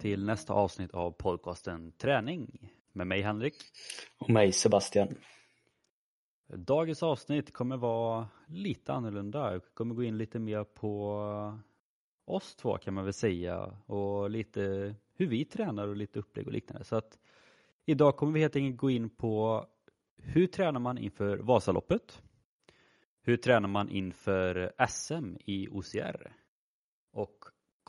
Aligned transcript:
till 0.00 0.24
nästa 0.24 0.52
avsnitt 0.52 0.90
av 0.90 1.10
podcasten 1.10 1.92
Träning 1.92 2.70
med 2.92 3.06
mig 3.06 3.22
Henrik. 3.22 3.54
Och 4.18 4.30
mig 4.30 4.52
Sebastian. 4.52 5.08
Dagens 6.46 7.02
avsnitt 7.02 7.52
kommer 7.52 7.76
vara 7.76 8.28
lite 8.46 8.92
annorlunda. 8.92 9.52
Jag 9.52 9.62
kommer 9.74 9.94
gå 9.94 10.02
in 10.02 10.18
lite 10.18 10.38
mer 10.38 10.64
på 10.64 11.60
oss 12.24 12.54
två 12.54 12.76
kan 12.76 12.94
man 12.94 13.04
väl 13.04 13.12
säga 13.12 13.78
och 13.86 14.30
lite 14.30 14.94
hur 15.14 15.26
vi 15.26 15.44
tränar 15.44 15.88
och 15.88 15.96
lite 15.96 16.18
upplägg 16.18 16.46
och 16.46 16.52
liknande. 16.52 16.84
Så 16.84 16.96
att 16.96 17.18
idag 17.84 18.16
kommer 18.16 18.32
vi 18.32 18.40
helt 18.40 18.56
enkelt 18.56 18.80
gå 18.80 18.90
in 18.90 19.10
på 19.10 19.66
hur 20.16 20.46
tränar 20.46 20.80
man 20.80 20.98
inför 20.98 21.38
Vasaloppet? 21.38 22.22
Hur 23.22 23.36
tränar 23.36 23.68
man 23.68 23.88
inför 23.88 24.72
SM 24.88 25.36
i 25.44 25.68
OCR? 25.68 26.32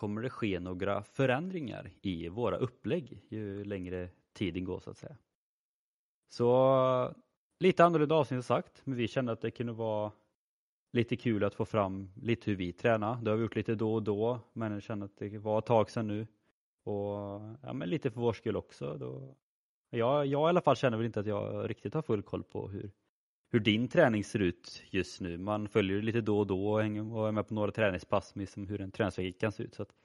Kommer 0.01 0.21
det 0.21 0.29
ske 0.29 0.59
några 0.59 1.03
förändringar 1.03 1.91
i 2.01 2.29
våra 2.29 2.57
upplägg 2.57 3.25
ju 3.29 3.63
längre 3.63 4.09
tiden 4.33 4.65
går 4.65 4.79
så 4.79 4.89
att 4.89 4.97
säga. 4.97 5.17
Så 6.29 7.15
lite 7.59 7.85
annorlunda 7.85 8.15
avsnitt 8.15 8.45
sagt, 8.45 8.81
men 8.85 8.97
vi 8.97 9.07
kände 9.07 9.31
att 9.31 9.41
det 9.41 9.51
kunde 9.51 9.73
vara 9.73 10.11
lite 10.91 11.15
kul 11.15 11.43
att 11.43 11.55
få 11.55 11.65
fram 11.65 12.11
lite 12.15 12.51
hur 12.51 12.57
vi 12.57 12.73
tränar. 12.73 13.21
Det 13.21 13.29
har 13.29 13.37
vi 13.37 13.43
gjort 13.43 13.55
lite 13.55 13.75
då 13.75 13.93
och 13.93 14.03
då, 14.03 14.39
men 14.53 14.71
jag 14.71 14.83
känner 14.83 15.05
att 15.05 15.17
det 15.17 15.37
var 15.37 15.59
ett 15.59 15.65
tag 15.65 15.89
sedan 15.89 16.07
nu. 16.07 16.27
Och 16.83 17.41
ja, 17.61 17.73
men 17.73 17.89
lite 17.89 18.11
för 18.11 18.21
vår 18.21 18.33
skull 18.33 18.55
också. 18.55 18.97
Då... 18.97 19.35
Jag, 19.89 20.25
jag 20.25 20.47
i 20.47 20.49
alla 20.49 20.61
fall 20.61 20.75
känner 20.75 20.97
väl 20.97 21.05
inte 21.05 21.19
att 21.19 21.25
jag 21.25 21.69
riktigt 21.69 21.93
har 21.93 22.01
full 22.01 22.23
koll 22.23 22.43
på 22.43 22.67
hur, 22.67 22.91
hur 23.51 23.59
din 23.59 23.87
träning 23.87 24.23
ser 24.23 24.39
ut 24.39 24.83
just 24.89 25.21
nu. 25.21 25.37
Man 25.37 25.67
följer 25.67 26.01
lite 26.01 26.21
då 26.21 26.39
och 26.39 26.47
då 26.47 26.71
och, 26.71 26.81
hänger, 26.81 27.13
och 27.13 27.27
är 27.27 27.31
med 27.31 27.47
på 27.47 27.53
några 27.53 27.71
träningspass 27.71 28.35
med 28.35 28.41
liksom 28.41 28.67
hur 28.67 28.81
en 28.81 28.91
träningsvecka 28.91 29.39
kan 29.39 29.51
se 29.51 29.63
ut. 29.63 29.73
Så 29.73 29.81
att 29.81 29.95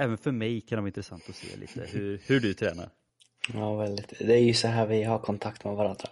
även 0.00 0.18
för 0.18 0.32
mig 0.32 0.60
kan 0.60 0.76
det 0.76 0.80
vara 0.80 0.88
intressant 0.88 1.28
att 1.28 1.36
se 1.36 1.56
lite 1.56 1.80
hur, 1.80 2.20
hur 2.26 2.40
du 2.40 2.54
tränar. 2.54 2.90
Ja, 3.54 3.76
väldigt. 3.76 4.18
Det 4.18 4.34
är 4.34 4.42
ju 4.42 4.54
så 4.54 4.68
här 4.68 4.86
vi 4.86 5.02
har 5.02 5.18
kontakt 5.18 5.64
med 5.64 5.74
varandra. 5.74 6.08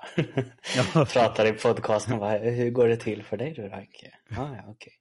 Ja. 0.77 1.07
Pratar 1.13 1.47
i 1.47 1.53
podcasten, 1.53 2.19
bara, 2.19 2.39
hur 2.39 2.71
går 2.71 2.89
det 2.89 2.97
till 2.97 3.23
för 3.23 3.37
dig 3.37 3.53
du 3.55 3.69
Ranke? 3.69 4.15
Ah, 4.31 4.55
ja, 4.57 4.65
okej. 4.69 4.93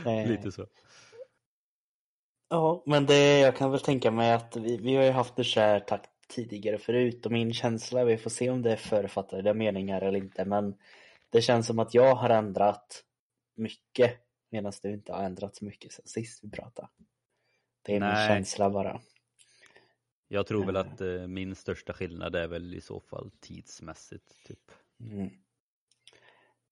Okay. 0.00 0.26
lite 0.26 0.52
så. 0.52 0.66
Ja, 2.48 2.82
men 2.86 3.06
det, 3.06 3.38
jag 3.38 3.56
kan 3.56 3.70
väl 3.70 3.80
tänka 3.80 4.10
mig 4.10 4.32
att 4.32 4.56
vi, 4.56 4.76
vi 4.76 4.96
har 4.96 5.04
ju 5.04 5.10
haft 5.10 5.36
det 5.36 5.44
så 5.44 5.60
här 5.60 5.80
takt 5.80 6.10
tidigare 6.28 6.78
förut 6.78 7.26
och 7.26 7.32
min 7.32 7.52
känsla, 7.52 8.04
vi 8.04 8.18
får 8.18 8.30
se 8.30 8.50
om 8.50 8.62
det 8.62 8.72
är 8.72 8.76
författade 8.76 9.54
meningar 9.54 10.00
eller 10.00 10.18
inte, 10.18 10.44
men 10.44 10.74
det 11.30 11.42
känns 11.42 11.66
som 11.66 11.78
att 11.78 11.94
jag 11.94 12.14
har 12.14 12.30
ändrat 12.30 13.04
mycket 13.56 14.12
medan 14.50 14.72
du 14.82 14.92
inte 14.92 15.12
har 15.12 15.22
ändrat 15.22 15.56
så 15.56 15.64
mycket 15.64 15.92
sen 15.92 16.06
sist 16.06 16.44
vi 16.44 16.50
pratade. 16.50 16.88
Det 17.82 17.96
är 17.96 18.00
Nej. 18.00 18.28
min 18.28 18.36
känsla 18.36 18.70
bara. 18.70 19.00
Jag 20.28 20.46
tror 20.46 20.66
väl 20.66 20.76
att 20.76 21.00
eh, 21.00 21.26
min 21.26 21.54
största 21.54 21.92
skillnad 21.92 22.34
är 22.34 22.48
väl 22.48 22.74
i 22.74 22.80
så 22.80 23.00
fall 23.00 23.30
tidsmässigt. 23.40 24.44
Typ. 24.46 24.70
Mm. 25.00 25.30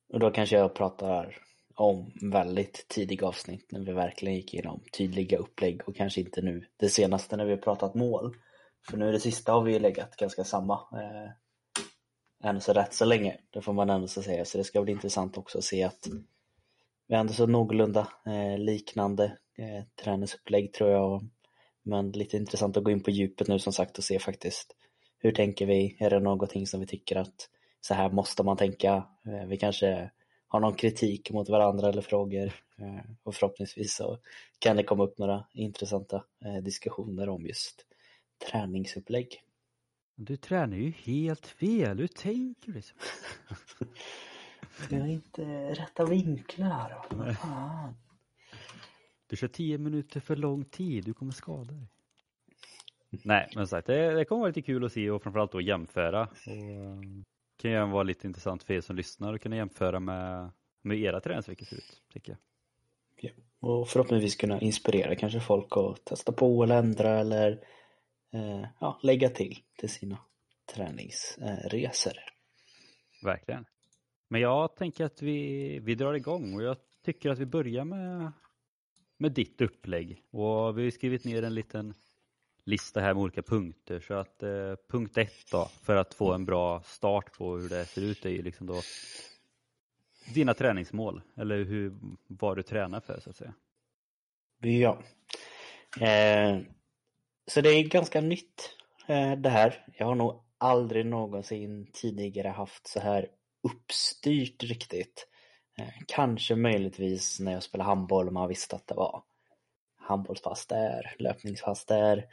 Och 0.09 0.20
då 0.20 0.31
kanske 0.31 0.56
jag 0.56 0.75
pratar 0.75 1.36
om 1.75 2.12
väldigt 2.23 2.89
tidiga 2.89 3.27
avsnitt 3.27 3.73
när 3.73 3.81
vi 3.81 3.92
verkligen 3.92 4.36
gick 4.36 4.55
igenom 4.55 4.81
tydliga 4.92 5.39
upplägg 5.39 5.89
och 5.89 5.97
kanske 5.97 6.20
inte 6.20 6.42
nu 6.42 6.67
det 6.77 6.89
senaste 6.89 7.36
när 7.36 7.45
vi 7.45 7.51
har 7.51 7.59
pratat 7.59 7.95
mål. 7.95 8.36
För 8.91 8.97
nu 8.97 9.12
det 9.12 9.20
sista 9.20 9.53
har 9.53 9.62
vi 9.62 9.73
ju 9.73 9.79
legat 9.79 10.17
ganska 10.17 10.45
samma 10.45 10.75
eh, 10.75 11.31
än 12.48 12.61
så 12.61 12.73
rätt 12.73 12.95
så 12.95 13.05
länge, 13.05 13.41
det 13.51 13.61
får 13.61 13.73
man 13.73 13.91
ändå 13.91 14.09
så 14.09 14.23
säga. 14.23 14.45
Så 14.45 14.58
det 14.58 14.64
ska 14.64 14.83
bli 14.83 14.92
intressant 14.92 15.39
också 15.39 15.58
att 15.58 15.64
se 15.64 15.83
att 15.83 16.08
vi 17.07 17.14
ändå 17.14 17.33
så 17.33 17.47
någorlunda 17.47 18.08
eh, 18.27 18.58
liknande 18.58 19.39
eh, 19.58 19.85
träningsupplägg 20.05 20.73
tror 20.73 20.91
jag. 20.91 21.29
Men 21.83 22.11
lite 22.11 22.36
intressant 22.36 22.77
att 22.77 22.85
gå 22.85 22.91
in 22.91 23.02
på 23.02 23.11
djupet 23.11 23.48
nu 23.48 23.58
som 23.58 23.73
sagt 23.73 23.98
och 23.98 24.05
se 24.05 24.19
faktiskt 24.19 24.77
hur 25.19 25.33
tänker 25.33 25.67
vi? 25.67 25.96
Är 25.98 26.11
det 26.11 26.20
någonting 26.20 26.67
som 26.67 26.80
vi 26.80 26.86
tycker 26.86 27.17
att 27.17 27.51
så 27.80 27.95
här 27.95 28.11
måste 28.11 28.42
man 28.42 28.57
tänka? 28.57 29.07
Eh, 29.27 29.47
vi 29.47 29.57
kanske 29.57 30.11
har 30.48 30.61
någon 30.61 30.74
kritik 30.74 31.30
mot 31.30 31.48
varandra 31.48 31.89
eller 31.89 32.02
frågor 32.02 32.52
eh, 32.79 33.11
och 33.23 33.35
förhoppningsvis 33.35 33.97
så 33.97 34.18
kan 34.58 34.77
det 34.77 34.83
komma 34.83 35.05
upp 35.05 35.18
några 35.18 35.45
intressanta 35.52 36.24
diskussioner 36.63 37.29
om 37.29 37.47
just 37.47 37.85
träningsupplägg. 38.51 39.42
Du 40.20 40.36
tränar 40.36 40.77
ju 40.77 40.91
helt 40.91 41.47
fel, 41.47 41.98
hur 41.98 42.07
tänker 42.07 42.73
du? 42.73 42.83
Jag 44.91 45.01
har 45.01 45.08
inte 45.08 45.74
rätta 45.74 46.05
vinklar. 46.05 47.07
Du 49.28 49.36
kör 49.36 49.48
tio 49.48 49.78
minuter 49.78 50.20
för 50.20 50.36
lång 50.36 50.64
tid, 50.64 51.05
du 51.05 51.14
kommer 51.14 51.33
skada 51.33 51.74
dig. 51.74 51.89
Nej, 53.11 53.50
men 53.55 53.66
sagt, 53.66 53.86
det, 53.86 54.12
det 54.14 54.24
kommer 54.24 54.40
vara 54.40 54.48
lite 54.48 54.62
kul 54.62 54.84
att 54.84 54.92
se 54.92 55.11
och 55.11 55.22
framförallt 55.22 55.52
då 55.52 55.61
jämföra. 55.61 56.22
Och, 56.22 57.05
det 57.56 57.62
kan 57.62 57.70
ju 57.70 57.86
vara 57.86 58.02
lite 58.02 58.27
intressant 58.27 58.62
för 58.62 58.74
er 58.74 58.80
som 58.80 58.96
lyssnar 58.96 59.34
att 59.34 59.40
kunna 59.40 59.56
jämföra 59.56 60.00
med, 60.00 60.50
med 60.83 60.98
era 60.98 61.20
träningsveckor 61.20 61.67
ser 61.67 61.77
ut, 61.77 62.02
tycker 62.12 62.33
jag. 62.33 62.38
Ja, 63.20 63.30
och 63.61 63.88
förhoppningsvis 63.88 64.36
kunna 64.36 64.61
inspirera 64.61 65.14
kanske 65.14 65.40
folk 65.40 65.77
att 65.77 66.05
testa 66.05 66.33
på 66.33 66.62
eller 66.62 66.78
ändra 66.78 67.18
eller 67.18 67.50
eh, 68.33 68.64
ja, 68.80 69.00
lägga 69.02 69.28
till 69.28 69.58
till 69.78 69.88
sina 69.88 70.18
träningsresor. 70.74 72.12
Verkligen. 73.24 73.64
Men 74.28 74.40
jag 74.40 74.77
tänker 74.77 75.05
att 75.05 75.22
vi, 75.22 75.78
vi 75.78 75.94
drar 75.94 76.14
igång 76.14 76.55
och 76.55 76.62
jag 76.62 76.77
tycker 77.05 77.30
att 77.30 77.38
vi 77.38 77.46
börjar 77.46 77.84
med, 77.84 78.33
med 79.18 79.33
ditt 79.33 79.61
upplägg. 79.61 80.23
Och 80.30 80.79
vi 80.79 80.84
har 80.84 80.90
skrivit 80.90 81.24
ner 81.24 81.42
en 81.42 81.55
liten 81.55 81.95
lista 82.64 83.01
här 83.01 83.14
med 83.14 83.23
olika 83.23 83.42
punkter. 83.42 84.01
Så 84.01 84.14
att 84.14 84.42
eh, 84.42 84.74
punkt 84.89 85.18
ett 85.18 85.51
då, 85.51 85.68
för 85.83 85.96
att 85.96 86.14
få 86.14 86.33
en 86.33 86.45
bra 86.45 86.83
start 86.83 87.33
på 87.39 87.56
hur 87.56 87.68
det 87.68 87.84
ser 87.84 88.02
ut, 88.02 88.24
är 88.24 88.30
ju 88.30 88.42
liksom 88.42 88.67
då 88.67 88.80
dina 90.34 90.55
träningsmål. 90.55 91.23
Eller 91.36 91.64
hur, 91.64 91.95
vad 92.27 92.56
du 92.56 92.62
tränar 92.62 93.01
för 93.01 93.20
så 93.20 93.30
att 93.30 93.36
säga. 93.36 93.55
Ja. 94.61 95.02
Eh, 96.00 96.58
så 97.46 97.61
det 97.61 97.68
är 97.70 97.89
ganska 97.89 98.20
nytt 98.20 98.77
eh, 99.06 99.33
det 99.33 99.50
här. 99.50 99.86
Jag 99.98 100.06
har 100.06 100.14
nog 100.14 100.42
aldrig 100.58 101.06
någonsin 101.06 101.90
tidigare 101.92 102.48
haft 102.48 102.86
så 102.86 103.00
här 103.00 103.29
uppstyrt 103.62 104.62
riktigt. 104.62 105.27
Kanske 106.06 106.56
möjligtvis 106.56 107.40
när 107.40 107.52
jag 107.52 107.62
spelade 107.62 107.89
handboll 107.89 108.27
och 108.27 108.33
man 108.33 108.48
visste 108.48 108.77
att 108.77 108.86
det 108.86 108.94
var 108.94 109.22
handbollspass 109.96 110.66
där, 110.66 111.14
löpningspass 111.18 111.84
där. 111.84 112.24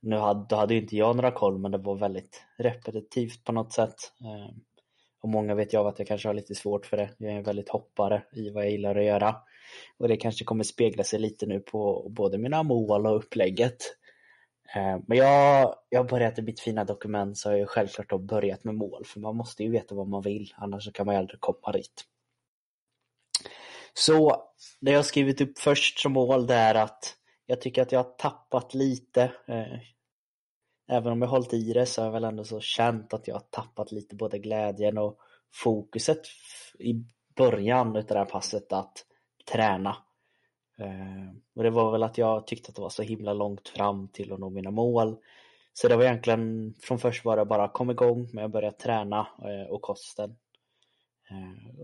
Nu 0.00 0.16
hade, 0.16 0.46
då 0.48 0.56
hade 0.56 0.74
ju 0.74 0.80
inte 0.80 0.96
jag 0.96 1.16
några 1.16 1.30
koll 1.30 1.58
men 1.58 1.70
det 1.70 1.78
var 1.78 1.96
väldigt 1.96 2.42
repetitivt 2.56 3.44
på 3.44 3.52
något 3.52 3.72
sätt. 3.72 3.94
Ehm, 4.20 4.60
och 5.20 5.28
många 5.28 5.54
vet 5.54 5.72
jag 5.72 5.86
att 5.86 5.98
jag 5.98 6.08
kanske 6.08 6.28
har 6.28 6.34
lite 6.34 6.54
svårt 6.54 6.86
för 6.86 6.96
det. 6.96 7.10
Jag 7.18 7.32
är 7.32 7.42
väldigt 7.42 7.68
hoppare 7.68 8.22
i 8.32 8.50
vad 8.50 8.64
jag 8.64 8.72
gillar 8.72 8.96
att 8.96 9.04
göra. 9.04 9.36
Och 9.98 10.08
det 10.08 10.16
kanske 10.16 10.44
kommer 10.44 10.64
spegla 10.64 11.04
sig 11.04 11.18
lite 11.18 11.46
nu 11.46 11.60
på 11.60 12.08
både 12.10 12.38
mina 12.38 12.62
mål 12.62 13.06
och 13.06 13.16
upplägget. 13.16 13.76
Ehm, 14.74 15.02
men 15.06 15.18
jag, 15.18 15.74
jag 15.88 16.00
har 16.00 16.08
börjat 16.08 16.38
i 16.38 16.42
mitt 16.42 16.60
fina 16.60 16.84
dokument 16.84 17.38
så 17.38 17.50
har 17.50 17.56
jag 17.56 17.68
självklart 17.68 18.10
då 18.10 18.18
börjat 18.18 18.64
med 18.64 18.74
mål 18.74 19.04
för 19.06 19.20
man 19.20 19.36
måste 19.36 19.62
ju 19.62 19.70
veta 19.70 19.94
vad 19.94 20.08
man 20.08 20.22
vill 20.22 20.54
annars 20.56 20.92
kan 20.92 21.06
man 21.06 21.14
ju 21.14 21.18
aldrig 21.18 21.40
komma 21.40 21.72
dit. 21.72 22.04
Så 23.94 24.42
det 24.80 24.90
jag 24.90 25.04
skrivit 25.04 25.40
upp 25.40 25.58
först 25.58 25.98
som 25.98 26.12
mål 26.12 26.46
det 26.46 26.54
är 26.54 26.74
att 26.74 27.16
jag 27.46 27.60
tycker 27.60 27.82
att 27.82 27.92
jag 27.92 27.98
har 27.98 28.10
tappat 28.10 28.74
lite. 28.74 29.22
Eh, 29.48 29.78
även 30.88 31.12
om 31.12 31.22
jag 31.22 31.28
hållit 31.28 31.54
i 31.54 31.72
det 31.72 31.86
så 31.86 32.00
har 32.00 32.06
jag 32.06 32.12
väl 32.12 32.24
ändå 32.24 32.44
så 32.44 32.60
känt 32.60 33.14
att 33.14 33.28
jag 33.28 33.34
har 33.34 33.44
tappat 33.50 33.92
lite 33.92 34.16
både 34.16 34.38
glädjen 34.38 34.98
och 34.98 35.18
fokuset 35.54 36.20
i 36.78 37.04
början 37.36 37.96
av 37.96 38.04
det 38.04 38.18
här 38.18 38.24
passet 38.24 38.72
att 38.72 39.06
träna. 39.52 39.96
Eh, 40.78 41.36
och 41.54 41.62
det 41.62 41.70
var 41.70 41.92
väl 41.92 42.02
att 42.02 42.18
jag 42.18 42.46
tyckte 42.46 42.68
att 42.68 42.76
det 42.76 42.82
var 42.82 42.90
så 42.90 43.02
himla 43.02 43.32
långt 43.32 43.68
fram 43.68 44.08
till 44.08 44.32
att 44.32 44.40
nå 44.40 44.50
mina 44.50 44.70
mål. 44.70 45.16
Så 45.72 45.88
det 45.88 45.96
var 45.96 46.04
egentligen, 46.04 46.74
från 46.80 46.98
först 46.98 47.24
var 47.24 47.36
det 47.36 47.44
bara 47.44 47.68
kom 47.68 47.90
igång 47.90 48.28
med 48.32 48.44
att 48.44 48.52
börja 48.52 48.70
träna 48.70 49.26
eh, 49.38 49.70
och 49.70 49.82
kosten. 49.82 50.36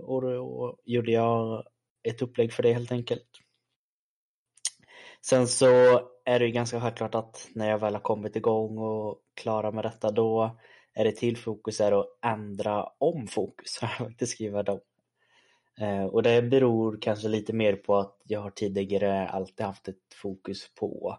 Och 0.02 0.22
då 0.22 0.76
gjorde 0.84 1.12
jag 1.12 1.64
ett 2.02 2.22
upplägg 2.22 2.52
för 2.52 2.62
det 2.62 2.72
helt 2.72 2.92
enkelt. 2.92 3.28
Sen 5.26 5.48
så 5.48 6.00
är 6.24 6.38
det 6.38 6.46
ju 6.46 6.52
ganska 6.52 6.80
självklart 6.80 7.14
att 7.14 7.48
när 7.54 7.70
jag 7.70 7.78
väl 7.78 7.94
har 7.94 8.00
kommit 8.00 8.36
igång 8.36 8.78
och 8.78 9.22
klara 9.34 9.70
med 9.70 9.84
detta 9.84 10.10
då 10.10 10.58
är 10.94 11.04
det 11.04 11.12
till 11.12 11.36
fokus 11.36 11.80
är 11.80 12.00
att 12.00 12.18
ändra 12.24 12.84
om 12.98 13.26
fokus. 13.26 13.78
Jag 13.82 13.90
faktiskt 13.90 14.32
skrivit 14.32 14.66
dem. 14.66 14.80
Eh, 15.80 16.04
och 16.04 16.22
det 16.22 16.42
beror 16.42 16.98
kanske 17.00 17.28
lite 17.28 17.52
mer 17.52 17.76
på 17.76 17.96
att 17.96 18.20
jag 18.24 18.40
har 18.40 18.50
tidigare 18.50 19.28
alltid 19.28 19.66
haft 19.66 19.88
ett 19.88 20.14
fokus 20.22 20.74
på 20.74 21.18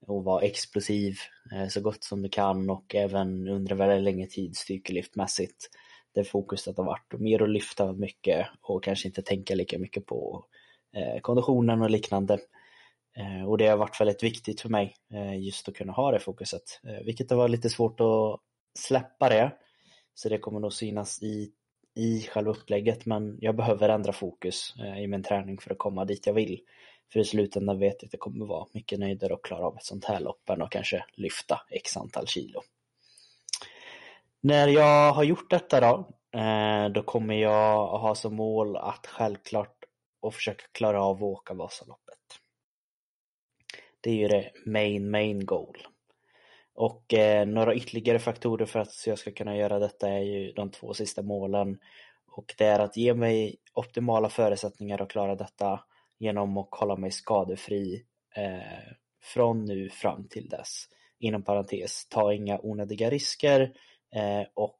att 0.00 0.24
vara 0.24 0.42
explosiv 0.42 1.16
eh, 1.52 1.68
så 1.68 1.80
gott 1.80 2.04
som 2.04 2.22
du 2.22 2.28
kan 2.28 2.70
och 2.70 2.94
även 2.94 3.48
under 3.48 3.74
väldigt 3.74 4.04
länge 4.04 4.26
tid 4.26 4.56
styrkelyftmässigt. 4.56 5.70
Det 6.14 6.24
fokuset 6.24 6.76
har 6.76 6.84
varit 6.84 7.20
mer 7.20 7.42
att 7.42 7.50
lyfta 7.50 7.92
mycket 7.92 8.46
och 8.62 8.84
kanske 8.84 9.08
inte 9.08 9.22
tänka 9.22 9.54
lika 9.54 9.78
mycket 9.78 10.06
på 10.06 10.44
eh, 10.96 11.20
konditionen 11.20 11.82
och 11.82 11.90
liknande. 11.90 12.38
Eh, 13.16 13.48
och 13.48 13.58
det 13.58 13.66
har 13.66 13.76
varit 13.76 14.00
väldigt 14.00 14.22
viktigt 14.22 14.60
för 14.60 14.68
mig 14.68 14.94
eh, 15.12 15.38
just 15.38 15.68
att 15.68 15.76
kunna 15.76 15.92
ha 15.92 16.10
det 16.10 16.18
fokuset, 16.18 16.80
eh, 16.84 17.04
vilket 17.04 17.28
det 17.28 17.34
var 17.34 17.48
lite 17.48 17.70
svårt 17.70 18.00
att 18.00 18.40
släppa 18.78 19.28
det. 19.28 19.52
Så 20.14 20.28
det 20.28 20.38
kommer 20.38 20.60
nog 20.60 20.72
synas 20.72 21.22
i, 21.22 21.50
i 21.96 22.22
själva 22.22 22.50
upplägget 22.50 23.06
men 23.06 23.38
jag 23.40 23.56
behöver 23.56 23.88
ändra 23.88 24.12
fokus 24.12 24.74
eh, 24.78 25.02
i 25.02 25.06
min 25.06 25.22
träning 25.22 25.58
för 25.58 25.72
att 25.72 25.78
komma 25.78 26.04
dit 26.04 26.26
jag 26.26 26.34
vill. 26.34 26.60
För 27.12 27.20
i 27.20 27.24
slutändan 27.24 27.78
vet 27.78 28.02
jag 28.02 28.06
att 28.08 28.12
jag 28.12 28.20
kommer 28.20 28.46
vara 28.46 28.66
mycket 28.72 28.98
nöjdare 28.98 29.34
och 29.34 29.44
klara 29.44 29.66
av 29.66 29.76
ett 29.76 29.84
sånt 29.84 30.04
här 30.04 30.20
lopp 30.20 30.50
än 30.50 30.62
att 30.62 30.70
kanske 30.70 31.04
lyfta 31.14 31.60
x 31.70 31.96
antal 31.96 32.26
kilo. 32.26 32.60
När 34.40 34.68
jag 34.68 35.12
har 35.12 35.24
gjort 35.24 35.50
detta 35.50 35.80
då, 35.80 36.08
eh, 36.40 36.88
då 36.88 37.02
kommer 37.02 37.34
jag 37.34 37.86
ha 37.98 38.14
som 38.14 38.34
mål 38.34 38.76
att 38.76 39.06
självklart 39.06 39.84
och 40.20 40.34
försöka 40.34 40.64
klara 40.72 41.02
av 41.02 41.16
att 41.16 41.22
åka 41.22 41.54
Vasaloppet. 41.54 42.18
Det 44.00 44.10
är 44.10 44.14
ju 44.14 44.28
det 44.28 44.50
main, 44.66 45.10
main 45.10 45.46
goal. 45.46 45.76
Och 46.74 47.14
eh, 47.14 47.46
några 47.46 47.74
ytterligare 47.74 48.18
faktorer 48.18 48.66
för 48.66 48.78
att 48.80 49.06
jag 49.06 49.18
ska 49.18 49.30
kunna 49.30 49.56
göra 49.56 49.78
detta 49.78 50.08
är 50.08 50.20
ju 50.20 50.52
de 50.52 50.70
två 50.70 50.94
sista 50.94 51.22
målen. 51.22 51.78
Och 52.26 52.54
det 52.58 52.64
är 52.64 52.78
att 52.78 52.96
ge 52.96 53.14
mig 53.14 53.56
optimala 53.74 54.28
förutsättningar 54.28 55.02
att 55.02 55.10
klara 55.10 55.34
detta 55.34 55.80
genom 56.18 56.58
att 56.58 56.68
hålla 56.70 56.96
mig 56.96 57.10
skadefri 57.10 58.04
eh, 58.36 58.92
från 59.22 59.64
nu 59.64 59.88
fram 59.88 60.28
till 60.28 60.48
dess. 60.48 60.84
Inom 61.18 61.42
parentes, 61.42 62.08
ta 62.08 62.32
inga 62.32 62.58
onödiga 62.58 63.10
risker 63.10 63.72
och 64.54 64.78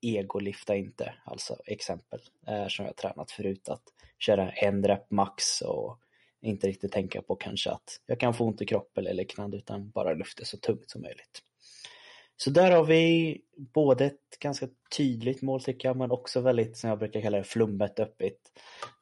egolifta 0.00 0.76
inte. 0.76 1.14
Alltså 1.24 1.56
exempel 1.66 2.20
eh, 2.46 2.66
som 2.68 2.84
jag 2.84 2.96
tränat 2.96 3.30
förut 3.30 3.68
att 3.68 3.82
köra 4.18 4.52
en 4.52 4.84
rep 4.84 5.10
max 5.10 5.60
och 5.60 5.98
inte 6.42 6.66
riktigt 6.66 6.92
tänka 6.92 7.22
på 7.22 7.36
kanske 7.36 7.70
att 7.70 8.00
jag 8.06 8.20
kan 8.20 8.34
få 8.34 8.44
ont 8.44 8.62
i 8.62 8.66
kroppen 8.66 9.06
eller 9.06 9.14
liknande 9.14 9.56
utan 9.56 9.90
bara 9.90 10.14
lyfta 10.14 10.44
så 10.44 10.56
tungt 10.56 10.90
som 10.90 11.02
möjligt. 11.02 11.42
Så 12.36 12.50
där 12.50 12.70
har 12.70 12.84
vi 12.84 13.36
både 13.56 14.04
ett 14.04 14.38
ganska 14.40 14.68
tydligt 14.96 15.42
mål 15.42 15.62
tycker 15.62 15.88
jag 15.88 15.96
men 15.96 16.10
också 16.10 16.40
väldigt, 16.40 16.76
som 16.76 16.90
jag 16.90 16.98
brukar 16.98 17.20
kalla 17.20 17.38
det, 17.38 17.44
flummet 17.44 18.00
öppet. 18.00 18.38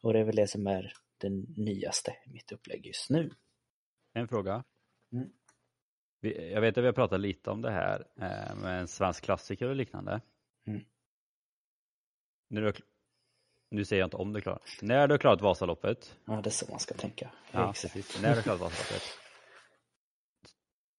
Och 0.03 0.13
det 0.13 0.19
är 0.19 0.25
väl 0.25 0.37
det 0.37 0.47
som 0.47 0.67
är 0.67 0.93
det 1.19 1.29
nyaste 1.57 2.17
i 2.27 2.31
mitt 2.31 2.53
upplägg 2.53 2.87
just 2.87 3.11
nu. 3.11 3.31
En 4.15 4.29
fråga. 4.29 4.65
Mm. 5.13 5.29
Jag 6.21 6.61
vet 6.61 6.79
att 6.79 6.83
vi 6.83 6.87
har 6.87 6.93
pratat 6.93 7.21
lite 7.21 7.51
om 7.51 7.63
det 7.63 7.71
här 7.71 8.05
eh, 8.17 8.57
med 8.57 8.81
en 8.81 8.89
svensk 8.89 9.25
klassiker 9.25 9.69
och 9.69 9.77
liknande. 9.77 10.21
Mm. 10.67 10.85
När 12.51 12.63
du 12.63 12.73
nu 13.71 13.85
säger 13.85 14.01
jag 14.01 14.07
inte 14.07 14.17
om 14.17 14.33
du 14.33 14.41
klarar. 14.41 14.61
När 14.83 15.09
du 15.09 15.15
har 15.15 15.19
klarat 15.19 15.41
Vasaloppet. 15.41 16.17
Ja, 16.25 16.41
det 16.45 16.49
är 16.49 16.51
så 16.51 16.67
man 16.71 16.79
ska 16.79 16.95
tänka. 16.95 17.31
Ja, 17.53 17.73
precis. 17.73 18.23
När 18.23 18.31
du 18.31 18.35
har 18.35 18.43
klarat 18.43 18.61
Vasaloppet. 18.61 19.03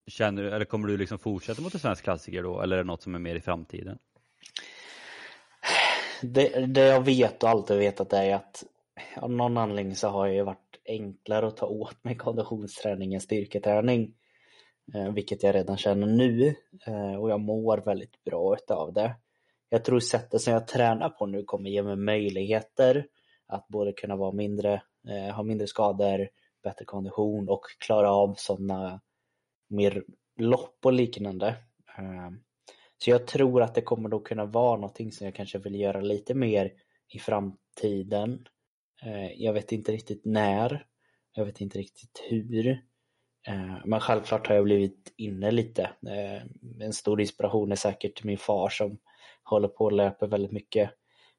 Känner 0.07 0.44
du, 0.44 0.51
eller 0.51 0.66
kommer 0.66 0.88
du 0.88 0.98
liksom 0.98 1.19
fortsätta 1.19 1.62
mot 1.62 1.74
en 1.74 1.80
svensk 1.80 2.04
klassiker 2.04 2.44
då, 2.44 2.62
eller 2.62 2.75
är 2.75 2.83
det 2.83 2.88
något 2.88 3.01
som 3.01 3.15
är 3.15 3.19
mer 3.19 3.36
i 3.36 3.42
framtiden? 3.42 4.00
Det, 6.22 6.65
det 6.65 6.86
jag 6.86 7.06
vet 7.06 7.44
och 7.44 7.50
alltid 7.50 7.77
vetat 7.77 8.13
är 8.13 8.36
att 8.36 8.63
av 9.15 9.31
någon 9.31 9.57
anledning 9.57 9.95
så 9.95 10.07
har 10.07 10.30
det 10.30 10.44
varit 10.44 10.80
enklare 10.86 11.48
att 11.48 11.57
ta 11.57 11.65
åt 11.65 12.04
mig 12.04 12.15
konditionsträning 12.15 13.13
än 13.13 13.22
styrketräning. 13.22 14.13
Eh, 14.94 15.13
vilket 15.13 15.44
jag 15.44 15.56
redan 15.56 15.77
känner 15.77 16.07
nu 16.07 16.56
eh, 16.88 17.15
och 17.15 17.30
jag 17.30 17.39
mår 17.39 17.77
väldigt 17.77 18.24
bra 18.24 18.56
utav 18.56 18.94
det 18.94 19.15
jag 19.69 19.86
tror 19.86 20.00
sättet 20.00 20.41
som 20.41 20.53
jag 20.53 20.68
tränar 20.68 21.09
på 21.09 21.25
nu 21.25 21.44
kommer 21.44 21.69
ge 21.69 21.83
mig 21.83 21.95
möjligheter 21.95 23.07
att 23.47 23.68
både 23.68 23.94
kunna 23.94 24.15
vara 24.15 24.31
mindre, 24.31 24.81
eh, 25.09 25.36
ha 25.36 25.44
mindre 25.44 25.68
skador, 25.68 26.30
bättre 26.63 26.86
kondition 26.86 27.50
och 27.50 27.62
klara 27.80 28.12
av 28.12 28.33
sådana 28.38 29.01
mer 29.68 30.03
lopp 30.38 30.86
och 30.86 30.94
liknande. 30.94 31.56
Så 32.97 33.09
jag 33.09 33.27
tror 33.27 33.62
att 33.62 33.75
det 33.75 33.81
kommer 33.81 34.09
då 34.09 34.19
kunna 34.19 34.45
vara 34.45 34.75
någonting 34.75 35.12
som 35.12 35.25
jag 35.25 35.36
kanske 35.36 35.57
vill 35.57 35.80
göra 35.80 36.01
lite 36.01 36.33
mer 36.33 36.71
i 37.13 37.19
framtiden. 37.19 38.47
Jag 39.36 39.53
vet 39.53 39.71
inte 39.71 39.91
riktigt 39.91 40.25
när, 40.25 40.86
jag 41.33 41.45
vet 41.45 41.62
inte 41.62 41.80
riktigt 41.80 42.24
hur. 42.30 42.81
Eh, 43.47 43.77
men 43.86 44.00
självklart 44.00 44.47
har 44.47 44.56
jag 44.56 44.63
blivit 44.63 45.13
inne 45.18 45.51
lite. 45.51 45.83
Eh, 45.83 46.41
en 46.80 46.94
stor 46.94 47.21
inspiration 47.21 47.71
är 47.71 47.75
säkert 47.75 48.24
min 48.24 48.38
far 48.38 48.69
som 48.69 48.97
håller 49.44 49.68
på 49.68 49.86
och 49.86 49.91
löper 49.91 50.27
väldigt 50.27 50.51
mycket. 50.51 50.91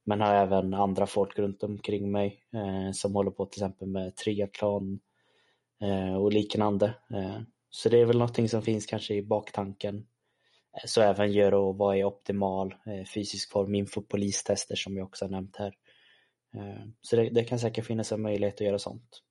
Men 0.04 0.20
har 0.20 0.34
även 0.34 0.74
andra 0.74 1.06
folk 1.06 1.38
runt 1.38 1.62
omkring 1.62 2.12
mig 2.12 2.44
eh, 2.54 2.92
som 2.92 3.14
håller 3.14 3.30
på 3.30 3.46
till 3.46 3.62
exempel 3.62 3.88
med 3.88 4.16
triathlon 4.16 5.00
och 6.18 6.32
liknande. 6.32 6.94
Så 7.70 7.88
det 7.88 8.00
är 8.00 8.04
väl 8.04 8.18
någonting 8.18 8.48
som 8.48 8.62
finns 8.62 8.86
kanske 8.86 9.14
i 9.14 9.22
baktanken. 9.22 10.06
Så 10.84 11.00
även 11.00 11.32
gör 11.32 11.54
och 11.54 11.78
vara 11.78 11.96
i 11.96 12.04
optimal 12.04 12.74
fysisk 13.14 13.52
form 13.52 13.74
inför 13.74 14.00
polistester 14.00 14.76
som 14.76 14.96
jag 14.96 15.06
också 15.06 15.24
har 15.24 15.30
nämnt 15.30 15.56
här. 15.56 15.74
Så 17.00 17.16
det, 17.16 17.30
det, 17.30 17.44
kan 17.44 17.58
säkert 17.58 17.86
finnas 17.86 18.12
en 18.12 18.22
möjlighet 18.22 18.54
att 18.54 18.66
göra 18.66 18.78
sånt. 18.78 19.22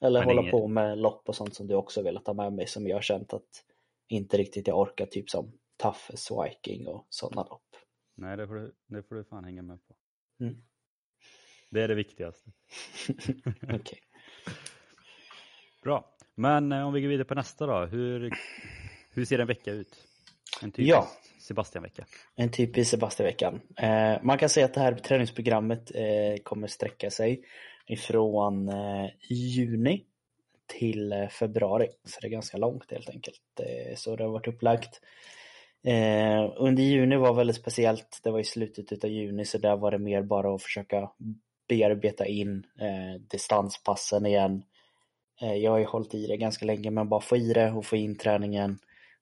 Eller 0.00 0.20
Men 0.20 0.28
hålla 0.28 0.40
ingen... 0.40 0.50
på 0.50 0.68
med 0.68 0.98
lopp 0.98 1.28
och 1.28 1.36
sånt 1.36 1.54
som 1.54 1.66
du 1.66 1.74
också 1.74 2.02
velat 2.02 2.26
ha 2.26 2.34
med 2.34 2.52
mig 2.52 2.66
som 2.66 2.86
jag 2.86 2.96
har 2.96 3.02
känt 3.02 3.32
att 3.32 3.64
inte 4.08 4.36
riktigt 4.36 4.66
jag 4.66 4.78
orkar, 4.78 5.06
typ 5.06 5.30
som 5.30 5.52
Toughest 5.76 6.30
Viking 6.30 6.86
och 6.86 7.06
sådana 7.10 7.42
lopp. 7.42 7.76
Nej, 8.14 8.36
det 8.36 8.46
får 8.46 8.54
du, 8.54 8.74
det 8.86 9.02
får 9.02 9.14
du 9.14 9.24
fan 9.24 9.44
hänga 9.44 9.62
med 9.62 9.78
på. 9.86 9.94
Mm. 10.40 10.56
Det 11.70 11.82
är 11.82 11.88
det 11.88 11.94
viktigaste. 11.94 12.50
Okej. 13.62 13.74
Okay. 13.74 13.98
Bra. 15.82 16.16
Men 16.34 16.72
eh, 16.72 16.86
om 16.86 16.92
vi 16.92 17.00
går 17.00 17.08
vidare 17.08 17.24
på 17.24 17.34
nästa 17.34 17.66
då. 17.66 17.86
Hur, 17.86 18.32
hur 19.10 19.24
ser 19.24 19.38
en 19.38 19.46
vecka 19.46 19.72
ut? 19.72 20.06
En 20.62 20.72
typisk 20.72 20.90
ja. 20.90 21.08
Sebastian-vecka. 21.40 22.06
En 22.34 22.50
typisk 22.50 22.90
Sebastian-vecka. 22.90 23.54
Eh, 23.76 24.22
man 24.22 24.38
kan 24.38 24.48
säga 24.48 24.66
att 24.66 24.74
det 24.74 24.80
här 24.80 24.94
träningsprogrammet 24.94 25.92
eh, 25.94 26.42
kommer 26.42 26.66
sträcka 26.66 27.10
sig 27.10 27.44
ifrån 27.86 28.68
eh, 28.68 29.10
juni 29.28 30.04
till 30.66 31.12
eh, 31.12 31.28
februari. 31.28 31.88
Så 32.04 32.20
det 32.20 32.26
är 32.26 32.30
ganska 32.30 32.56
långt 32.56 32.90
helt 32.90 33.10
enkelt. 33.10 33.40
så 33.96 34.16
det 34.16 34.24
har 34.24 34.30
varit 34.30 34.48
upplagt. 34.48 35.00
Eh, 35.84 36.52
under 36.56 36.82
juni 36.82 37.16
var 37.16 37.34
väldigt 37.34 37.56
speciellt. 37.56 38.20
Det 38.22 38.30
var 38.30 38.40
i 38.40 38.44
slutet 38.44 39.04
av 39.04 39.10
juni 39.10 39.44
så 39.44 39.58
där 39.58 39.76
var 39.76 39.90
det 39.90 39.98
mer 39.98 40.22
bara 40.22 40.54
att 40.54 40.62
försöka 40.62 41.10
bearbeta 41.68 42.26
in 42.26 42.66
distanspassen 43.30 44.26
igen. 44.26 44.62
Jag 45.40 45.70
har 45.70 45.78
ju 45.78 45.84
hållit 45.84 46.14
i 46.14 46.26
det 46.26 46.36
ganska 46.36 46.66
länge 46.66 46.90
men 46.90 47.08
bara 47.08 47.20
få 47.20 47.36
i 47.36 47.52
det 47.52 47.72
och 47.72 47.86
få 47.86 47.96
in 47.96 48.18
träningen. 48.18 48.78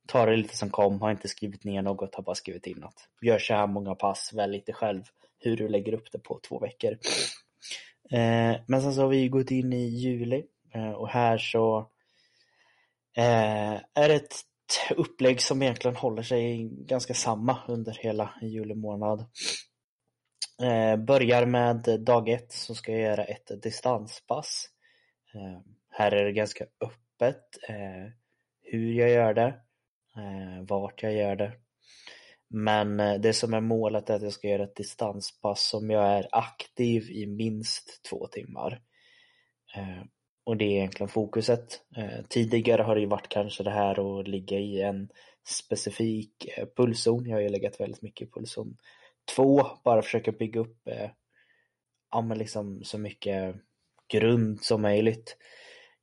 Ta 0.06 0.26
det 0.26 0.37
lite 0.37 0.56
som 0.56 0.71
kom, 0.71 1.00
har 1.00 1.11
inte 1.11 1.28
skrivit 1.28 1.64
ner 1.64 1.83
något, 1.83 2.14
har 2.14 2.23
bara 2.23 2.35
skrivit 2.35 2.66
in 2.66 2.85
att 2.85 3.09
gör 3.21 3.38
så 3.38 3.54
här 3.54 3.66
många 3.66 3.94
pass, 3.94 4.33
välj 4.35 4.52
lite 4.52 4.73
själv 4.73 5.02
hur 5.38 5.56
du 5.56 5.68
lägger 5.68 5.94
upp 5.94 6.12
det 6.12 6.18
på 6.18 6.40
två 6.49 6.59
veckor. 6.59 6.99
Eh, 8.14 8.61
men 8.66 8.83
sen 8.83 8.94
så 8.94 9.00
har 9.00 9.09
vi 9.09 9.28
gått 9.28 9.50
in 9.50 9.73
i 9.73 9.87
juli 9.87 10.44
eh, 10.75 10.90
och 10.90 11.09
här 11.09 11.38
så 11.38 11.78
eh, 13.16 13.75
är 13.94 14.09
det 14.09 14.14
ett 14.14 14.35
upplägg 14.97 15.40
som 15.40 15.62
egentligen 15.62 15.97
håller 15.97 16.23
sig 16.23 16.68
ganska 16.68 17.14
samma 17.14 17.59
under 17.68 17.92
hela 17.92 18.35
juli 18.42 18.75
månad. 18.75 19.21
Eh, 20.62 20.97
börjar 20.97 21.47
med 21.47 22.00
dag 22.00 22.28
ett 22.28 22.52
så 22.52 22.75
ska 22.75 22.92
jag 22.92 23.00
göra 23.00 23.25
ett 23.25 23.62
distanspass. 23.62 24.68
Eh, 25.35 25.61
här 25.90 26.12
är 26.12 26.25
det 26.25 26.33
ganska 26.33 26.64
öppet 26.64 27.44
eh, 27.68 28.12
hur 28.62 28.92
jag 28.92 29.11
gör 29.11 29.35
det, 29.35 29.61
eh, 30.16 30.64
vart 30.68 31.02
jag 31.02 31.12
gör 31.12 31.37
det. 31.37 31.52
Men 32.56 33.00
eh, 33.00 33.20
det 33.20 33.32
som 33.32 33.54
är 33.54 33.61
målet 33.61 34.11
är 34.11 34.14
att 34.14 34.23
jag 34.23 34.32
ska 34.32 34.49
göra 34.49 34.64
ett 34.64 34.76
distanspass 34.76 35.62
som 35.68 35.90
jag 35.90 36.04
är 36.04 36.28
aktiv 36.32 37.11
i 37.11 37.26
minst 37.26 38.02
två 38.11 38.26
timmar. 38.26 38.80
Eh, 39.76 40.02
och 40.44 40.56
det 40.56 40.64
är 40.64 40.70
egentligen 40.70 41.08
fokuset. 41.08 41.80
Eh, 41.96 42.25
tidigare 42.28 42.82
har 42.82 42.94
det 42.94 43.00
ju 43.00 43.06
varit 43.06 43.28
kanske 43.28 43.62
det 43.62 43.70
här 43.70 44.20
att 44.20 44.28
ligga 44.28 44.58
i 44.58 44.82
en 44.82 45.08
specifik 45.49 46.49
pulszon. 46.76 47.26
Jag 47.26 47.37
har 47.37 47.42
ju 47.42 47.49
legat 47.49 47.80
väldigt 47.80 48.02
mycket 48.02 48.28
i 48.28 48.30
pulszon 48.30 48.76
2, 49.37 49.66
bara 49.84 50.02
försöka 50.02 50.32
bygga 50.32 50.61
upp 50.61 50.88
ja, 52.11 52.20
men 52.20 52.38
liksom 52.38 52.84
så 52.84 52.99
mycket 52.99 53.54
grund 54.08 54.62
som 54.62 54.82
möjligt. 54.82 55.37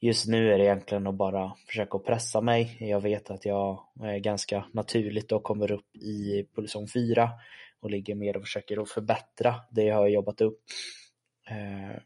Just 0.03 0.27
nu 0.27 0.53
är 0.53 0.58
det 0.58 0.63
egentligen 0.63 1.08
att 1.08 1.15
bara 1.15 1.55
försöka 1.67 2.00
pressa 2.00 2.41
mig. 2.41 2.77
Jag 2.79 3.01
vet 3.01 3.31
att 3.31 3.46
jag 3.46 3.86
är 4.03 4.17
ganska 4.17 4.65
naturligt 4.72 5.31
och 5.31 5.43
kommer 5.43 5.72
upp 5.72 5.96
i 5.96 6.48
pulszon 6.55 6.88
4 6.88 7.29
och 7.79 7.91
ligger 7.91 8.15
mer 8.15 8.38
och 8.38 8.43
försöker 8.43 8.81
att 8.81 8.89
förbättra 8.89 9.55
det 9.72 9.84
jag 9.84 9.96
har 9.96 10.08
jobbat 10.08 10.41
upp. 10.41 10.60
Eh, 11.50 12.01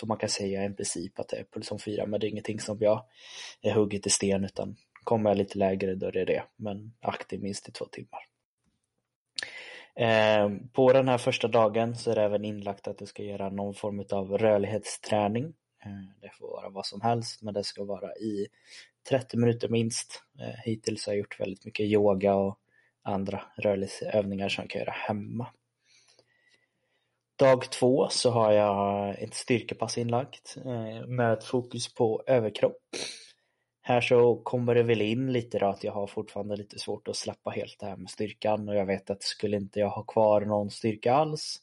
så 0.00 0.06
man 0.06 0.16
kan 0.16 0.28
säga 0.28 0.64
i 0.64 0.70
princip 0.70 1.18
att 1.18 1.28
det 1.28 1.36
är 1.36 1.44
pulson 1.44 1.78
4 1.78 2.06
men 2.06 2.20
det 2.20 2.26
är 2.26 2.28
ingenting 2.28 2.60
som 2.60 2.78
jag 2.80 3.04
är 3.62 3.72
hugget 3.72 4.06
i 4.06 4.10
sten 4.10 4.44
utan 4.44 4.76
kommer 5.04 5.30
jag 5.30 5.38
lite 5.38 5.58
lägre 5.58 5.94
då 5.94 6.06
är 6.06 6.12
det 6.12 6.24
det. 6.24 6.42
Men 6.56 6.92
aktiv 7.00 7.42
minst 7.42 7.68
i 7.68 7.72
två 7.72 7.84
timmar. 7.84 8.20
Eh, 9.94 10.50
på 10.72 10.92
den 10.92 11.08
här 11.08 11.18
första 11.18 11.48
dagen 11.48 11.96
så 11.96 12.10
är 12.10 12.14
det 12.14 12.22
även 12.22 12.44
inlagt 12.44 12.88
att 12.88 12.98
du 12.98 13.06
ska 13.06 13.22
göra 13.22 13.50
någon 13.50 13.74
form 13.74 14.04
av 14.10 14.38
rörlighetsträning. 14.38 15.54
Eh, 15.86 16.20
det 16.20 16.30
får 16.38 16.48
vara 16.48 16.68
vad 16.68 16.86
som 16.86 17.00
helst 17.00 17.42
men 17.42 17.54
det 17.54 17.64
ska 17.64 17.84
vara 17.84 18.14
i 18.14 18.46
30 19.08 19.36
minuter 19.36 19.68
minst. 19.68 20.22
Eh, 20.40 20.60
hittills 20.64 21.06
har 21.06 21.12
jag 21.12 21.18
gjort 21.18 21.40
väldigt 21.40 21.64
mycket 21.64 21.86
yoga 21.86 22.34
och 22.34 22.58
andra 23.02 23.42
rörelseövningar 23.56 24.48
som 24.48 24.62
jag 24.62 24.70
kan 24.70 24.80
göra 24.80 24.92
hemma. 24.92 25.46
Dag 27.38 27.70
två 27.70 28.08
så 28.10 28.30
har 28.30 28.52
jag 28.52 29.18
ett 29.22 29.34
styrkepass 29.34 29.98
inlagt 29.98 30.56
eh, 30.64 31.06
med 31.06 31.44
fokus 31.44 31.94
på 31.94 32.22
överkropp. 32.26 32.82
Här 33.82 34.00
så 34.00 34.36
kommer 34.36 34.74
det 34.74 34.82
väl 34.82 35.02
in 35.02 35.32
lite 35.32 35.58
då 35.58 35.66
att 35.66 35.84
jag 35.84 35.92
har 35.92 36.06
fortfarande 36.06 36.56
lite 36.56 36.78
svårt 36.78 37.08
att 37.08 37.16
släppa 37.16 37.50
helt 37.50 37.76
det 37.80 37.86
här 37.86 37.96
med 37.96 38.10
styrkan 38.10 38.68
och 38.68 38.74
jag 38.74 38.86
vet 38.86 39.10
att 39.10 39.22
skulle 39.22 39.56
inte 39.56 39.80
jag 39.80 39.88
ha 39.88 40.02
kvar 40.02 40.40
någon 40.40 40.70
styrka 40.70 41.14
alls 41.14 41.60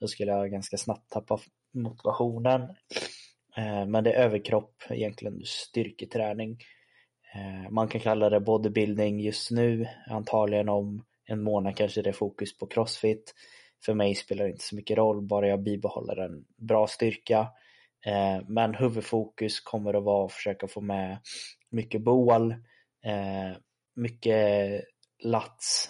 då 0.00 0.08
skulle 0.08 0.32
jag 0.32 0.50
ganska 0.50 0.76
snabbt 0.76 1.10
tappa 1.10 1.38
motivationen. 1.74 2.76
Eh, 3.56 3.86
men 3.86 4.04
det 4.04 4.12
är 4.12 4.24
överkropp, 4.24 4.82
egentligen 4.90 5.42
styrketräning. 5.44 6.58
Eh, 7.34 7.70
man 7.70 7.88
kan 7.88 8.00
kalla 8.00 8.30
det 8.30 8.40
bodybuilding 8.40 9.20
just 9.20 9.50
nu, 9.50 9.86
antagligen 10.06 10.68
om 10.68 11.04
en 11.24 11.42
månad 11.42 11.76
kanske 11.76 12.02
det 12.02 12.10
är 12.10 12.14
fokus 12.14 12.58
på 12.58 12.66
crossfit. 12.66 13.34
För 13.84 13.94
mig 13.94 14.14
spelar 14.14 14.44
det 14.44 14.50
inte 14.50 14.64
så 14.64 14.76
mycket 14.76 14.96
roll, 14.96 15.22
bara 15.22 15.48
jag 15.48 15.62
bibehåller 15.62 16.16
en 16.16 16.44
bra 16.56 16.86
styrka. 16.86 17.48
Eh, 18.06 18.42
men 18.48 18.74
huvudfokus 18.74 19.60
kommer 19.60 19.94
att 19.94 20.04
vara 20.04 20.26
att 20.26 20.32
försöka 20.32 20.68
få 20.68 20.80
med 20.80 21.18
mycket 21.70 22.02
bål, 22.02 22.54
mycket 23.96 24.84
lats, 25.24 25.88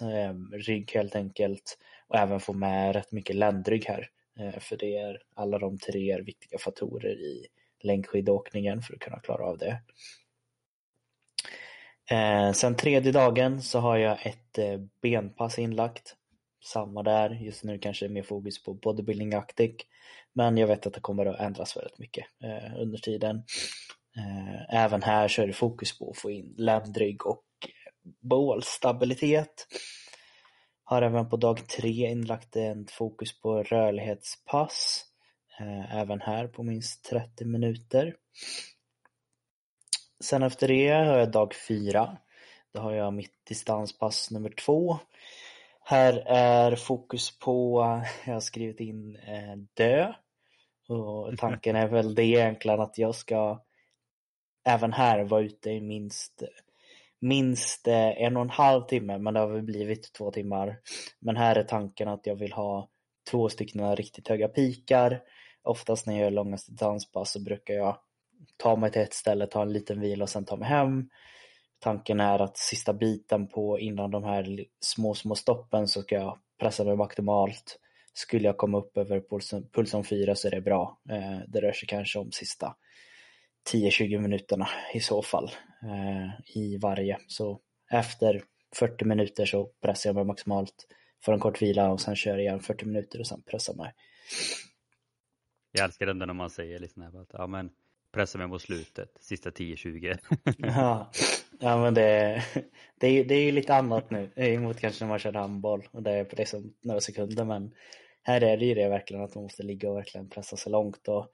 rygg 0.52 0.90
helt 0.94 1.16
enkelt 1.16 1.78
och 2.08 2.16
även 2.16 2.40
få 2.40 2.52
med 2.52 2.94
rätt 2.94 3.12
mycket 3.12 3.36
ländrygg 3.36 3.84
här. 3.84 4.08
Eh, 4.42 4.60
för 4.60 4.76
det 4.76 4.96
är 4.96 5.22
alla 5.34 5.58
de 5.58 5.78
tre 5.78 6.12
är 6.12 6.20
viktiga 6.20 6.58
faktorer 6.58 7.20
i 7.20 7.46
längdskidåkningen 7.82 8.82
för 8.82 8.94
att 8.94 9.00
kunna 9.00 9.20
klara 9.20 9.44
av 9.44 9.58
det. 9.58 9.80
Eh, 12.10 12.52
sen 12.52 12.76
tredje 12.76 13.12
dagen 13.12 13.62
så 13.62 13.78
har 13.78 13.96
jag 13.96 14.26
ett 14.26 14.58
eh, 14.58 14.80
benpass 15.02 15.58
inlagt. 15.58 16.16
Samma 16.64 17.02
där, 17.02 17.30
just 17.30 17.64
nu 17.64 17.78
kanske 17.78 18.04
det 18.04 18.10
är 18.10 18.14
mer 18.14 18.22
fokus 18.22 18.62
på 18.62 18.74
bodybuilding-aktig. 18.74 19.82
Men 20.32 20.56
jag 20.56 20.66
vet 20.66 20.86
att 20.86 20.94
det 20.94 21.00
kommer 21.00 21.26
att 21.26 21.40
ändras 21.40 21.76
väldigt 21.76 21.98
mycket 21.98 22.26
under 22.78 22.98
tiden. 22.98 23.42
Även 24.68 25.02
här 25.02 25.28
så 25.28 25.42
är 25.42 25.46
det 25.46 25.52
fokus 25.52 25.98
på 25.98 26.10
att 26.10 26.18
få 26.18 26.30
in 26.30 26.54
ländrygg 26.58 27.26
och 27.26 27.44
bålstabilitet. 28.20 29.66
Har 30.84 31.02
även 31.02 31.28
på 31.28 31.36
dag 31.36 31.68
tre 31.68 32.10
inlagt 32.10 32.56
en 32.56 32.86
fokus 32.86 33.40
på 33.40 33.62
rörlighetspass. 33.62 35.04
Eh, 35.60 35.96
även 35.96 36.20
här 36.20 36.46
på 36.46 36.62
minst 36.62 37.04
30 37.04 37.44
minuter. 37.44 38.16
Sen 40.24 40.42
efter 40.42 40.68
det 40.68 40.88
har 40.88 41.18
jag 41.18 41.30
dag 41.30 41.54
fyra. 41.68 42.16
Då 42.72 42.80
har 42.80 42.92
jag 42.92 43.12
mitt 43.12 43.46
distanspass 43.48 44.30
nummer 44.30 44.50
två. 44.50 44.98
Här 45.84 46.22
är 46.26 46.76
fokus 46.76 47.38
på, 47.38 47.82
jag 48.26 48.32
har 48.32 48.40
skrivit 48.40 48.80
in 48.80 49.16
eh, 49.16 49.56
dö. 49.74 50.12
Och 50.88 51.38
tanken 51.38 51.76
är 51.76 51.88
väl 51.88 52.14
det 52.14 52.24
egentligen 52.24 52.80
att 52.80 52.98
jag 52.98 53.14
ska 53.14 53.62
även 54.64 54.92
här 54.92 55.24
vara 55.24 55.42
ute 55.42 55.70
i 55.70 55.80
minst 55.80 56.42
minst 57.22 57.88
eh, 57.88 58.22
en 58.22 58.36
och 58.36 58.42
en 58.42 58.50
halv 58.50 58.82
timme 58.82 59.18
men 59.18 59.34
det 59.34 59.40
har 59.40 59.48
väl 59.48 59.62
blivit 59.62 60.12
två 60.12 60.30
timmar. 60.30 60.78
Men 61.20 61.36
här 61.36 61.56
är 61.56 61.62
tanken 61.62 62.08
att 62.08 62.26
jag 62.26 62.34
vill 62.36 62.52
ha 62.52 62.88
två 63.30 63.48
stycken 63.48 63.96
riktigt 63.96 64.28
höga 64.28 64.48
pikar. 64.48 65.20
Oftast 65.62 66.06
när 66.06 66.14
jag 66.14 66.22
gör 66.22 66.30
långa 66.30 66.58
danspass 66.68 67.32
så 67.32 67.40
brukar 67.40 67.74
jag 67.74 67.98
ta 68.56 68.76
mig 68.76 68.90
till 68.90 69.02
ett 69.02 69.14
ställe, 69.14 69.46
ta 69.46 69.62
en 69.62 69.72
liten 69.72 70.00
vila 70.00 70.22
och 70.22 70.30
sen 70.30 70.44
ta 70.44 70.56
mig 70.56 70.68
hem. 70.68 71.08
Tanken 71.78 72.20
är 72.20 72.38
att 72.38 72.56
sista 72.56 72.92
biten 72.92 73.46
på 73.46 73.78
innan 73.78 74.10
de 74.10 74.24
här 74.24 74.64
små, 74.80 75.14
små 75.14 75.34
stoppen 75.34 75.88
så 75.88 76.02
ska 76.02 76.14
jag 76.14 76.38
pressa 76.60 76.84
mig 76.84 76.96
maximalt. 76.96 77.78
Skulle 78.14 78.44
jag 78.44 78.56
komma 78.56 78.78
upp 78.78 78.96
över 78.96 79.20
pulsen, 79.20 79.68
pulsen 79.72 80.04
4 80.04 80.34
så 80.34 80.48
är 80.48 80.50
det 80.50 80.60
bra. 80.60 81.00
Eh, 81.10 81.38
det 81.48 81.60
rör 81.60 81.72
sig 81.72 81.88
kanske 81.88 82.18
om 82.18 82.32
sista 82.32 82.76
10-20 83.70 84.18
minuterna 84.18 84.68
i 84.94 85.00
så 85.00 85.22
fall 85.22 85.50
eh, 85.82 86.56
i 86.56 86.78
varje. 86.78 87.18
Så 87.26 87.60
efter 87.90 88.42
40 88.74 89.04
minuter 89.04 89.46
så 89.46 89.64
pressar 89.64 90.10
jag 90.10 90.14
mig 90.14 90.24
maximalt, 90.24 90.86
får 91.24 91.32
en 91.32 91.40
kort 91.40 91.62
vila 91.62 91.90
och 91.90 92.00
sen 92.00 92.16
kör 92.16 92.30
jag 92.30 92.40
igen 92.40 92.60
40 92.60 92.84
minuter 92.84 93.20
och 93.20 93.26
sen 93.26 93.42
pressar 93.42 93.74
mig. 93.74 93.92
Jag 95.72 95.84
älskar 95.84 96.06
den 96.06 96.18
när 96.18 96.32
man 96.32 96.50
säger 96.50 96.78
liksom 96.78 97.02
här, 97.02 97.20
att 97.22 97.30
ja 97.32 97.46
men 97.46 97.70
pressa 98.12 98.38
mig 98.38 98.46
mot 98.46 98.62
slutet, 98.62 99.18
sista 99.20 99.50
10-20. 99.50 100.18
ja, 100.58 101.10
ja 101.60 101.82
men 101.82 101.94
det, 101.94 102.42
det, 103.00 103.06
är, 103.06 103.24
det 103.24 103.34
är 103.34 103.52
lite 103.52 103.74
annat 103.74 104.10
nu 104.10 104.58
mot 104.58 104.80
kanske 104.80 105.04
när 105.04 105.08
man 105.08 105.18
kör 105.18 105.32
handboll 105.32 105.88
och 105.90 106.02
det 106.02 106.10
är 106.10 106.36
liksom 106.36 106.74
några 106.82 107.00
sekunder 107.00 107.44
men 107.44 107.74
här 108.22 108.40
är 108.40 108.56
det 108.56 108.64
ju 108.64 108.74
det 108.74 108.88
verkligen 108.88 109.24
att 109.24 109.34
man 109.34 109.44
måste 109.44 109.62
ligga 109.62 109.90
och 109.90 109.96
verkligen 109.96 110.28
pressa 110.28 110.56
sig 110.56 110.72
långt 110.72 111.08
och 111.08 111.32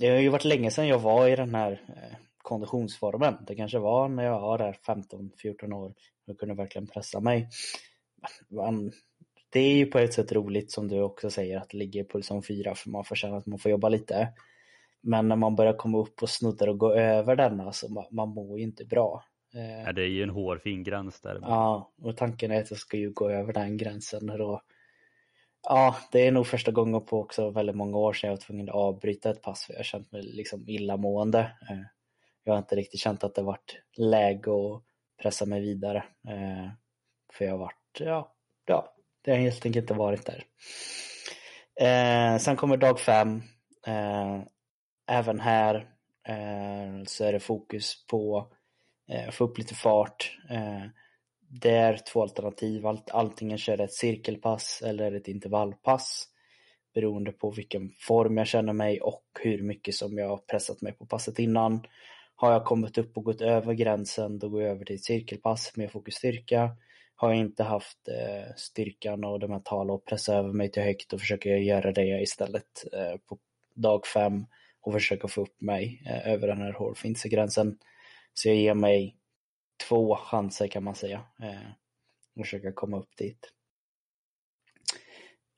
det 0.00 0.08
har 0.08 0.18
ju 0.18 0.28
varit 0.28 0.44
länge 0.44 0.70
sedan 0.70 0.88
jag 0.88 0.98
var 0.98 1.28
i 1.28 1.36
den 1.36 1.54
här 1.54 1.72
eh, 1.72 2.16
konditionsformen. 2.42 3.36
Det 3.46 3.54
kanske 3.54 3.78
var 3.78 4.08
när 4.08 4.24
jag 4.24 4.40
var 4.40 4.58
där 4.58 4.76
15-14 4.86 5.72
år 5.72 5.94
och 6.26 6.38
kunde 6.38 6.54
verkligen 6.54 6.86
pressa 6.86 7.20
mig. 7.20 7.48
Man, 8.48 8.92
det 9.50 9.60
är 9.60 9.74
ju 9.74 9.86
på 9.86 9.98
ett 9.98 10.14
sätt 10.14 10.32
roligt 10.32 10.70
som 10.70 10.88
du 10.88 11.00
också 11.00 11.30
säger 11.30 11.58
att 11.58 11.68
det 11.68 11.78
ligger 11.78 12.04
puls 12.04 12.30
om 12.30 12.42
4 12.42 12.74
för 12.74 12.90
man 12.90 13.04
får 13.04 13.16
känna 13.16 13.36
att 13.36 13.46
man 13.46 13.58
får 13.58 13.70
jobba 13.70 13.88
lite. 13.88 14.28
Men 15.00 15.28
när 15.28 15.36
man 15.36 15.56
börjar 15.56 15.72
komma 15.72 15.98
upp 15.98 16.22
och 16.22 16.30
snuddar 16.30 16.68
och 16.68 16.78
gå 16.78 16.92
över 16.92 17.36
denna 17.36 17.62
så 17.62 17.66
alltså 17.66 17.88
man, 17.88 18.04
man 18.10 18.28
mår 18.28 18.58
ju 18.58 18.64
inte 18.64 18.84
bra. 18.84 19.24
Eh, 19.54 19.82
ja, 19.82 19.92
det 19.92 20.02
är 20.02 20.08
ju 20.08 20.22
en 20.22 20.30
hårfin 20.30 20.84
gräns 20.84 21.20
där. 21.20 21.38
Ja, 21.42 21.92
och 22.02 22.16
tanken 22.16 22.50
är 22.50 22.60
att 22.60 22.70
jag 22.70 22.78
ska 22.78 22.96
ju 22.96 23.10
gå 23.10 23.30
över 23.30 23.52
den 23.52 23.76
gränsen 23.76 24.30
och 24.30 24.38
då 24.38 24.62
Ja, 25.62 25.96
det 26.12 26.26
är 26.26 26.32
nog 26.32 26.46
första 26.46 26.70
gången 26.70 27.04
på 27.04 27.20
också 27.20 27.50
väldigt 27.50 27.76
många 27.76 27.98
år 27.98 28.12
sedan 28.12 28.28
jag 28.28 28.36
var 28.36 28.40
tvungen 28.42 28.68
att 28.68 28.74
avbryta 28.74 29.30
ett 29.30 29.42
pass 29.42 29.64
för 29.64 29.72
jag 29.72 29.78
har 29.78 29.84
känt 29.84 30.12
mig 30.12 30.22
liksom 30.22 30.68
illamående. 30.68 31.40
Eh, 31.40 31.80
jag 32.44 32.52
har 32.52 32.58
inte 32.58 32.76
riktigt 32.76 33.00
känt 33.00 33.24
att 33.24 33.34
det 33.34 33.42
varit 33.42 33.82
läge 33.96 34.50
att 34.50 34.82
pressa 35.22 35.46
mig 35.46 35.60
vidare. 35.60 36.04
Eh, 36.28 36.70
för 37.32 37.44
jag 37.44 37.52
har 37.52 37.58
varit, 37.58 38.00
ja, 38.00 38.34
ja, 38.66 38.94
det 39.22 39.30
har 39.30 39.38
helt 39.38 39.66
enkelt 39.66 39.82
inte 39.82 39.94
varit 39.94 40.26
där. 40.26 40.44
Eh, 41.80 42.38
sen 42.38 42.56
kommer 42.56 42.76
dag 42.76 43.00
fem. 43.00 43.42
Även 45.08 45.40
här 45.40 45.90
så 47.06 47.24
är 47.24 47.32
det 47.32 47.40
fokus 47.40 48.06
på 48.06 48.48
att 49.28 49.34
få 49.34 49.44
upp 49.44 49.58
lite 49.58 49.74
fart 49.74 50.38
det 51.52 51.70
är 51.70 51.96
två 52.12 52.22
alternativ. 52.22 52.86
Antingen 53.12 53.58
köra 53.58 53.84
ett 53.84 53.94
cirkelpass 53.94 54.82
eller 54.86 55.12
ett 55.12 55.28
intervallpass. 55.28 56.26
Beroende 56.94 57.32
på 57.32 57.50
vilken 57.50 57.90
form 57.98 58.36
jag 58.36 58.46
känner 58.46 58.72
mig 58.72 59.00
och 59.00 59.24
hur 59.40 59.62
mycket 59.62 59.94
som 59.94 60.18
jag 60.18 60.28
har 60.28 60.36
pressat 60.36 60.82
mig 60.82 60.92
på 60.92 61.06
passet 61.06 61.38
innan. 61.38 61.82
Har 62.34 62.52
jag 62.52 62.64
kommit 62.64 62.98
upp 62.98 63.16
och 63.16 63.24
gått 63.24 63.40
över 63.40 63.74
gränsen 63.74 64.38
då 64.38 64.48
går 64.48 64.62
jag 64.62 64.70
över 64.70 64.84
till 64.84 64.96
ett 64.96 65.04
cirkelpass 65.04 65.76
med 65.76 65.92
fokusstyrka. 65.92 66.76
Har 67.14 67.30
jag 67.30 67.38
inte 67.38 67.62
haft 67.62 68.08
eh, 68.08 68.54
styrkan 68.56 69.24
och 69.24 69.40
det 69.40 69.48
mentala 69.48 69.94
att 69.94 70.04
pressa 70.04 70.34
över 70.34 70.52
mig 70.52 70.70
till 70.70 70.82
högt 70.82 71.10
då 71.10 71.18
försöker 71.18 71.50
jag 71.50 71.62
göra 71.62 71.92
det 71.92 72.22
istället 72.22 72.84
eh, 72.92 73.16
på 73.28 73.38
dag 73.74 74.06
fem 74.06 74.46
och 74.80 74.92
försöka 74.92 75.28
få 75.28 75.42
upp 75.42 75.60
mig 75.60 76.02
eh, 76.06 76.32
över 76.32 76.48
den 76.48 76.58
här 76.58 76.72
hårfinsegränsen. 76.72 77.78
Så 78.34 78.48
jag 78.48 78.56
ger 78.56 78.74
mig 78.74 79.16
två 79.88 80.16
chanser 80.16 80.68
kan 80.68 80.84
man 80.84 80.94
säga. 80.94 81.22
Eh, 81.42 81.70
och 82.36 82.44
försöka 82.44 82.72
komma 82.72 82.98
upp 82.98 83.16
dit. 83.16 83.52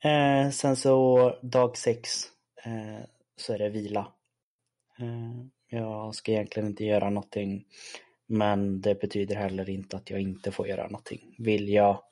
Eh, 0.03 0.49
sen 0.49 0.75
så 0.75 1.29
dag 1.41 1.77
sex 1.77 2.09
eh, 2.65 3.05
så 3.37 3.53
är 3.53 3.57
det 3.57 3.69
vila. 3.69 4.07
Eh, 4.99 5.45
jag 5.67 6.15
ska 6.15 6.31
egentligen 6.31 6.69
inte 6.69 6.85
göra 6.85 7.09
någonting 7.09 7.65
men 8.25 8.81
det 8.81 9.01
betyder 9.01 9.35
heller 9.35 9.69
inte 9.69 9.97
att 9.97 10.09
jag 10.09 10.21
inte 10.21 10.51
får 10.51 10.67
göra 10.67 10.83
någonting. 10.83 11.35
Vill 11.37 11.69
jag 11.69 12.03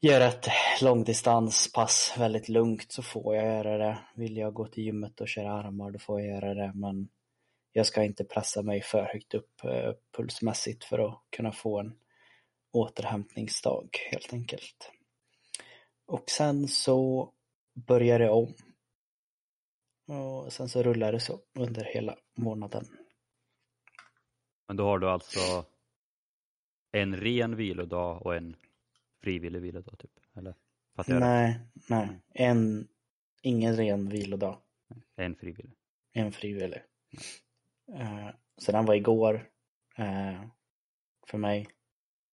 göra 0.00 0.26
ett 0.26 0.46
långdistanspass 0.82 2.14
väldigt 2.18 2.48
lugnt 2.48 2.92
så 2.92 3.02
får 3.02 3.36
jag 3.36 3.44
göra 3.44 3.78
det. 3.78 3.98
Vill 4.14 4.36
jag 4.36 4.54
gå 4.54 4.66
till 4.66 4.84
gymmet 4.84 5.20
och 5.20 5.28
köra 5.28 5.52
armar 5.52 5.90
då 5.90 5.98
får 5.98 6.20
jag 6.20 6.28
göra 6.28 6.54
det 6.54 6.72
men 6.74 7.08
jag 7.72 7.86
ska 7.86 8.04
inte 8.04 8.24
pressa 8.24 8.62
mig 8.62 8.82
för 8.82 9.02
högt 9.02 9.34
upp 9.34 9.64
eh, 9.64 9.92
pulsmässigt 10.16 10.84
för 10.84 10.98
att 10.98 11.22
kunna 11.30 11.52
få 11.52 11.80
en 11.80 11.98
återhämtningsdag 12.72 13.88
helt 14.10 14.32
enkelt. 14.32 14.92
Och 16.06 16.30
sen 16.30 16.68
så 16.68 17.32
börjar 17.74 18.18
det 18.18 18.30
om. 18.30 18.54
Och 20.06 20.52
sen 20.52 20.68
så 20.68 20.82
rullar 20.82 21.12
det 21.12 21.20
så 21.20 21.40
under 21.54 21.84
hela 21.84 22.16
månaden. 22.36 22.86
Men 24.66 24.76
då 24.76 24.84
har 24.84 24.98
du 24.98 25.08
alltså 25.08 25.64
en 26.92 27.16
ren 27.16 27.56
vilodag 27.56 28.22
och 28.22 28.36
en 28.36 28.56
frivillig 29.22 29.60
vilodag 29.60 29.98
typ? 29.98 30.10
Eller? 30.36 30.54
Nej, 31.06 31.60
nej. 31.88 32.08
En, 32.34 32.88
ingen 33.42 33.76
ren 33.76 34.08
vilodag. 34.08 34.58
En 35.16 35.36
frivillig. 35.36 35.76
en 36.12 36.32
frivillig. 36.32 36.82
Eh, 37.94 38.28
så 38.56 38.72
den 38.72 38.84
var 38.84 38.94
igår 38.94 39.48
eh, 39.98 40.42
för 41.30 41.38
mig. 41.38 41.66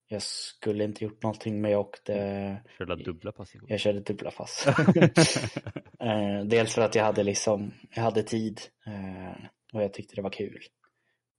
Jag 0.07 0.21
skulle 0.21 0.83
inte 0.83 1.03
gjort 1.03 1.23
någonting 1.23 1.61
men 1.61 1.71
jag 1.71 1.79
åkte... 1.79 2.63
Körde 2.77 2.95
dubbla 2.95 3.31
pass 3.31 3.55
igår? 3.55 3.71
Jag 3.71 3.79
körde 3.79 3.99
dubbla 3.99 4.31
pass. 4.31 4.67
eh, 5.99 6.39
dels 6.45 6.73
för 6.73 6.81
att 6.81 6.95
jag 6.95 7.03
hade 7.03 7.23
liksom, 7.23 7.73
jag 7.95 8.03
hade 8.03 8.23
tid 8.23 8.61
eh, 8.85 9.45
och 9.73 9.83
jag 9.83 9.93
tyckte 9.93 10.15
det 10.15 10.21
var 10.21 10.29
kul. 10.29 10.59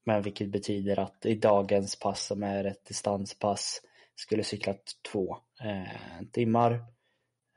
Men 0.04 0.22
vilket 0.22 0.48
betyder 0.48 0.98
att 0.98 1.26
i 1.26 1.34
dagens 1.34 1.98
pass 1.98 2.26
som 2.26 2.42
är 2.42 2.64
ett 2.64 2.84
distanspass 2.84 3.80
skulle 4.14 4.44
cyklat 4.44 4.82
två 5.12 5.36
eh, 5.64 6.22
timmar. 6.32 6.72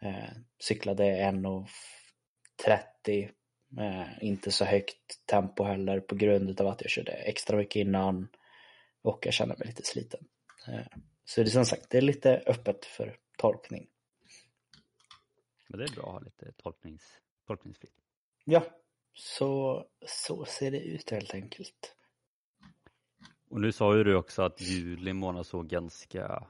Eh, 0.01 0.29
cyklade 0.59 1.03
1.30 1.03 3.29
eh, 3.77 4.23
inte 4.23 4.51
så 4.51 4.65
högt 4.65 5.25
tempo 5.25 5.63
heller 5.63 5.99
på 5.99 6.15
grund 6.15 6.61
av 6.61 6.67
att 6.67 6.81
jag 6.81 6.89
körde 6.89 7.11
extra 7.11 7.57
mycket 7.57 7.75
innan 7.75 8.27
och 9.01 9.25
jag 9.25 9.33
känner 9.33 9.57
mig 9.57 9.67
lite 9.67 9.83
sliten. 9.83 10.27
Eh, 10.67 10.85
så 11.25 11.41
det 11.41 11.47
är 11.47 11.51
som 11.51 11.65
sagt, 11.65 11.89
det 11.89 11.97
är 11.97 12.01
lite 12.01 12.43
öppet 12.45 12.85
för 12.85 13.17
tolkning. 13.37 13.87
Men 15.67 15.79
det 15.79 15.85
är 15.85 15.95
bra 15.95 16.03
att 16.03 16.11
ha 16.11 16.19
lite 16.19 16.51
tolknings, 16.51 17.21
tolkningsfritt. 17.47 17.95
Ja, 18.45 18.63
så, 19.13 19.85
så 20.05 20.45
ser 20.45 20.71
det 20.71 20.79
ut 20.79 21.09
helt 21.09 21.33
enkelt. 21.33 21.95
Och 23.49 23.61
nu 23.61 23.71
sa 23.71 23.97
ju 23.97 24.03
du 24.03 24.15
också 24.15 24.41
att 24.41 24.61
juli 24.61 25.13
månad 25.13 25.45
såg 25.45 25.67
ganska 25.67 26.47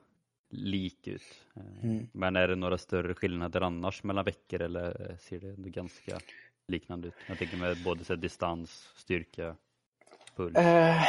lik 0.50 1.08
ut. 1.08 1.46
Eh, 1.56 1.84
mm. 1.84 2.08
Men 2.14 2.36
är 2.36 2.48
det 2.48 2.56
några 2.56 2.78
större 2.78 3.14
skillnader 3.16 3.62
annars 3.62 4.04
mellan 4.04 4.26
veckor 4.26 4.62
eller 4.62 5.18
ser 5.20 5.40
det 5.40 5.70
ganska 5.70 6.20
liknande 6.70 7.08
ut? 7.08 7.14
Jag 7.28 7.38
tänker 7.38 7.58
med 7.58 7.84
både 7.84 8.04
så 8.04 8.16
distans, 8.16 8.90
styrka, 8.96 9.56
puls. 10.36 10.58
Uh, 10.58 11.02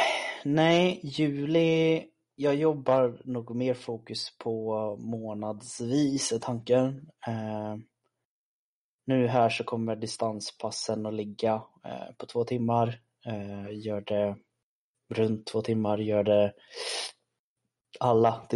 nej, 0.45 0.99
juli, 1.03 2.07
jag 2.35 2.55
jobbar 2.55 3.21
nog 3.23 3.55
mer 3.55 3.73
fokus 3.73 4.37
på 4.37 4.95
månadsvis 4.99 6.31
är 6.31 6.39
tanken. 6.39 7.09
Uh, 7.27 7.77
nu 9.05 9.27
här 9.27 9.49
så 9.49 9.63
kommer 9.63 9.95
distanspassen 9.95 11.05
att 11.05 11.13
ligga 11.13 11.55
uh, 11.55 12.13
på 12.17 12.25
två 12.25 12.43
timmar. 12.43 13.01
gör 13.71 14.01
det 14.01 14.35
runt 15.09 15.47
två 15.47 15.61
timmar, 15.61 15.97
gör 15.97 16.23
det 16.23 16.53
alla. 17.99 18.47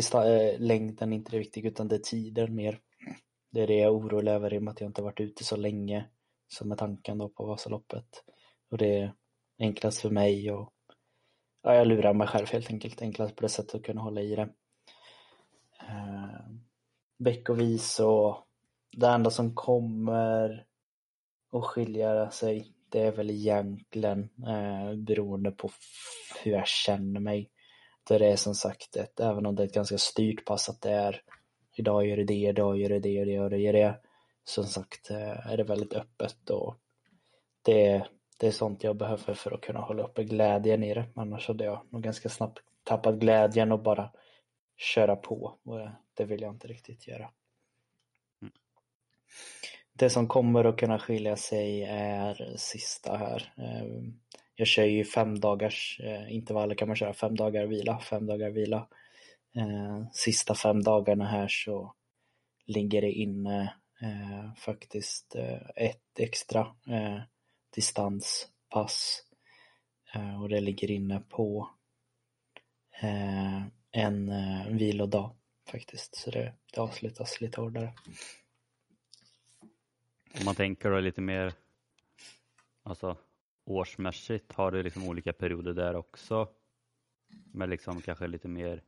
Längden 0.58 1.14
är 1.14 1.16
inte 1.18 1.32
det 1.32 1.40
viktiga 1.40 1.70
utan 1.70 1.88
det 1.88 1.96
är 1.96 2.00
tiden 2.00 2.56
mer. 2.56 2.80
Det 3.52 3.62
är 3.62 3.68
det 3.68 3.74
jag 3.74 3.86
är 3.86 3.98
orolig 3.98 4.32
över 4.32 4.54
i 4.54 4.58
och 4.58 4.64
med 4.64 4.72
att 4.72 4.82
jag 4.82 4.90
inte 4.90 5.02
varit 5.02 5.20
ute 5.20 5.44
så 5.44 5.56
länge 5.56 6.06
som 6.48 6.72
är 6.72 6.76
tanken 6.76 7.18
då 7.18 7.30
på 7.30 7.46
Vasaloppet. 7.46 8.24
Och 8.72 8.78
det 8.78 9.00
är 9.00 9.14
enklast 9.60 10.02
för 10.02 10.10
mig 10.10 10.52
och 10.52 10.74
ja, 11.64 11.76
jag 11.76 11.88
lurar 11.88 12.14
mig 12.14 12.28
själv 12.28 12.48
helt 12.52 12.70
enkelt. 12.70 13.02
Enklast 13.02 13.36
på 13.36 13.42
det 13.42 13.50
sättet 13.50 13.76
att 13.76 13.84
kunna 13.84 14.02
hålla 14.02 14.22
i 14.22 14.36
det. 14.36 14.50
Eh, 15.80 16.50
veckovis 17.18 18.00
och 18.00 18.38
det 18.92 19.08
enda 19.08 19.30
som 19.30 19.56
kommer 19.56 20.66
att 21.52 21.66
skilja 21.66 22.32
sig 22.32 22.76
det 22.90 23.02
är 23.02 23.12
väl 23.12 23.32
egentligen 23.32 24.30
eh, 24.48 24.96
beroende 24.96 25.52
på 25.52 25.70
hur 26.44 26.52
jag 26.52 26.68
känner 26.68 27.20
mig. 27.20 27.50
Där 28.08 28.20
det 28.20 28.28
är 28.28 28.36
som 28.36 28.56
sagt 28.56 28.96
ett, 28.96 29.20
även 29.20 29.46
om 29.46 29.56
det 29.56 29.64
är 29.64 29.68
ett 29.68 29.74
ganska 29.74 29.98
styrt 29.98 30.46
pass 30.46 30.70
att 30.70 30.82
det 30.82 30.92
är 30.92 31.22
idag 31.78 32.08
gör 32.08 32.18
det 32.18 32.24
det, 32.24 32.34
idag 32.34 32.78
gör 32.78 32.90
det 32.90 33.00
det, 33.00 33.10
idag 33.10 33.30
gör 33.30 33.50
det 33.50 33.72
det. 33.72 34.00
Som 34.48 34.64
sagt 34.64 35.12
eh, 35.12 35.48
är 35.52 35.58
det 35.58 35.64
väldigt 35.64 35.94
öppet 35.94 36.50
och 36.50 36.76
det, 37.62 38.08
det 38.38 38.48
är 38.48 38.52
sånt 38.52 38.84
jag 38.84 38.96
behöver 38.96 39.34
för 39.34 39.52
att 39.52 39.62
kunna 39.62 39.80
hålla 39.80 40.04
uppe 40.04 40.24
glädjen 40.24 40.84
i 40.84 40.94
det. 40.94 41.06
Annars 41.16 41.48
hade 41.48 41.66
jag 41.66 41.82
nog 41.90 42.04
ganska 42.04 42.30
snabbt 42.30 42.60
tappat 42.84 43.16
glädjen 43.16 43.72
och 43.72 43.84
bara 43.84 44.12
köra 44.78 45.16
på 45.16 45.60
och 45.64 45.90
det 46.14 46.26
vill 46.26 46.42
jag 46.42 46.54
inte 46.54 46.68
riktigt 46.68 47.08
göra. 47.08 47.30
Mm. 48.42 48.54
Det 49.94 50.10
som 50.10 50.28
kommer 50.28 50.64
att 50.66 50.78
kunna 50.78 51.00
skilja 51.00 51.36
sig 51.36 51.84
är 51.84 52.54
sista 52.58 53.18
här. 53.18 53.54
Ehm, 53.58 54.20
jag 54.56 54.68
kör 54.68 54.84
ju 54.84 55.06
fem 55.06 55.40
dagars 55.40 56.00
eh, 56.04 56.36
intervaller 56.36 56.76
kan 56.76 56.88
man 56.88 56.98
köra, 56.98 57.14
fem 57.14 57.36
dagar 57.36 57.66
vila, 57.66 58.00
fem 58.00 58.26
dagar 58.26 58.50
vila. 58.50 58.88
Sista 60.14 60.56
fem 60.56 60.84
dagarna 60.84 61.26
här 61.26 61.48
så 61.48 61.94
ligger 62.66 63.02
det 63.02 63.12
inne 63.12 63.62
eh, 63.62 63.70
Eh, 64.02 64.54
faktiskt 64.56 65.36
eh, 65.36 65.70
ett 65.76 66.20
extra 66.20 66.76
eh, 66.88 67.22
distanspass 67.76 69.24
eh, 70.14 70.42
och 70.42 70.50
det 70.50 70.60
ligger 70.60 70.92
inne 70.92 71.20
på 71.20 71.70
en 73.92 74.32
vilodag 74.78 75.36
faktiskt 75.72 76.16
så 76.16 76.32
det, 76.32 76.54
det 76.74 76.82
avslutas 76.82 77.42
lite 77.42 77.62
hårdare. 77.62 77.94
Om 80.40 80.46
man 80.46 80.56
tänker 80.56 80.92
då 80.92 81.00
lite 81.00 81.22
mer 81.22 81.54
alltså, 82.84 83.18
årsmässigt, 83.66 84.54
har 84.54 84.72
du 84.72 84.84
liksom 84.84 85.08
olika 85.08 85.34
perioder 85.34 85.74
där 85.74 85.96
också? 85.96 86.50
Med 87.52 87.70
liksom 87.70 88.02
kanske 88.02 88.28
lite 88.28 88.48
mer 88.48 88.84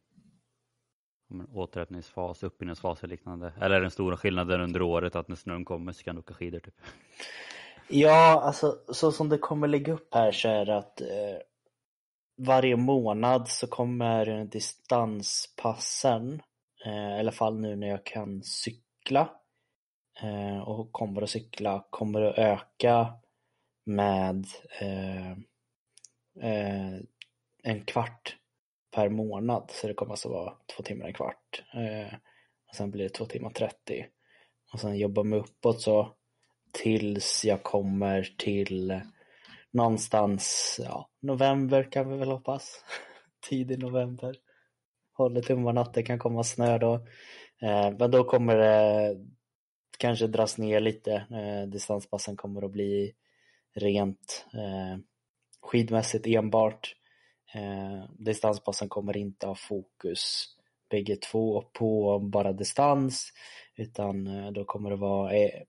återhämtningsfas, 1.53 2.43
uppbyggnadsfas 2.43 3.03
och 3.03 3.09
liknande? 3.09 3.53
Eller 3.61 3.75
är 3.75 3.81
den 3.81 3.91
stora 3.91 4.17
skillnaden 4.17 4.61
under 4.61 4.81
året 4.81 5.15
att 5.15 5.27
när 5.27 5.35
snön 5.35 5.65
kommer 5.65 5.91
så 5.91 6.03
kan 6.03 6.15
du 6.15 6.19
åka 6.19 6.33
skidor? 6.33 6.59
Typ? 6.59 6.75
Ja, 7.89 8.41
alltså 8.41 8.77
så 8.87 9.11
som 9.11 9.29
det 9.29 9.37
kommer 9.37 9.67
ligga 9.67 9.93
upp 9.93 10.13
här 10.13 10.31
så 10.31 10.49
är 10.49 10.65
det 10.65 10.77
att 10.77 11.01
eh, 11.01 11.07
varje 12.37 12.75
månad 12.75 13.47
så 13.47 13.67
kommer 13.67 14.45
distanspassen, 14.45 16.41
eh, 16.85 17.17
i 17.17 17.19
alla 17.19 17.31
fall 17.31 17.59
nu 17.59 17.75
när 17.75 17.87
jag 17.87 18.05
kan 18.05 18.43
cykla, 18.43 19.29
Eh, 20.21 20.59
och 20.59 20.91
kommer 20.91 21.21
att 21.21 21.29
cykla 21.29 21.85
kommer 21.89 22.21
att 22.21 22.37
öka 22.37 23.13
med 23.85 24.45
eh, 24.79 25.31
eh, 26.41 26.99
en 27.63 27.85
kvart 27.85 28.37
per 28.91 29.09
månad. 29.09 29.71
Så 29.73 29.87
det 29.87 29.93
kommer 29.93 30.11
alltså 30.11 30.29
vara 30.29 30.53
två 30.75 30.83
timmar 30.83 31.05
en 31.05 31.13
kvart. 31.13 31.63
Eh, 31.73 32.13
och 32.69 32.75
sen 32.75 32.91
blir 32.91 33.03
det 33.03 33.09
två 33.09 33.25
timmar 33.25 33.49
30. 33.49 34.05
Och 34.73 34.79
sen 34.79 34.97
jobbar 34.97 35.23
mig 35.23 35.39
uppåt 35.39 35.81
så 35.81 36.13
tills 36.71 37.45
jag 37.45 37.63
kommer 37.63 38.33
till 38.37 39.01
någonstans, 39.71 40.79
ja, 40.83 41.09
november 41.19 41.91
kan 41.91 42.09
vi 42.09 42.17
väl 42.17 42.31
hoppas. 42.31 42.83
Tidig 43.49 43.79
november. 43.79 44.35
Håller 45.13 45.41
tummarna 45.41 45.81
att 45.81 45.93
det 45.93 46.03
kan 46.03 46.19
komma 46.19 46.43
snö 46.43 46.77
då. 46.77 46.93
Eh, 47.61 47.91
men 47.99 48.11
då 48.11 48.23
kommer 48.23 48.57
det 48.57 49.15
kanske 49.97 50.27
dras 50.27 50.57
ner 50.57 50.79
lite. 50.79 51.13
Eh, 51.13 51.69
distanspassen 51.69 52.37
kommer 52.37 52.65
att 52.65 52.71
bli 52.71 53.13
rent 53.75 54.45
eh, 54.53 54.99
skidmässigt 55.61 56.27
enbart. 56.27 56.95
Eh, 57.53 58.09
distanspassen 58.17 58.89
kommer 58.89 59.17
inte 59.17 59.47
ha 59.47 59.55
fokus 59.55 60.53
bägge 60.89 61.15
två 61.15 61.61
på 61.61 62.19
bara 62.19 62.53
distans 62.53 63.33
utan 63.75 64.27
eh, 64.27 64.51
då 64.51 64.65
kommer 64.65 64.89
det 64.89 64.95
vara 64.95 65.33
eh, 65.33 65.61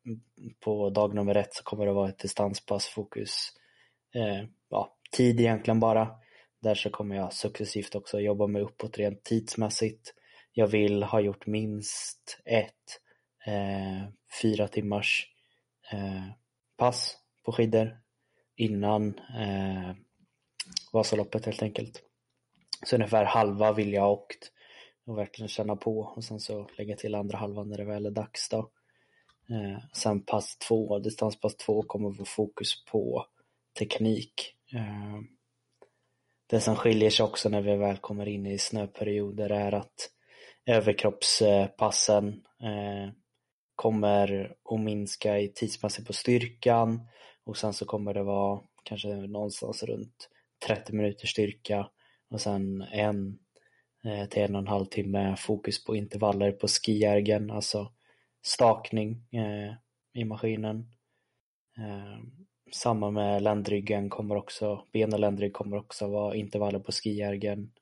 på 0.61 0.91
dag 0.91 1.15
nummer 1.15 1.35
ett 1.35 1.55
så 1.55 1.63
kommer 1.63 1.87
det 1.87 1.93
vara 1.93 2.09
ett 2.09 2.19
distanspass 2.19 2.87
fokus 2.87 3.53
eh, 4.15 4.49
ja, 4.69 4.97
tid 5.11 5.41
egentligen 5.41 5.81
bara. 5.81 6.11
Där 6.61 6.75
så 6.75 6.91
kommer 6.91 7.17
jag 7.17 7.33
successivt 7.33 7.95
också 7.95 8.21
jobba 8.21 8.47
mig 8.47 8.63
uppåt 8.63 8.99
rent 8.99 9.25
tidsmässigt. 9.25 10.15
Jag 10.53 10.67
vill 10.67 11.03
ha 11.03 11.21
gjort 11.21 11.47
minst 11.47 12.41
ett 12.45 13.01
eh, 13.47 14.09
fyra 14.43 14.69
timmars 14.69 15.27
eh, 15.93 16.29
pass 16.77 17.17
på 17.45 17.53
skidor 17.53 17.99
innan 18.57 19.19
eh, 19.19 19.95
Vasaloppet 20.93 21.47
helt 21.47 21.63
enkelt. 21.63 22.03
Så 22.87 22.97
ungefär 22.97 23.25
halva 23.25 23.73
vill 23.73 23.93
jag 23.93 24.03
ha 24.03 24.11
åkt 24.11 24.53
och 25.07 25.19
verkligen 25.19 25.49
känna 25.49 25.77
på 25.77 25.99
och 25.99 26.25
sen 26.25 26.41
så 26.41 26.69
lägga 26.79 26.97
till 26.97 27.15
andra 27.15 27.39
halvan 27.39 27.69
när 27.69 27.77
det 27.77 27.85
väl 27.85 28.07
är 28.07 28.11
dags 28.11 28.49
då. 28.49 28.59
Eh, 29.51 29.79
sen 29.93 30.23
pass 30.23 30.59
två, 30.59 30.99
distanspass 30.99 31.57
två 31.57 31.83
kommer 31.83 32.13
få 32.13 32.25
fokus 32.25 32.85
på 32.85 33.27
teknik. 33.79 34.55
Eh, 34.75 35.21
det 36.47 36.61
som 36.61 36.77
skiljer 36.77 37.11
sig 37.11 37.25
också 37.25 37.49
när 37.49 37.61
vi 37.61 37.77
väl 37.77 37.97
kommer 37.97 38.29
in 38.29 38.47
i 38.47 38.59
snöperioder 38.59 39.51
är 39.51 39.75
att 39.75 40.11
överkroppspassen 40.67 42.29
eh, 42.63 43.13
kommer 43.75 44.57
att 44.65 44.81
minska 44.81 45.39
i 45.39 45.49
tidsmässigt 45.49 46.07
på 46.07 46.13
styrkan 46.13 47.09
och 47.45 47.57
sen 47.57 47.73
så 47.73 47.85
kommer 47.85 48.15
det 48.15 48.23
vara 48.23 48.61
kanske 48.83 49.09
någonstans 49.09 49.83
runt 49.83 50.29
30 50.67 50.93
minuters 50.93 51.31
styrka 51.31 51.91
och 52.31 52.41
sen 52.41 52.83
en 52.83 53.39
eh, 54.05 54.29
till 54.29 54.43
en 54.43 54.55
och 54.55 54.61
en 54.61 54.69
halv 54.69 54.85
timme 54.85 55.37
fokus 55.39 55.85
på 55.85 55.97
intervaller 55.97 56.53
på 56.53 56.69
skijärgen, 56.69 57.51
alltså 57.51 57.93
stakning 58.43 59.27
eh, 59.33 59.75
i 60.15 60.25
maskinen. 60.25 60.91
Ehm, 61.79 62.47
samma 62.73 63.11
med 63.11 63.43
ländryggen 63.43 64.11
kommer 64.11 64.37
också, 64.37 64.85
ben 64.93 65.13
och 65.13 65.21
ländrygg 65.21 65.53
kommer 65.53 65.77
också 65.77 66.09
vara 66.09 66.35
intervaller 66.35 66.79
på 66.79 66.93
skijärgen. 66.93 67.73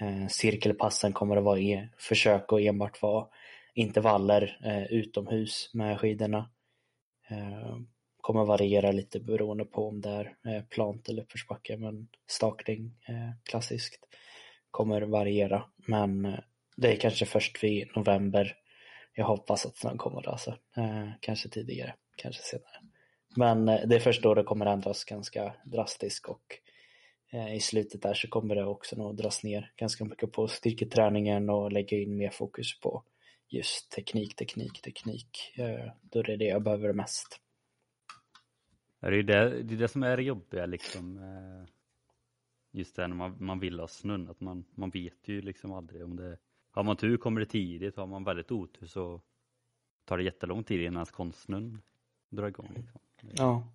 Eh, 0.00 0.26
cirkelpassen 0.28 1.12
kommer 1.12 1.36
att 1.36 1.44
vara 1.44 1.60
e 1.60 1.88
försök 1.98 2.52
och 2.52 2.60
enbart 2.60 3.02
vara 3.02 3.26
intervaller 3.74 4.58
utomhus 4.90 5.70
med 5.74 6.00
skidorna. 6.00 6.50
Ehm, 7.28 7.86
Kommer 8.22 8.44
variera 8.44 8.92
lite 8.92 9.20
beroende 9.20 9.64
på 9.64 9.88
om 9.88 10.00
det 10.00 10.10
är 10.10 10.36
eh, 10.46 10.62
plant 10.62 11.08
eller 11.08 11.22
uppförsbacke 11.22 11.76
men 11.76 12.08
stakning 12.26 12.94
eh, 13.08 13.30
klassiskt 13.42 14.08
kommer 14.70 15.02
variera 15.02 15.64
men 15.76 16.24
eh, 16.24 16.38
det 16.76 16.92
är 16.92 16.96
kanske 16.96 17.26
först 17.26 17.64
vid 17.64 17.88
november 17.96 18.56
jag 19.14 19.24
hoppas 19.24 19.66
att 19.66 19.76
snön 19.76 19.98
kommer 19.98 20.28
alltså. 20.28 20.56
Kanske 21.20 21.48
tidigare, 21.48 21.94
kanske 22.16 22.42
senare. 22.42 22.76
Men 23.36 23.66
det 23.66 23.96
är 23.96 24.00
först 24.00 24.22
då 24.22 24.34
det 24.34 24.42
kommer 24.42 24.66
ändras 24.66 25.04
ganska 25.04 25.54
drastiskt 25.64 26.28
och 26.28 26.42
i 27.54 27.60
slutet 27.60 28.02
där 28.02 28.14
så 28.14 28.28
kommer 28.28 28.54
det 28.54 28.64
också 28.64 28.96
nog 28.96 29.16
dras 29.16 29.42
ner 29.42 29.72
ganska 29.76 30.04
mycket 30.04 30.32
på 30.32 30.48
styrketräningen 30.48 31.50
och 31.50 31.72
lägga 31.72 31.98
in 31.98 32.16
mer 32.16 32.30
fokus 32.30 32.80
på 32.80 33.04
just 33.48 33.90
teknik, 33.90 34.36
teknik, 34.36 34.82
teknik. 34.82 35.54
Då 36.00 36.18
är 36.18 36.24
det 36.24 36.36
det 36.36 36.44
jag 36.44 36.62
behöver 36.62 36.92
mest. 36.92 37.40
Det 39.10 39.18
är 39.18 39.22
det, 39.22 39.62
det 39.62 39.74
är 39.74 39.78
det 39.78 39.88
som 39.88 40.02
är 40.02 40.16
det 40.16 40.22
jobbiga 40.22 40.66
liksom. 40.66 41.18
Eh, 41.18 41.68
just 42.72 42.96
det 42.96 43.08
när 43.08 43.16
man, 43.16 43.36
man 43.40 43.60
vill 43.60 43.80
ha 43.80 43.88
snön, 43.88 44.28
att 44.28 44.40
man, 44.40 44.64
man 44.74 44.90
vet 44.90 45.28
ju 45.28 45.42
liksom 45.42 45.72
aldrig 45.72 46.04
om 46.04 46.16
det 46.16 46.38
har 46.72 46.82
man 46.82 46.96
tur 46.96 47.16
kommer 47.16 47.40
det 47.40 47.46
tidigt, 47.46 47.96
har 47.96 48.06
man 48.06 48.24
väldigt 48.24 48.52
otur 48.52 48.86
så 48.86 49.20
tar 50.04 50.18
det 50.18 50.24
jättelång 50.24 50.64
tid 50.64 50.80
innan 50.80 51.06
konstsnön 51.06 51.82
drar 52.30 52.48
igång. 52.48 52.68
Liksom. 52.74 53.00
Ja. 53.20 53.68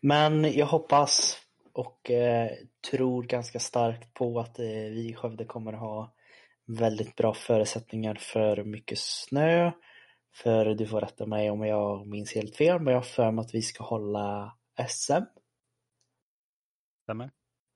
Men 0.00 0.52
jag 0.52 0.66
hoppas 0.66 1.40
och 1.72 2.10
eh, 2.10 2.50
tror 2.90 3.22
ganska 3.22 3.58
starkt 3.58 4.14
på 4.14 4.40
att 4.40 4.58
eh, 4.58 4.64
vi 4.66 5.08
i 5.08 5.14
Skövde 5.14 5.44
kommer 5.44 5.72
ha 5.72 6.14
väldigt 6.66 7.16
bra 7.16 7.34
förutsättningar 7.34 8.14
för 8.14 8.64
mycket 8.64 8.98
snö. 8.98 9.72
För 10.34 10.64
du 10.64 10.86
får 10.86 11.00
rätta 11.00 11.26
mig 11.26 11.50
om 11.50 11.66
jag 11.66 12.06
minns 12.06 12.34
helt 12.34 12.56
fel, 12.56 12.80
men 12.80 12.92
jag 12.92 13.00
har 13.00 13.04
för 13.04 13.30
mig 13.30 13.42
att 13.42 13.54
vi 13.54 13.62
ska 13.62 13.84
hålla 13.84 14.56
SM. 14.88 15.12
Stämmer. 17.02 17.30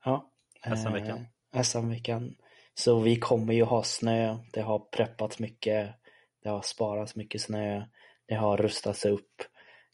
Ja. 0.05 0.33
SM-veckan. 0.77 1.27
Eh, 1.55 1.63
SM-veckan. 1.63 2.37
Så 2.75 3.01
vi 3.01 3.17
kommer 3.17 3.55
ju 3.55 3.65
ha 3.65 3.83
snö. 3.83 4.39
Det 4.53 4.61
har 4.61 4.79
preppats 4.79 5.39
mycket. 5.39 5.95
Det 6.43 6.49
har 6.49 6.63
sparats 6.63 7.17
mycket 7.17 7.41
snö. 7.41 7.85
Det 8.27 8.35
har 8.35 8.57
rustats 8.57 9.05
upp. 9.05 9.43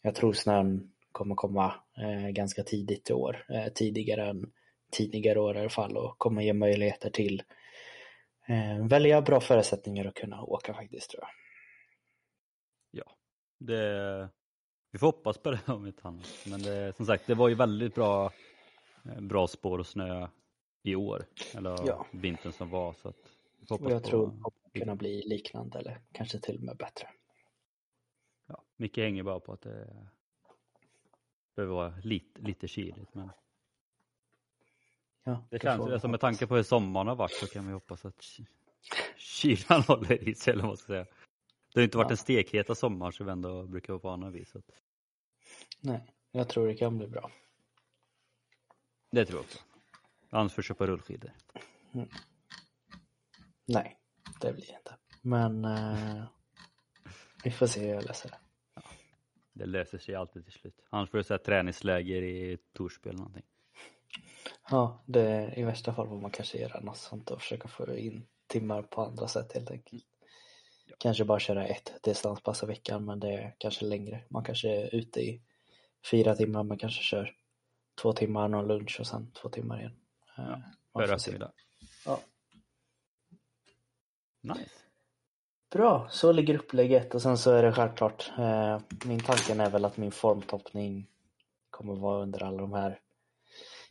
Jag 0.01 0.15
tror 0.15 0.33
snön 0.33 0.91
kommer 1.11 1.35
komma 1.35 1.73
eh, 1.97 2.29
ganska 2.29 2.63
tidigt 2.63 3.09
i 3.09 3.13
år. 3.13 3.45
Eh, 3.49 3.67
tidigare 3.73 4.29
än 4.29 4.51
tidigare 4.91 5.39
år 5.39 5.57
i 5.57 5.59
alla 5.59 5.69
fall 5.69 5.97
och 5.97 6.17
kommer 6.17 6.41
ge 6.41 6.53
möjligheter 6.53 7.09
till 7.09 7.43
eh, 8.47 8.87
välja 8.87 9.21
bra 9.21 9.39
förutsättningar 9.39 10.05
att 10.05 10.13
kunna 10.13 10.43
åka 10.43 10.73
faktiskt 10.73 11.11
tror 11.11 11.23
jag. 11.23 11.44
Det, 13.57 14.29
vi 14.91 14.99
får 14.99 15.07
hoppas 15.07 15.37
på 15.37 15.51
det 15.51 15.59
om 15.67 15.87
inte 15.87 16.07
annat. 16.07 16.27
Men 16.47 16.61
det, 16.61 16.95
som 16.95 17.05
sagt, 17.05 17.27
det 17.27 17.35
var 17.35 17.47
ju 17.49 17.55
väldigt 17.55 17.95
bra, 17.95 18.31
eh, 19.05 19.21
bra 19.21 19.47
spår 19.47 19.79
och 19.79 19.87
snö 19.87 20.27
i 20.83 20.95
år. 20.95 21.25
Eller 21.55 21.87
Ja. 21.87 22.05
vintern 22.11 22.51
som 22.51 22.69
var. 22.69 22.93
Så 22.93 23.09
att 23.09 23.15
vi 23.59 23.65
Och 23.65 23.69
hoppas 23.69 23.91
jag 23.91 24.03
på, 24.03 24.09
tror 24.09 24.27
det 24.27 24.31
kommer 24.41 24.79
kunna 24.85 24.95
bli 24.95 25.23
liknande 25.27 25.79
eller 25.79 26.01
kanske 26.11 26.39
till 26.39 26.57
och 26.57 26.63
med 26.63 26.77
bättre. 26.77 27.07
Ja, 28.47 28.63
mycket 28.75 29.03
hänger 29.03 29.23
bara 29.23 29.39
på 29.39 29.53
att 29.53 29.61
det 29.61 30.07
behöver 31.55 31.75
vara 31.75 31.93
lite, 32.03 32.41
lite 32.41 32.67
kyligt. 32.67 33.13
Men 33.13 33.31
Ja, 35.23 35.47
det 35.51 35.59
känns, 35.61 35.81
alltså 35.91 36.07
med 36.07 36.19
tanke 36.19 36.47
på 36.47 36.55
hur 36.55 36.63
sommaren 36.63 37.07
har 37.07 37.15
varit 37.15 37.31
så 37.33 37.47
kan 37.47 37.67
vi 37.67 37.73
hoppas 37.73 38.05
att 38.05 38.21
ky- 38.21 38.45
kylan 39.17 39.81
håller 39.81 40.29
i 40.29 40.35
sig 40.35 40.51
eller 40.51 40.61
vad 40.63 40.69
man 40.69 40.77
ska 40.77 40.87
säga. 40.87 41.05
Det 41.75 41.81
har 41.81 41.83
inte 41.83 41.97
varit 41.97 42.07
Ja. 42.09 42.13
en 42.13 42.17
stekheta 42.17 42.75
sommar 42.75 43.11
som 43.11 43.25
vi 43.25 43.31
ändå 43.31 43.67
brukar 43.67 43.93
vara 43.93 44.01
vana 44.01 44.29
vid. 44.29 44.47
Så 44.47 44.61
Nej, 45.81 46.13
jag 46.31 46.49
tror 46.49 46.67
det 46.67 46.75
kan 46.75 46.97
bli 46.97 47.07
bra. 47.07 47.31
det 49.11 49.25
tror 49.25 49.37
jag 49.37 49.43
också. 49.45 49.59
Annars 50.29 50.53
får 50.53 50.61
köpa 50.61 50.87
rullskidor. 50.87 51.31
Nej, 53.65 53.97
det 54.41 54.53
blir 54.53 54.65
det 54.65 54.77
inte. 54.77 54.95
Men 55.21 55.65
eh, 55.65 56.23
vi 57.43 57.51
får 57.51 57.67
se 57.67 57.79
hur 57.79 57.93
jag 57.93 58.03
läser 58.05 58.29
det. 58.29 58.37
Det 59.53 59.65
löser 59.65 59.97
sig 59.97 60.15
alltid 60.15 60.43
till 60.43 60.53
slut. 60.53 60.81
Annars 60.89 61.09
får 61.09 61.17
du 61.17 61.23
säga 61.23 61.37
träningsläger 61.37 62.21
i 62.21 62.57
Torsby 62.73 63.09
eller 63.09 63.19
någonting. 63.19 63.45
Ja, 64.69 65.03
det, 65.05 65.53
i 65.57 65.63
värsta 65.63 65.93
fall 65.93 66.07
får 66.07 66.21
man 66.21 66.31
kanske 66.31 66.57
göra 66.57 66.79
något 66.79 66.97
sånt 66.97 67.31
och 67.31 67.41
försöka 67.41 67.67
få 67.67 67.95
in 67.97 68.27
timmar 68.47 68.81
på 68.83 69.01
andra 69.05 69.27
sätt 69.27 69.53
helt 69.53 69.71
enkelt. 69.71 70.05
Kanske 70.97 71.25
bara 71.25 71.39
köra 71.39 71.67
ett 71.67 71.93
distanspass 72.03 72.63
i 72.63 72.65
veckan 72.65 73.05
men 73.05 73.19
det 73.19 73.33
är 73.33 73.55
kanske 73.57 73.85
längre. 73.85 74.23
Man 74.29 74.43
kanske 74.43 74.69
är 74.69 74.95
ute 74.95 75.21
i 75.21 75.41
fyra 76.11 76.35
timmar 76.35 76.63
men 76.63 76.77
kanske 76.77 77.03
kör 77.03 77.35
två 78.01 78.13
timmar, 78.13 78.47
någon 78.47 78.67
lunch 78.67 78.97
och 78.99 79.07
sen 79.07 79.31
två 79.31 79.49
timmar 79.49 79.79
igen. 79.79 79.95
Eh, 80.37 80.57
Före 80.93 81.07
får 81.07 81.07
se. 81.07 81.13
eftermiddag. 81.13 81.51
Ja. 82.05 82.19
Nice. 84.41 84.69
Bra, 85.71 86.07
så 86.09 86.31
ligger 86.31 86.55
upplägget 86.55 87.15
och 87.15 87.21
sen 87.21 87.37
så 87.37 87.51
är 87.51 87.63
det 87.63 87.73
självklart 87.73 88.31
eh, 88.37 88.79
min 89.05 89.19
tanken 89.19 89.59
är 89.59 89.69
väl 89.69 89.85
att 89.85 89.97
min 89.97 90.11
formtoppning 90.11 91.07
kommer 91.69 91.95
vara 91.95 92.21
under 92.21 92.43
alla 92.43 92.57
de 92.57 92.73
här 92.73 92.99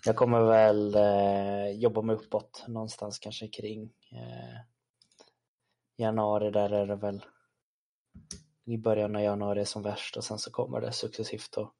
jag 0.06 0.16
kommer 0.16 0.40
väl 0.40 0.94
eh, 0.94 1.80
jobba 1.80 2.02
mig 2.02 2.16
uppåt 2.16 2.64
någonstans 2.68 3.18
kanske 3.18 3.48
kring 3.48 3.82
eh, 4.12 4.60
januari 5.96 6.50
där 6.50 6.70
är 6.70 6.86
det 6.86 6.96
väl 6.96 7.24
i 8.64 8.78
början 8.78 9.16
av 9.16 9.22
januari 9.22 9.64
som 9.64 9.82
värst 9.82 10.16
och 10.16 10.24
sen 10.24 10.38
så 10.38 10.50
kommer 10.50 10.80
det 10.80 10.92
successivt 10.92 11.58
att 11.58 11.72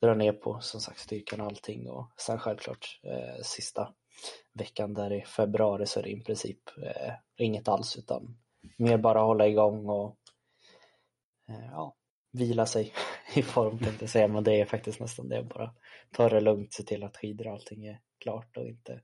dra 0.00 0.14
ner 0.14 0.32
på 0.32 0.60
som 0.60 0.80
sagt 0.80 0.98
styrkan 0.98 1.40
och 1.40 1.46
allting 1.46 1.90
och 1.90 2.12
sen 2.16 2.38
självklart 2.38 3.00
eh, 3.02 3.42
sista 3.42 3.94
veckan 4.52 4.94
där 4.94 5.12
i 5.12 5.24
februari 5.24 5.86
så 5.86 5.98
är 5.98 6.02
det 6.02 6.10
i 6.10 6.20
princip 6.20 6.58
eh, 6.82 7.12
inget 7.36 7.68
alls 7.68 7.96
utan 7.96 8.38
mer 8.76 8.98
bara 8.98 9.20
hålla 9.20 9.48
igång 9.48 9.88
och 9.88 10.16
eh, 11.48 11.66
ja, 11.70 11.96
vila 12.32 12.66
sig 12.66 12.92
i 13.34 13.42
form 13.42 13.78
tänkte 13.78 14.02
jag 14.02 14.10
säga. 14.10 14.28
Men 14.28 14.44
det 14.44 14.60
är 14.60 14.64
faktiskt 14.64 15.00
nästan 15.00 15.28
det 15.28 15.42
bara 15.42 15.74
ta 16.10 16.28
det 16.28 16.40
lugnt, 16.40 16.72
se 16.72 16.82
till 16.82 17.04
att 17.04 17.16
skidor 17.16 17.46
och 17.46 17.52
allting 17.52 17.86
är 17.86 18.00
klart 18.18 18.56
och 18.56 18.66
inte 18.66 19.00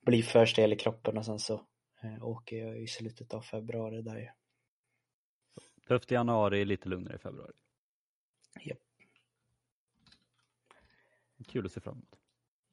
bli 0.00 0.22
för 0.22 0.46
stel 0.46 0.72
i 0.72 0.76
kroppen 0.76 1.18
och 1.18 1.24
sen 1.24 1.38
så 1.38 1.66
åker 2.22 2.66
jag 2.66 2.78
i 2.78 2.86
slutet 2.86 3.34
av 3.34 3.40
februari 3.40 4.02
där 4.02 4.16
ju. 4.16 4.28
Tufft 5.88 6.12
i 6.12 6.14
januari, 6.14 6.64
lite 6.64 6.88
lugnare 6.88 7.14
i 7.14 7.18
februari. 7.18 7.52
Japp. 8.60 8.78
Kul 11.48 11.66
att 11.66 11.72
se 11.72 11.80
fram 11.80 11.94
emot. 11.94 12.16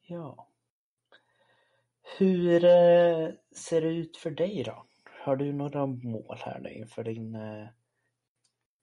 Ja. 0.06 0.48
Hur 2.18 2.64
eh, 2.64 3.30
ser 3.52 3.80
det 3.80 3.88
ut 3.88 4.16
för 4.16 4.30
dig 4.30 4.62
då? 4.62 4.86
Har 5.24 5.36
du 5.36 5.52
några 5.52 5.86
mål 5.86 6.36
här 6.38 6.60
nu 6.60 6.72
inför 6.72 7.04
din, 7.04 7.34
eh, 7.34 7.68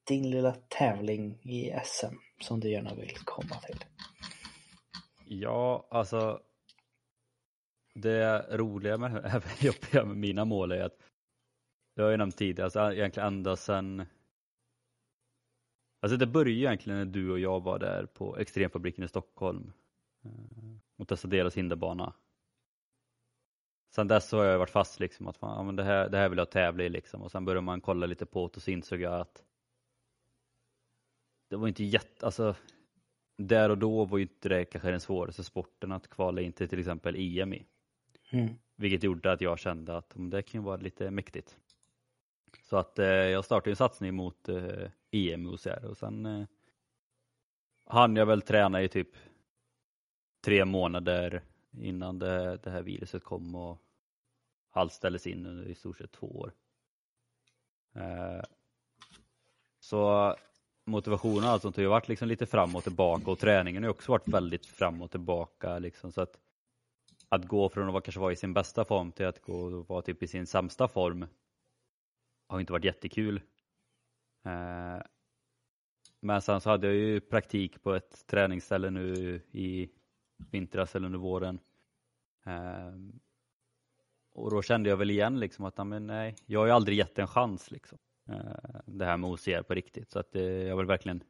din 0.03 0.29
lilla 0.29 0.55
tävling 0.67 1.39
i 1.43 1.73
SM 1.85 2.15
som 2.41 2.59
du 2.59 2.71
gärna 2.71 2.95
vill 2.95 3.17
komma 3.25 3.55
till? 3.55 3.85
Ja, 5.25 5.87
alltså 5.89 6.41
det 7.95 8.45
roliga 8.57 8.97
med, 8.97 9.11
även 9.25 9.49
jobbiga 9.59 10.05
med 10.05 10.17
mina 10.17 10.45
mål 10.45 10.71
är 10.71 10.81
att 10.83 10.97
jag 11.95 12.03
har 12.03 12.11
ju 12.11 12.17
nämnt 12.17 12.37
tidigare, 12.37 12.65
alltså 12.65 12.93
egentligen 12.93 13.27
ända 13.27 13.55
sedan 13.55 14.05
Alltså 16.05 16.17
det 16.17 16.27
började 16.27 16.51
ju 16.51 16.57
egentligen 16.57 16.99
när 16.99 17.05
du 17.05 17.31
och 17.31 17.39
jag 17.39 17.63
var 17.63 17.79
där 17.79 18.05
på 18.05 18.37
Extremfabriken 18.37 19.03
i 19.03 19.07
Stockholm 19.07 19.73
eh, 20.23 20.31
och 20.97 21.07
testade 21.07 21.37
deras 21.37 21.57
hinderbana. 21.57 22.13
Sen 23.95 24.07
dess 24.07 24.31
har 24.31 24.43
jag 24.43 24.59
varit 24.59 24.69
fast 24.69 24.99
liksom 24.99 25.27
att 25.27 25.37
fan, 25.37 25.57
ja, 25.57 25.63
men 25.63 25.75
det, 25.75 25.83
här, 25.83 26.09
det 26.09 26.17
här 26.17 26.29
vill 26.29 26.37
jag 26.37 26.51
tävla 26.51 26.83
i 26.83 26.89
liksom 26.89 27.21
och 27.21 27.31
sen 27.31 27.45
började 27.45 27.61
man 27.65 27.81
kolla 27.81 28.05
lite 28.05 28.25
på 28.25 28.47
det 28.47 28.55
och 28.55 28.61
så 28.61 28.71
insåg 28.71 29.01
jag 29.01 29.21
att 29.21 29.43
det 31.49 31.55
var 31.55 31.67
inte 31.67 31.83
jätte, 31.83 32.25
alltså 32.25 32.55
där 33.37 33.69
och 33.69 33.77
då 33.77 34.05
var 34.05 34.17
ju 34.17 34.23
inte 34.23 34.49
det 34.49 34.65
kanske 34.65 34.91
den 34.91 34.99
svåraste 34.99 35.43
sporten 35.43 35.91
att 35.91 36.07
kvala 36.07 36.41
in 36.41 36.53
till 36.53 36.69
till 36.69 36.79
exempel 36.79 37.15
EM 37.15 37.53
i. 37.53 37.65
Mm. 38.29 38.55
Vilket 38.75 39.03
gjorde 39.03 39.31
att 39.31 39.41
jag 39.41 39.59
kände 39.59 39.97
att 39.97 40.13
det 40.15 40.41
kan 40.41 40.63
vara 40.63 40.77
lite 40.77 41.11
mäktigt. 41.11 41.57
Så 42.63 42.77
att 42.77 42.99
eh, 42.99 43.05
jag 43.07 43.45
startade 43.45 43.71
en 43.71 43.75
satsning 43.75 44.13
mot 44.13 44.49
eh, 44.49 44.89
EM 45.11 45.45
i 45.45 45.49
OCR 45.49 45.85
och 45.85 45.97
sen 45.97 46.25
eh, 46.25 46.45
hann 47.85 48.15
jag 48.15 48.25
väl 48.25 48.41
träna 48.41 48.81
i 48.81 48.87
typ 48.87 49.09
tre 50.41 50.65
månader 50.65 51.41
innan 51.81 52.19
det, 52.19 52.57
det 52.63 52.69
här 52.69 52.81
viruset 52.81 53.23
kom 53.23 53.55
och 53.55 53.81
allt 54.71 54.93
ställdes 54.93 55.27
in 55.27 55.45
under 55.45 55.65
i 55.65 55.75
stort 55.75 55.97
sett 55.97 56.11
två 56.11 56.27
år. 56.27 56.53
Eh, 57.95 58.43
så 59.79 60.35
motivationen 60.85 61.43
och 61.43 61.49
allt 61.49 61.61
sånt 61.61 61.75
har 61.75 61.83
ju 61.83 61.89
varit 61.89 62.07
liksom 62.07 62.27
lite 62.27 62.45
fram 62.45 62.75
och 62.75 62.83
tillbaka 62.83 63.31
och 63.31 63.39
träningen 63.39 63.83
har 63.83 63.89
också 63.89 64.11
varit 64.11 64.27
väldigt 64.27 64.65
fram 64.65 65.01
och 65.01 65.11
tillbaka 65.11 65.79
liksom 65.79 66.11
så 66.11 66.21
att 66.21 66.39
att 67.29 67.45
gå 67.45 67.69
från 67.69 67.87
att 67.87 67.93
vara, 67.93 68.01
kanske 68.01 68.21
vara 68.21 68.31
i 68.31 68.35
sin 68.35 68.53
bästa 68.53 68.85
form 68.85 69.11
till 69.11 69.25
att 69.25 69.41
gå 69.41 69.53
och 69.53 69.87
vara 69.87 70.01
typ 70.01 70.23
i 70.23 70.27
sin 70.27 70.47
sämsta 70.47 70.87
form 70.87 71.25
har 72.47 72.59
inte 72.59 72.73
varit 72.73 72.85
jättekul. 72.85 73.41
Eh, 74.45 75.01
men 76.19 76.41
sen 76.41 76.61
så 76.61 76.69
hade 76.69 76.87
jag 76.87 76.95
ju 76.95 77.21
praktik 77.21 77.83
på 77.83 77.93
ett 77.95 78.27
träningsställe 78.27 78.89
nu 78.89 79.41
i 79.51 79.89
vintras 80.51 80.95
eller 80.95 81.05
under 81.05 81.19
våren. 81.19 81.59
Eh, 82.45 82.93
och 84.33 84.51
då 84.51 84.61
kände 84.61 84.89
jag 84.89 84.97
väl 84.97 85.11
igen 85.11 85.39
liksom 85.39 85.65
att 85.65 85.87
men 85.87 86.07
nej, 86.07 86.35
jag 86.45 86.59
har 86.59 86.65
ju 86.65 86.71
aldrig 86.71 86.97
gett 86.97 87.19
en 87.19 87.27
chans 87.27 87.71
liksom. 87.71 87.97
Eh, 88.29 88.79
det 88.85 89.05
här 89.05 89.17
med 89.17 89.29
OCR 89.29 89.61
på 89.61 89.73
riktigt 89.73 90.11
så 90.11 90.19
att 90.19 90.35
eh, 90.35 90.43
jag 90.43 90.77
vill 90.77 90.85
verkligen 90.85 91.23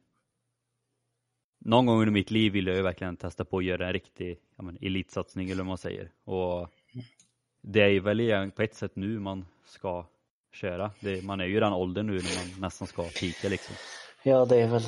någon 1.58 1.86
gång 1.86 1.98
under 2.00 2.12
mitt 2.12 2.30
liv 2.30 2.52
vill 2.52 2.66
jag 2.66 2.76
ju 2.76 2.82
verkligen 2.82 3.16
testa 3.16 3.44
på 3.44 3.58
att 3.58 3.64
göra 3.64 3.86
en 3.86 3.92
riktig 3.92 4.38
ja, 4.56 4.62
men, 4.64 4.78
elitsatsning 4.80 5.50
eller 5.50 5.62
vad 5.62 5.66
man 5.66 5.78
säger. 5.78 6.10
Och 6.24 6.68
det 7.62 7.80
är 7.80 8.00
väl 8.00 8.50
på 8.50 8.62
ett 8.62 8.74
sätt 8.74 8.96
nu 8.96 9.18
man 9.18 9.46
ska 9.64 10.06
köra. 10.52 10.90
Det, 11.00 11.24
man 11.24 11.40
är 11.40 11.44
ju 11.44 11.56
i 11.56 11.60
den 11.60 11.72
åldern 11.72 12.06
nu 12.06 12.12
när 12.12 12.50
man 12.50 12.60
nästan 12.60 12.88
ska 12.88 13.02
pika 13.02 13.48
liksom. 13.48 13.74
Ja, 14.22 14.44
det 14.44 14.62
är 14.62 14.68
väl, 14.68 14.82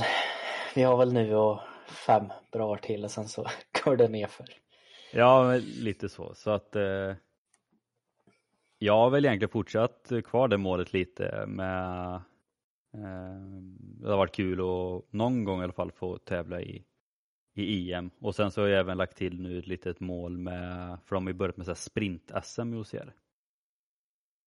vi 0.74 0.82
har 0.82 0.96
väl 0.96 1.12
nu 1.12 1.34
och 1.34 1.60
fem 1.88 2.24
bra 2.52 2.66
år 2.66 2.76
till 2.76 3.04
och 3.04 3.10
sen 3.10 3.28
så 3.28 3.46
går 3.84 3.96
det 3.96 4.08
nerför. 4.08 4.46
Ja, 5.12 5.54
lite 5.78 6.08
så. 6.08 6.34
Så 6.34 6.50
att 6.50 6.76
eh, 6.76 7.14
jag 8.78 8.96
har 8.96 9.10
väl 9.10 9.24
egentligen 9.24 9.50
fortsatt 9.50 10.12
kvar 10.24 10.48
det 10.48 10.56
målet 10.56 10.92
lite 10.92 11.44
med 11.46 12.20
det 12.90 14.08
har 14.08 14.16
varit 14.16 14.34
kul 14.34 14.60
att 14.60 15.12
någon 15.12 15.44
gång 15.44 15.60
i 15.60 15.64
alla 15.64 15.72
fall 15.72 15.92
få 15.92 16.18
tävla 16.18 16.60
i, 16.60 16.84
i 17.54 17.92
EM 17.92 18.10
och 18.18 18.34
sen 18.34 18.50
så 18.50 18.60
har 18.60 18.68
jag 18.68 18.80
även 18.80 18.96
lagt 18.96 19.16
till 19.16 19.40
nu 19.40 19.58
ett 19.58 19.66
litet 19.66 20.00
mål 20.00 20.38
med, 20.38 20.98
för 21.04 21.16
de 21.16 21.26
har 21.26 21.32
ju 21.32 21.38
börjat 21.38 21.56
med 21.56 21.76
sprint-SM 21.76 22.74
i 22.74 22.76
OCR. 22.76 23.12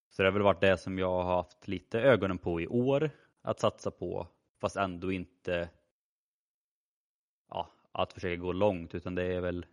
Så 0.09 0.21
det 0.21 0.27
har 0.27 0.33
väl 0.33 0.41
varit 0.41 0.61
det 0.61 0.77
som 0.77 0.99
jag 0.99 1.23
har 1.23 1.35
haft 1.35 1.67
lite 1.67 2.01
ögonen 2.01 2.37
på 2.37 2.61
i 2.61 2.67
år 2.67 3.09
att 3.41 3.59
satsa 3.59 3.91
på 3.91 4.27
fast 4.61 4.75
ändå 4.75 5.11
inte 5.11 5.69
ja, 7.49 7.71
att 7.91 8.13
försöka 8.13 8.41
gå 8.41 8.51
långt 8.51 8.95
utan 8.95 9.15
det 9.15 9.23
är 9.23 9.41
väl 9.41 9.65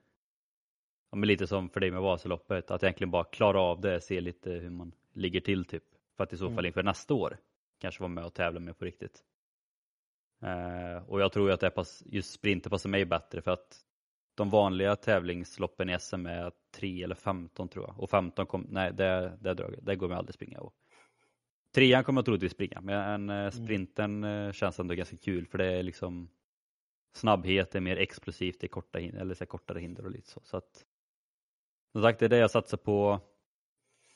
ja, 1.10 1.16
men 1.16 1.28
lite 1.28 1.46
som 1.46 1.70
för 1.70 1.80
dig 1.80 1.90
med 1.90 2.02
Vasaloppet 2.02 2.70
att 2.70 2.82
egentligen 2.82 3.10
bara 3.10 3.24
klara 3.24 3.60
av 3.60 3.80
det, 3.80 4.00
se 4.00 4.20
lite 4.20 4.50
hur 4.50 4.70
man 4.70 4.92
ligger 5.12 5.40
till 5.40 5.64
typ 5.64 5.84
för 6.16 6.24
att 6.24 6.32
i 6.32 6.36
så 6.36 6.44
fall 6.44 6.52
mm. 6.52 6.66
inför 6.66 6.82
nästa 6.82 7.14
år 7.14 7.38
kanske 7.78 8.02
vara 8.02 8.08
med 8.08 8.24
och 8.24 8.34
tävla 8.34 8.60
med 8.60 8.78
på 8.78 8.84
riktigt. 8.84 9.24
Eh, 10.42 11.08
och 11.08 11.20
jag 11.20 11.32
tror 11.32 11.50
att 11.50 11.60
det 11.60 11.70
pass, 11.70 12.02
just 12.06 12.32
sprinter 12.32 12.70
passar 12.70 12.90
mig 12.90 13.04
bättre 13.04 13.42
för 13.42 13.50
att 13.50 13.84
de 14.34 14.50
vanliga 14.50 14.96
tävlingsloppen 14.96 15.90
i 15.90 15.98
SM 15.98 16.26
är 16.26 16.52
3 16.74 17.02
eller 17.02 17.14
15 17.14 17.68
tror 17.68 17.84
jag. 17.86 18.00
Och 18.00 18.10
15 18.10 18.46
kom, 18.46 18.66
nej 18.70 18.92
det, 18.92 19.38
det, 19.40 19.54
det, 19.54 19.78
det 19.82 19.96
går 19.96 20.08
mig 20.08 20.18
aldrig 20.18 20.34
springa. 20.34 20.60
Och 20.60 20.74
trean 21.74 22.04
kommer 22.04 22.18
jag 22.18 22.24
troligtvis 22.24 22.52
springa, 22.52 22.80
men 22.80 23.30
eh, 23.30 23.36
mm. 23.36 23.52
sprinten 23.52 24.24
mm. 24.24 24.52
känns 24.52 24.80
ändå 24.80 24.94
ganska 24.94 25.16
kul 25.16 25.46
för 25.46 25.58
det 25.58 25.66
är 25.66 25.82
liksom 25.82 26.30
snabbhet, 27.14 27.74
är 27.74 27.80
mer 27.80 27.96
explosivt, 27.96 28.60
det 28.60 28.66
är 28.66 28.68
korta 28.68 28.98
hinder, 28.98 29.20
eller 29.20 29.34
så 29.34 29.46
kortare 29.46 29.80
hinder 29.80 30.04
och 30.04 30.10
lite 30.10 30.28
så. 30.28 30.40
så 30.44 30.56
att, 30.56 30.84
som 31.92 32.02
sagt, 32.02 32.18
det 32.18 32.24
är 32.24 32.28
det 32.28 32.38
jag 32.38 32.50
satsar 32.50 32.78
på 32.78 33.20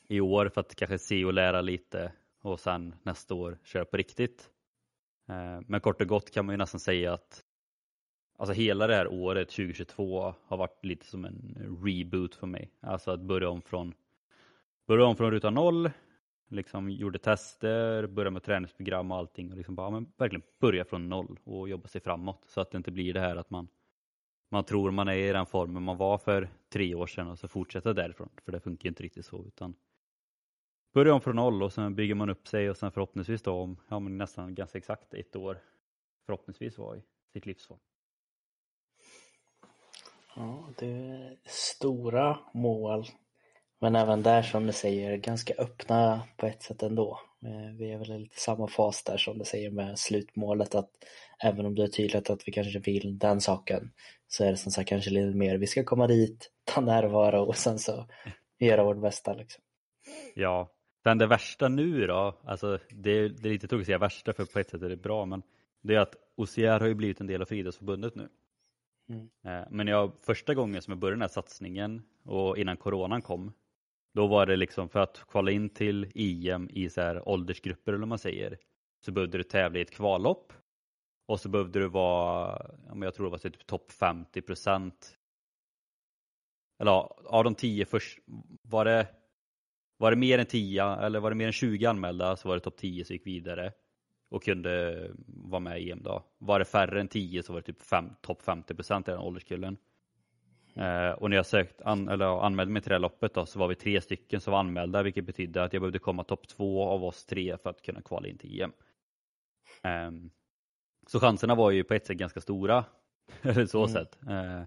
i 0.07 0.19
år 0.19 0.49
för 0.49 0.61
att 0.61 0.75
kanske 0.75 0.97
se 0.97 1.25
och 1.25 1.33
lära 1.33 1.61
lite 1.61 2.11
och 2.43 2.59
sen 2.59 2.95
nästa 3.03 3.35
år 3.35 3.57
köra 3.63 3.85
på 3.85 3.97
riktigt. 3.97 4.49
Eh, 5.29 5.59
men 5.67 5.81
kort 5.81 6.01
och 6.01 6.07
gott 6.07 6.31
kan 6.31 6.45
man 6.45 6.53
ju 6.53 6.57
nästan 6.57 6.79
säga 6.79 7.13
att 7.13 7.43
alltså 8.37 8.53
hela 8.53 8.87
det 8.87 8.95
här 8.95 9.07
året 9.07 9.49
2022 9.49 10.33
har 10.45 10.57
varit 10.57 10.85
lite 10.85 11.05
som 11.05 11.25
en 11.25 11.77
reboot 11.83 12.35
för 12.35 12.47
mig. 12.47 12.71
Alltså 12.79 13.11
att 13.11 13.21
börja 13.21 13.49
om 13.49 13.61
från, 13.61 13.93
börja 14.87 15.05
om 15.05 15.15
från 15.15 15.31
ruta 15.31 15.49
noll, 15.49 15.91
liksom 16.49 16.89
gjorde 16.89 17.19
tester, 17.19 18.07
började 18.07 18.31
med 18.33 18.43
träningsprogram 18.43 19.11
och 19.11 19.17
allting 19.17 19.51
och 19.51 19.57
liksom 19.57 19.75
bara, 19.75 19.89
men 19.89 20.11
verkligen 20.17 20.43
börja 20.59 20.85
från 20.85 21.09
noll 21.09 21.39
och 21.43 21.69
jobba 21.69 21.87
sig 21.87 22.01
framåt 22.01 22.43
så 22.45 22.61
att 22.61 22.71
det 22.71 22.77
inte 22.77 22.91
blir 22.91 23.13
det 23.13 23.19
här 23.19 23.35
att 23.35 23.49
man 23.49 23.67
man 24.49 24.63
tror 24.63 24.91
man 24.91 25.07
är 25.07 25.13
i 25.13 25.31
den 25.31 25.45
formen 25.45 25.83
man 25.83 25.97
var 25.97 26.17
för 26.17 26.49
tre 26.69 26.95
år 26.95 27.07
sedan 27.07 27.27
och 27.27 27.39
så 27.39 27.47
fortsätta 27.47 27.93
därifrån. 27.93 28.29
För 28.45 28.51
det 28.51 28.59
funkar 28.59 28.89
inte 28.89 29.03
riktigt 29.03 29.25
så 29.25 29.45
utan 29.47 29.75
börja 30.93 31.13
om 31.13 31.21
från 31.21 31.35
noll 31.35 31.63
och 31.63 31.73
sen 31.73 31.95
bygger 31.95 32.15
man 32.15 32.29
upp 32.29 32.47
sig 32.47 32.69
och 32.69 32.77
sen 32.77 32.91
förhoppningsvis 32.91 33.41
då 33.41 33.53
om 33.53 33.77
ja, 33.89 33.99
men 33.99 34.17
nästan 34.17 34.55
ganska 34.55 34.77
exakt 34.77 35.13
ett 35.13 35.35
år 35.35 35.57
förhoppningsvis 36.25 36.77
vara 36.77 36.97
i 36.97 37.01
sitt 37.33 37.45
livsform. 37.45 37.79
Ja, 40.35 40.69
det 40.79 40.87
är 40.87 41.37
stora 41.45 42.39
mål. 42.53 43.05
Men 43.79 43.95
även 43.95 44.23
där 44.23 44.41
som 44.41 44.67
du 44.67 44.73
säger, 44.73 45.17
ganska 45.17 45.53
öppna 45.53 46.23
på 46.37 46.47
ett 46.47 46.63
sätt 46.63 46.83
ändå. 46.83 47.19
Eh, 47.45 47.77
vi 47.77 47.91
är 47.91 47.97
väl 47.97 48.11
i 48.11 48.19
lite 48.19 48.39
samma 48.39 48.67
fas 48.67 49.03
där 49.03 49.17
som 49.17 49.37
du 49.37 49.45
säger 49.45 49.71
med 49.71 49.99
slutmålet 49.99 50.75
att 50.75 50.89
även 51.43 51.65
om 51.65 51.75
det 51.75 51.83
är 51.83 51.87
tydligt 51.87 52.29
att 52.29 52.47
vi 52.47 52.51
kanske 52.51 52.79
vill 52.79 53.17
den 53.17 53.41
saken 53.41 53.91
så 54.27 54.43
är 54.43 54.51
det 54.51 54.57
som 54.57 54.71
sagt 54.71 54.89
kanske 54.89 55.09
lite 55.09 55.37
mer, 55.37 55.57
vi 55.57 55.67
ska 55.67 55.83
komma 55.83 56.07
dit, 56.07 56.51
ta 56.63 56.81
närvaro 56.81 57.45
och 57.45 57.55
sen 57.55 57.79
så 57.79 58.07
göra 58.59 58.83
vårt 58.83 59.01
bästa. 59.01 59.33
Liksom. 59.33 59.63
Ja, 60.35 60.69
Sen 61.03 61.17
det 61.17 61.27
värsta 61.27 61.67
nu 61.67 62.07
då, 62.07 62.39
alltså 62.43 62.79
det, 62.89 63.29
det 63.29 63.49
är 63.49 63.53
lite 63.53 63.67
tråkigt 63.67 63.83
att 63.83 63.85
säga 63.85 63.97
värsta 63.97 64.33
för 64.33 64.45
på 64.45 64.59
ett 64.59 64.69
sätt 64.69 64.81
är 64.81 64.89
det 64.89 64.97
bra, 64.97 65.25
men 65.25 65.43
det 65.81 65.95
är 65.95 65.99
att 65.99 66.15
OCR 66.35 66.79
har 66.79 66.87
ju 66.87 66.93
blivit 66.93 67.21
en 67.21 67.27
del 67.27 67.41
av 67.41 67.45
Friidrottsförbundet 67.45 68.15
nu. 68.15 68.29
Mm. 69.09 69.29
Eh, 69.43 69.67
men 69.71 69.87
jag, 69.87 70.13
första 70.21 70.53
gången 70.53 70.81
som 70.81 70.91
jag 70.91 70.99
började 70.99 71.15
den 71.15 71.21
här 71.21 71.27
satsningen 71.27 72.03
och 72.23 72.57
innan 72.57 72.77
coronan 72.77 73.21
kom, 73.21 73.53
då 74.13 74.27
var 74.27 74.45
det 74.45 74.55
liksom 74.55 74.89
för 74.89 74.99
att 74.99 75.25
kvala 75.27 75.51
in 75.51 75.69
till 75.69 76.11
EM 76.15 76.69
i 76.69 76.89
så 76.89 77.01
här 77.01 77.29
åldersgrupper 77.29 77.91
eller 77.91 77.99
vad 77.99 78.07
man 78.07 78.19
säger, 78.19 78.57
så 79.05 79.11
behövde 79.11 79.37
du 79.37 79.43
tävla 79.43 79.79
i 79.79 79.81
ett 79.81 79.91
kvallopp 79.91 80.53
och 81.25 81.39
så 81.39 81.49
behövde 81.49 81.79
du 81.79 81.87
vara, 81.87 82.71
jag 82.95 83.13
tror 83.13 83.25
det 83.25 83.31
var 83.31 83.37
typ 83.37 83.65
topp 83.65 83.91
50 83.91 84.41
procent. 84.41 85.17
Eller 86.79 86.91
ja, 86.91 87.19
av 87.25 87.43
de 87.43 87.55
tio 87.55 87.85
först, 87.85 88.19
var 88.61 88.85
det 88.85 89.07
var 90.03 90.11
det 90.11 90.17
mer 90.17 90.39
än 90.39 90.45
10 90.45 90.83
eller 90.83 91.19
var 91.19 91.29
det 91.29 91.35
mer 91.35 91.45
än 91.47 91.53
20 91.53 91.85
anmälda 91.85 92.35
så 92.35 92.47
var 92.47 92.55
det 92.55 92.61
topp 92.61 92.77
10 92.77 93.05
som 93.05 93.13
gick 93.13 93.27
vidare 93.27 93.71
och 94.29 94.43
kunde 94.43 95.07
vara 95.27 95.59
med 95.59 95.81
i 95.81 95.91
EM 95.91 96.03
då. 96.03 96.23
Var 96.37 96.59
det 96.59 96.65
färre 96.65 97.01
än 97.01 97.07
10 97.07 97.43
så 97.43 97.53
var 97.53 97.61
det 97.61 97.65
typ 97.65 98.21
topp 98.21 98.41
50 98.41 98.75
procent 98.75 99.07
i 99.07 99.11
den 99.11 99.19
ålderskullen. 99.19 99.77
Eh, 100.75 101.09
och 101.09 101.29
när 101.29 101.37
jag 101.37 101.45
sökt 101.45 101.81
an, 101.81 102.07
eller 102.07 102.45
anmälde 102.45 102.73
mig 102.73 102.81
till 102.81 102.89
det 102.89 102.95
här 102.95 102.99
loppet 102.99 103.33
då, 103.33 103.45
så 103.45 103.59
var 103.59 103.67
vi 103.67 103.75
tre 103.75 104.01
stycken 104.01 104.41
som 104.41 104.51
var 104.51 104.59
anmälda 104.59 105.03
vilket 105.03 105.25
betydde 105.25 105.63
att 105.63 105.73
jag 105.73 105.81
behövde 105.81 105.99
komma 105.99 106.23
topp 106.23 106.47
två 106.47 106.83
av 106.83 107.03
oss 107.03 107.25
tre 107.25 107.57
för 107.57 107.69
att 107.69 107.81
kunna 107.81 108.01
kvala 108.01 108.27
in 108.27 108.37
till 108.37 108.61
EM. 108.61 108.71
Eh, 109.83 110.11
så 111.07 111.19
chanserna 111.19 111.55
var 111.55 111.71
ju 111.71 111.83
på 111.83 111.93
ett 111.93 112.05
sätt 112.05 112.17
ganska 112.17 112.41
stora. 112.41 112.85
så 113.67 113.79
mm. 113.79 113.89
sätt. 113.89 114.17
Eh, 114.29 114.63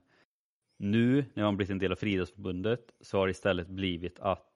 nu 0.79 1.25
när 1.35 1.45
man 1.45 1.57
blivit 1.57 1.71
en 1.71 1.79
del 1.79 1.93
av 1.93 1.97
Friidrottsförbundet 1.97 2.95
så 3.01 3.19
har 3.19 3.27
det 3.27 3.31
istället 3.31 3.69
blivit 3.69 4.21
att 4.21 4.56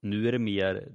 nu 0.00 0.28
är 0.28 0.32
det 0.32 0.38
mer 0.38 0.92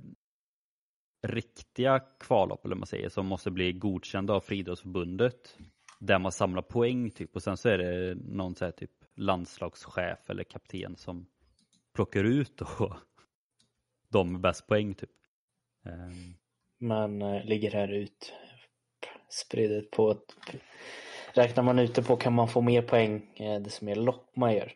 riktiga 1.24 2.00
kvallopp 2.00 2.66
eller 2.66 2.76
man 2.76 2.88
säger 2.88 3.10
som 3.10 3.26
måste 3.26 3.52
bli 3.52 3.74
godkända 3.74 4.34
av 4.34 4.40
Friidrottsförbundet 4.40 5.58
där 6.00 6.20
man 6.20 6.32
samlar 6.32 6.62
poäng 6.62 7.12
typ 7.12 7.36
och 7.36 7.44
sen 7.44 7.58
så 7.58 7.70
är 7.70 7.78
det 7.78 8.16
någon 8.16 8.56
så 8.56 8.66
här, 8.66 8.72
typ 8.72 8.92
landslagschef 9.16 10.30
eller 10.30 10.44
kapten 10.44 10.96
som 10.96 11.26
plockar 11.94 12.24
ut 12.24 12.58
då 12.58 12.98
de 14.10 14.32
med 14.32 14.42
bäst 14.42 14.68
poäng 14.68 14.94
typ. 14.94 15.10
Um. 15.86 16.36
Man 16.80 17.22
äh, 17.22 17.46
ligger 17.46 17.72
här 17.72 17.94
ut 17.94 18.34
spridet 19.30 19.92
på 19.92 20.12
ett... 20.12 20.36
Räknar 21.34 21.64
man 21.64 21.80
ute 21.80 22.04
på 22.04 22.16
kan 22.16 22.34
man 22.34 22.48
få 22.48 22.62
mer 22.62 22.82
poäng 22.82 23.36
eh, 23.36 23.62
desto 23.62 23.86
mer 23.86 23.96
lopp 23.96 24.36
man 24.36 24.54
gör? 24.54 24.74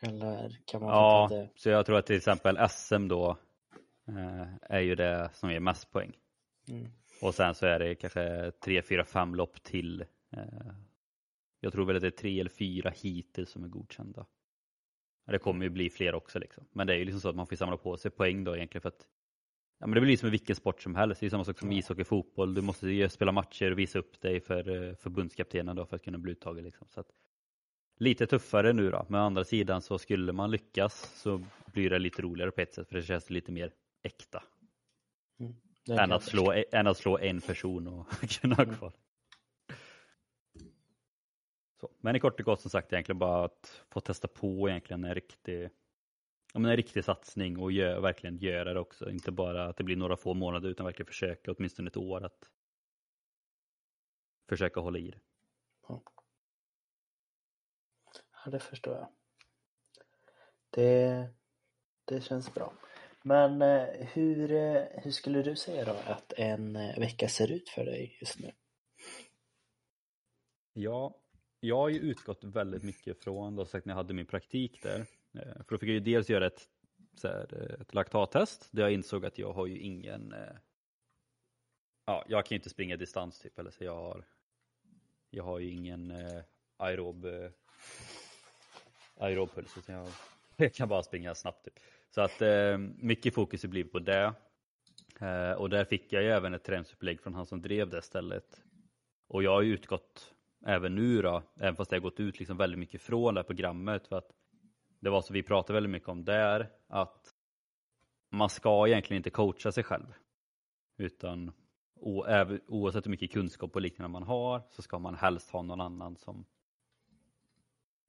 Eller 0.00 0.60
kan 0.64 0.80
man 0.80 0.90
ja, 0.90 1.28
det... 1.30 1.48
så 1.54 1.68
jag 1.68 1.86
tror 1.86 1.98
att 1.98 2.06
till 2.06 2.16
exempel 2.16 2.58
SM 2.68 3.08
då 3.08 3.30
Eh, 3.30 3.45
är 4.62 4.80
ju 4.80 4.94
det 4.94 5.30
som 5.32 5.50
ger 5.50 5.60
mest 5.60 5.92
poäng. 5.92 6.12
Mm. 6.68 6.90
Och 7.22 7.34
sen 7.34 7.54
så 7.54 7.66
är 7.66 7.78
det 7.78 7.94
kanske 7.94 8.52
tre, 8.64 8.82
fyra, 8.82 9.04
fem 9.04 9.34
lopp 9.34 9.62
till. 9.62 10.00
Eh, 10.32 10.72
jag 11.60 11.72
tror 11.72 11.86
väl 11.86 11.96
att 11.96 12.02
det 12.02 12.08
är 12.08 12.10
tre 12.10 12.40
eller 12.40 12.50
fyra 12.50 12.90
hittills 12.90 13.50
som 13.50 13.64
är 13.64 13.68
godkända. 13.68 14.26
Det 15.26 15.38
kommer 15.38 15.64
ju 15.64 15.70
bli 15.70 15.90
fler 15.90 16.14
också 16.14 16.38
liksom. 16.38 16.64
Men 16.72 16.86
det 16.86 16.94
är 16.94 16.98
ju 16.98 17.04
liksom 17.04 17.20
så 17.20 17.28
att 17.28 17.36
man 17.36 17.46
får 17.46 17.56
samla 17.56 17.76
på 17.76 17.96
sig 17.96 18.10
poäng 18.10 18.44
då 18.44 18.56
egentligen 18.56 18.82
för 18.82 18.88
att 18.88 19.06
Ja 19.78 19.86
men 19.86 19.94
det 19.94 20.00
blir 20.00 20.16
som 20.16 20.26
i 20.26 20.30
vilken 20.30 20.56
sport 20.56 20.82
som 20.82 20.94
helst. 20.94 21.20
Det 21.20 21.26
är 21.26 21.30
samma 21.30 21.44
sak 21.44 21.58
som 21.58 21.72
ishockey, 21.72 22.04
fotboll. 22.04 22.54
Du 22.54 22.62
måste 22.62 22.88
ju 22.88 23.08
spela 23.08 23.32
matcher 23.32 23.70
och 23.70 23.78
visa 23.78 23.98
upp 23.98 24.20
dig 24.20 24.40
för 24.40 24.68
eh, 24.68 24.94
förbundskaptenen 24.94 25.76
då 25.76 25.86
för 25.86 25.96
att 25.96 26.02
kunna 26.02 26.18
bli 26.18 26.32
uttagen. 26.32 26.64
Liksom. 26.64 26.86
Så 26.88 27.00
att, 27.00 27.10
lite 27.98 28.26
tuffare 28.26 28.72
nu 28.72 28.90
då. 28.90 29.06
Men 29.08 29.20
å 29.20 29.24
andra 29.24 29.44
sidan 29.44 29.82
så 29.82 29.98
skulle 29.98 30.32
man 30.32 30.50
lyckas 30.50 31.20
så 31.22 31.42
blir 31.72 31.90
det 31.90 31.98
lite 31.98 32.22
roligare 32.22 32.50
på 32.50 32.60
ett 32.60 32.74
sätt 32.74 32.88
för 32.88 32.96
det 32.96 33.02
känns 33.02 33.30
lite 33.30 33.52
mer 33.52 33.72
äkta. 34.06 34.42
Mm. 35.40 35.54
Än, 36.00 36.12
att 36.12 36.22
slå, 36.22 36.52
än 36.72 36.86
att 36.86 36.96
slå 36.96 37.18
en 37.18 37.40
person 37.40 37.86
och 37.86 38.06
kunna 38.40 38.54
ha 38.54 38.64
kvar. 38.64 38.92
Så. 41.80 41.90
Men 42.00 42.16
i 42.16 42.20
kort 42.20 42.40
och 42.40 42.46
gott 42.46 42.60
som 42.60 42.70
sagt 42.70 42.92
egentligen 42.92 43.18
bara 43.18 43.44
att 43.44 43.82
få 43.90 44.00
testa 44.00 44.28
på 44.28 44.68
egentligen 44.68 45.04
en 45.04 45.14
riktig, 45.14 45.70
ja, 46.52 46.60
men 46.60 46.70
en 46.70 46.76
riktig 46.76 47.04
satsning 47.04 47.58
och 47.58 47.72
gör, 47.72 48.00
verkligen 48.00 48.36
göra 48.36 48.74
det 48.74 48.80
också. 48.80 49.10
Inte 49.10 49.32
bara 49.32 49.66
att 49.66 49.76
det 49.76 49.84
blir 49.84 49.96
några 49.96 50.16
få 50.16 50.34
månader 50.34 50.68
utan 50.68 50.86
verkligen 50.86 51.06
försöka 51.06 51.52
åtminstone 51.52 51.88
ett 51.88 51.96
år 51.96 52.24
att 52.24 52.50
försöka 54.48 54.80
hålla 54.80 54.98
i 54.98 55.10
det. 55.10 55.20
Ja, 55.88 56.02
ja 58.44 58.50
det 58.50 58.60
förstår 58.60 58.94
jag. 58.94 59.08
Det, 60.70 61.28
det 62.04 62.20
känns 62.20 62.54
bra. 62.54 62.72
Men 63.26 63.62
eh, 63.62 63.86
hur, 64.12 64.52
eh, 64.52 64.82
hur 64.92 65.10
skulle 65.10 65.42
du 65.42 65.56
säga 65.56 65.84
då 65.84 65.92
att 65.92 66.32
en 66.32 66.76
eh, 66.76 66.98
vecka 66.98 67.28
ser 67.28 67.52
ut 67.52 67.68
för 67.68 67.84
dig 67.84 68.16
just 68.20 68.38
nu? 68.38 68.52
Ja, 70.72 71.18
jag 71.60 71.76
har 71.76 71.88
ju 71.88 71.98
utgått 71.98 72.44
väldigt 72.44 72.82
mycket 72.82 73.24
från, 73.24 73.56
då 73.56 73.64
sagt 73.64 73.86
när 73.86 73.92
jag 73.92 73.96
hade 73.96 74.14
min 74.14 74.26
praktik 74.26 74.82
där. 74.82 75.06
För 75.32 75.66
då 75.68 75.78
fick 75.78 75.88
jag 75.88 75.94
ju 75.94 76.00
dels 76.00 76.30
göra 76.30 76.46
ett, 76.46 76.68
så 77.14 77.28
här, 77.28 77.76
ett 77.80 77.94
laktattest 77.94 78.68
där 78.72 78.82
jag 78.82 78.92
insåg 78.92 79.26
att 79.26 79.38
jag 79.38 79.52
har 79.52 79.66
ju 79.66 79.78
ingen, 79.78 80.34
ja, 82.04 82.24
jag 82.28 82.46
kan 82.46 82.54
ju 82.54 82.58
inte 82.58 82.70
springa 82.70 82.96
distans 82.96 83.38
typ, 83.38 83.58
eller 83.58 83.70
så 83.70 83.84
jag 83.84 83.94
har, 83.94 84.24
jag 85.30 85.44
har 85.44 85.58
ju 85.58 85.70
ingen 85.70 86.12
aerob, 86.76 87.26
aerobpuls, 89.16 89.78
utan 89.78 89.94
jag, 89.94 90.08
jag 90.56 90.74
kan 90.74 90.88
bara 90.88 91.02
springa 91.02 91.34
snabbt 91.34 91.64
typ. 91.64 91.78
Så 92.10 92.20
att 92.20 92.42
eh, 92.42 92.78
mycket 92.78 93.34
fokus 93.34 93.62
har 93.62 93.70
blivit 93.70 93.92
på 93.92 93.98
det. 93.98 94.34
Eh, 95.20 95.52
och 95.52 95.70
där 95.70 95.84
fick 95.84 96.12
jag 96.12 96.22
ju 96.22 96.28
även 96.28 96.54
ett 96.54 96.64
träningsupplägg 96.64 97.20
från 97.20 97.34
han 97.34 97.46
som 97.46 97.62
drev 97.62 97.88
det 97.88 98.02
stället. 98.02 98.62
Och 99.28 99.42
jag 99.42 99.50
har 99.50 99.62
ju 99.62 99.74
utgått 99.74 100.34
även 100.66 100.94
nu 100.94 101.22
då, 101.22 101.42
även 101.56 101.76
fast 101.76 101.92
jag 101.92 101.98
har 101.98 102.02
gått 102.02 102.20
ut 102.20 102.38
liksom 102.38 102.56
väldigt 102.56 102.78
mycket 102.78 103.02
från 103.02 103.34
det 103.34 103.40
här 103.40 103.46
programmet. 103.46 104.06
För 104.06 104.16
att 104.16 104.30
det 105.00 105.10
var 105.10 105.22
så 105.22 105.32
vi 105.32 105.42
pratade 105.42 105.74
väldigt 105.74 105.90
mycket 105.90 106.08
om 106.08 106.24
där, 106.24 106.70
att 106.88 107.34
man 108.30 108.48
ska 108.48 108.88
egentligen 108.88 109.20
inte 109.20 109.30
coacha 109.30 109.72
sig 109.72 109.84
själv. 109.84 110.06
Utan 110.98 111.52
oavsett 112.66 113.06
hur 113.06 113.10
mycket 113.10 113.32
kunskap 113.32 113.74
och 113.74 113.80
liknande 113.80 114.12
man 114.12 114.22
har 114.22 114.62
så 114.70 114.82
ska 114.82 114.98
man 114.98 115.14
helst 115.14 115.50
ha 115.50 115.62
någon 115.62 115.80
annan 115.80 116.16
som 116.16 116.44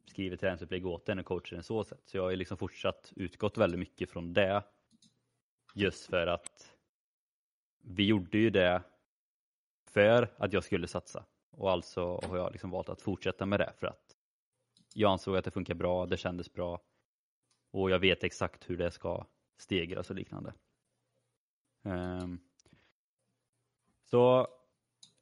skriver 0.07 0.37
träningsupplägg 0.37 0.85
åt 0.85 1.09
en 1.09 1.19
och 1.19 1.25
coachar 1.25 1.55
den 1.55 1.63
så 1.63 1.83
sätt. 1.83 2.01
Så 2.05 2.17
jag 2.17 2.23
har 2.23 2.35
liksom 2.35 2.57
fortsatt 2.57 3.13
utgått 3.15 3.57
väldigt 3.57 3.79
mycket 3.79 4.09
från 4.09 4.33
det. 4.33 4.63
Just 5.73 6.05
för 6.05 6.27
att 6.27 6.73
vi 7.81 8.05
gjorde 8.05 8.37
ju 8.37 8.49
det 8.49 8.83
för 9.85 10.33
att 10.37 10.53
jag 10.53 10.63
skulle 10.63 10.87
satsa. 10.87 11.25
Och 11.51 11.71
alltså 11.71 12.21
har 12.23 12.37
jag 12.37 12.51
liksom 12.51 12.69
valt 12.69 12.89
att 12.89 13.01
fortsätta 13.01 13.45
med 13.45 13.59
det 13.59 13.73
för 13.77 13.87
att 13.87 14.17
jag 14.93 15.11
ansåg 15.11 15.37
att 15.37 15.45
det 15.45 15.51
funkar 15.51 15.73
bra, 15.73 16.05
det 16.05 16.17
kändes 16.17 16.53
bra 16.53 16.81
och 17.71 17.89
jag 17.89 17.99
vet 17.99 18.23
exakt 18.23 18.69
hur 18.69 18.77
det 18.77 18.91
ska 18.91 19.25
stegras 19.57 20.09
och 20.09 20.15
liknande. 20.15 20.53
Um, 21.83 22.39
så 24.03 24.47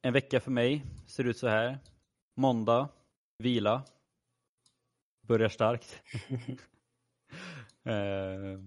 en 0.02 0.12
vecka 0.12 0.40
för 0.40 0.50
mig 0.50 0.84
ser 1.06 1.24
ut 1.24 1.38
så 1.38 1.48
här. 1.48 1.78
Måndag, 2.34 2.88
vila, 3.38 3.82
börjar 5.26 5.48
starkt. 5.48 6.02
eh, 7.84 8.60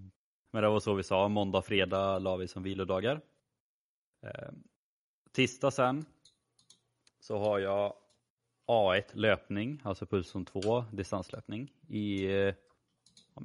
men 0.52 0.62
det 0.62 0.68
var 0.68 0.80
så 0.80 0.94
vi 0.94 1.02
sa, 1.02 1.28
måndag, 1.28 1.62
fredag 1.62 2.18
la 2.18 2.36
vi 2.36 2.48
som 2.48 2.62
vilodagar. 2.62 3.20
Eh, 4.22 4.50
tisdag 5.32 5.70
sen 5.70 6.04
så 7.20 7.38
har 7.38 7.58
jag 7.58 7.94
A1 8.66 9.04
löpning, 9.12 9.80
alltså 9.84 10.06
pulszon 10.06 10.44
2 10.44 10.84
distanslöpning 10.92 11.72
i 11.88 12.34
eh, 12.36 12.54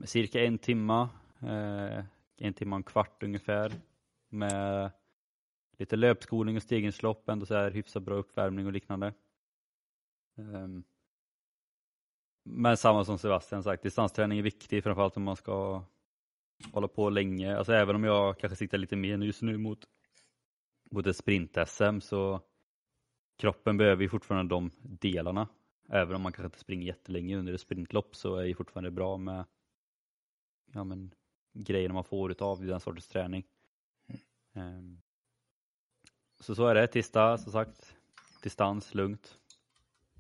cirka 0.04 0.46
en 0.46 0.58
timma, 0.58 1.10
eh, 1.42 2.04
en 2.38 2.54
timma 2.54 2.76
och 2.76 2.80
en 2.80 2.84
kvart 2.84 3.24
ungefär 3.24 3.72
med 4.30 4.92
lite 5.78 5.96
löpskolning 5.96 6.56
och 6.56 6.64
stegringslopp, 6.64 7.30
ändå 7.30 7.46
så 7.46 7.56
här 7.56 7.72
hyfsat 7.72 8.04
bra 8.04 8.16
uppvärmning 8.16 8.66
och 8.66 8.74
liknande. 8.74 9.14
Um, 10.38 10.84
men 12.48 12.78
samma 12.78 13.06
som 13.06 13.18
Sebastian 13.18 13.64
sagt, 13.64 13.84
distansträning 13.84 14.40
är 14.40 14.44
viktig 14.44 14.84
framförallt 14.84 15.18
om 15.18 15.24
man 15.24 15.36
ska 15.36 15.84
hålla 16.72 16.88
på 16.88 17.10
länge. 17.10 17.58
Alltså 17.58 17.74
även 17.74 17.96
om 17.96 18.04
jag 18.04 18.40
kanske 18.40 18.56
siktar 18.56 18.78
lite 18.78 18.96
mer 18.96 19.18
just 19.18 19.42
nu 19.42 19.58
mot, 19.58 19.80
mot 20.92 21.08
ett 21.08 21.16
sprint-SM 21.18 22.00
så 22.00 22.42
kroppen 23.38 23.78
behöver 23.78 24.04
ju 24.04 24.10
fortfarande 24.10 24.56
de 24.56 24.72
delarna. 24.82 25.48
Även 25.90 26.16
om 26.16 26.22
man 26.22 26.32
kanske 26.32 26.46
inte 26.46 26.60
springer 26.60 26.88
jättelänge 26.88 27.38
under 27.38 27.54
ett 27.54 27.62
sprintlopp 27.62 28.16
så 28.16 28.36
är 28.36 28.46
det 28.48 28.56
fortfarande 28.56 28.92
bra 28.92 29.18
med 29.18 29.46
ja, 30.74 30.84
men, 30.84 31.14
grejerna 31.54 31.94
man 31.94 32.04
får 32.04 32.32
utav 32.32 32.66
den 32.66 32.80
sortens 32.80 33.08
träning. 33.08 33.44
Um, 34.54 35.02
så 36.40 36.56
så 36.56 36.68
är 36.68 36.76
det, 36.76 36.88
tisdag 36.88 37.38
som 37.38 37.52
sagt, 37.52 37.96
distans, 38.44 38.94
lugnt. 38.94 39.38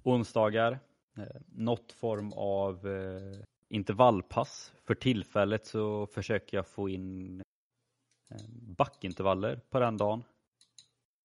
Onsdagar, 0.03 0.79
Eh, 1.17 1.41
något 1.55 1.91
form 1.91 2.33
av 2.33 2.87
eh, 2.87 3.39
intervallpass. 3.69 4.73
För 4.83 4.95
tillfället 4.95 5.65
så 5.65 6.07
försöker 6.07 6.57
jag 6.57 6.67
få 6.67 6.89
in 6.89 7.41
eh, 8.31 8.45
backintervaller 8.77 9.61
på 9.69 9.79
den 9.79 9.97
dagen. 9.97 10.23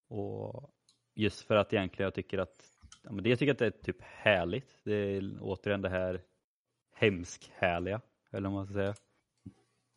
Och 0.09 0.70
just 1.14 1.40
för 1.40 1.57
att 1.57 1.72
egentligen 1.72 2.07
jag 2.07 2.14
tycker 2.14 2.38
att 2.38 2.70
ja, 3.03 3.12
men 3.12 3.24
det 3.24 3.31
jag 3.31 3.38
tycker 3.38 3.53
att 3.53 3.59
det 3.59 3.66
är 3.66 3.70
typ 3.70 4.03
härligt. 4.03 4.81
Det 4.85 4.94
är 4.94 5.38
återigen 5.40 5.83
det 5.83 5.88
här 5.88 6.22
hemsk 6.94 7.53
härliga, 7.55 8.00
eller 8.31 8.48
vad 8.48 8.53
man 8.57 8.66
ska 8.66 8.74
säga. 8.74 8.94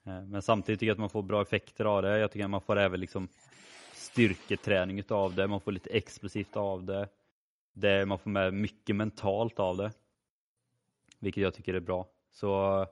Eh, 0.05 0.25
men 0.25 0.41
samtidigt 0.41 0.79
tycker 0.79 0.87
jag 0.87 0.95
att 0.95 0.99
man 0.99 1.09
får 1.09 1.23
bra 1.23 1.41
effekter 1.41 1.85
av 1.85 2.01
det. 2.01 2.19
Jag 2.19 2.31
tycker 2.31 2.43
att 2.43 2.51
man 2.51 2.61
får 2.61 2.77
även 2.77 2.99
liksom 2.99 3.27
styrketräning 3.93 5.03
av 5.09 5.35
det. 5.35 5.47
Man 5.47 5.61
får 5.61 5.71
lite 5.71 5.89
explosivt 5.89 6.57
av 6.57 6.83
det. 6.83 7.09
Det, 7.73 8.05
man 8.05 8.19
får 8.19 8.29
med 8.29 8.53
mycket 8.53 8.95
mentalt 8.95 9.59
av 9.59 9.77
det. 9.77 9.91
Vilket 11.19 11.43
jag 11.43 11.53
tycker 11.53 11.73
är 11.73 11.79
bra. 11.79 12.07
Så 12.31 12.85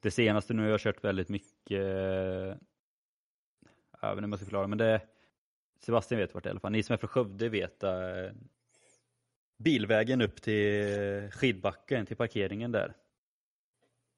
det 0.00 0.10
senaste 0.10 0.54
nu 0.54 0.62
har 0.62 0.68
jag 0.70 0.80
kört 0.80 1.04
väldigt 1.04 1.28
mycket, 1.28 1.80
jag 4.00 4.08
vet 4.08 4.12
inte 4.12 4.24
om 4.24 4.32
jag 4.32 4.38
ska 4.38 4.44
förklara, 4.44 4.66
men 4.66 4.78
det 4.78 5.00
Sebastian 5.80 6.20
vet 6.20 6.34
vart 6.34 6.44
det 6.44 6.48
är 6.48 6.50
i 6.50 6.52
alla 6.52 6.60
fall. 6.60 6.72
Ni 6.72 6.82
som 6.82 6.92
är 6.92 6.96
från 6.96 7.08
Skövde 7.08 7.48
vet 7.48 7.82
äh, 7.82 7.92
bilvägen 9.56 10.22
upp 10.22 10.42
till 10.42 11.30
skidbacken, 11.30 12.06
till 12.06 12.16
parkeringen 12.16 12.72
där. 12.72 12.96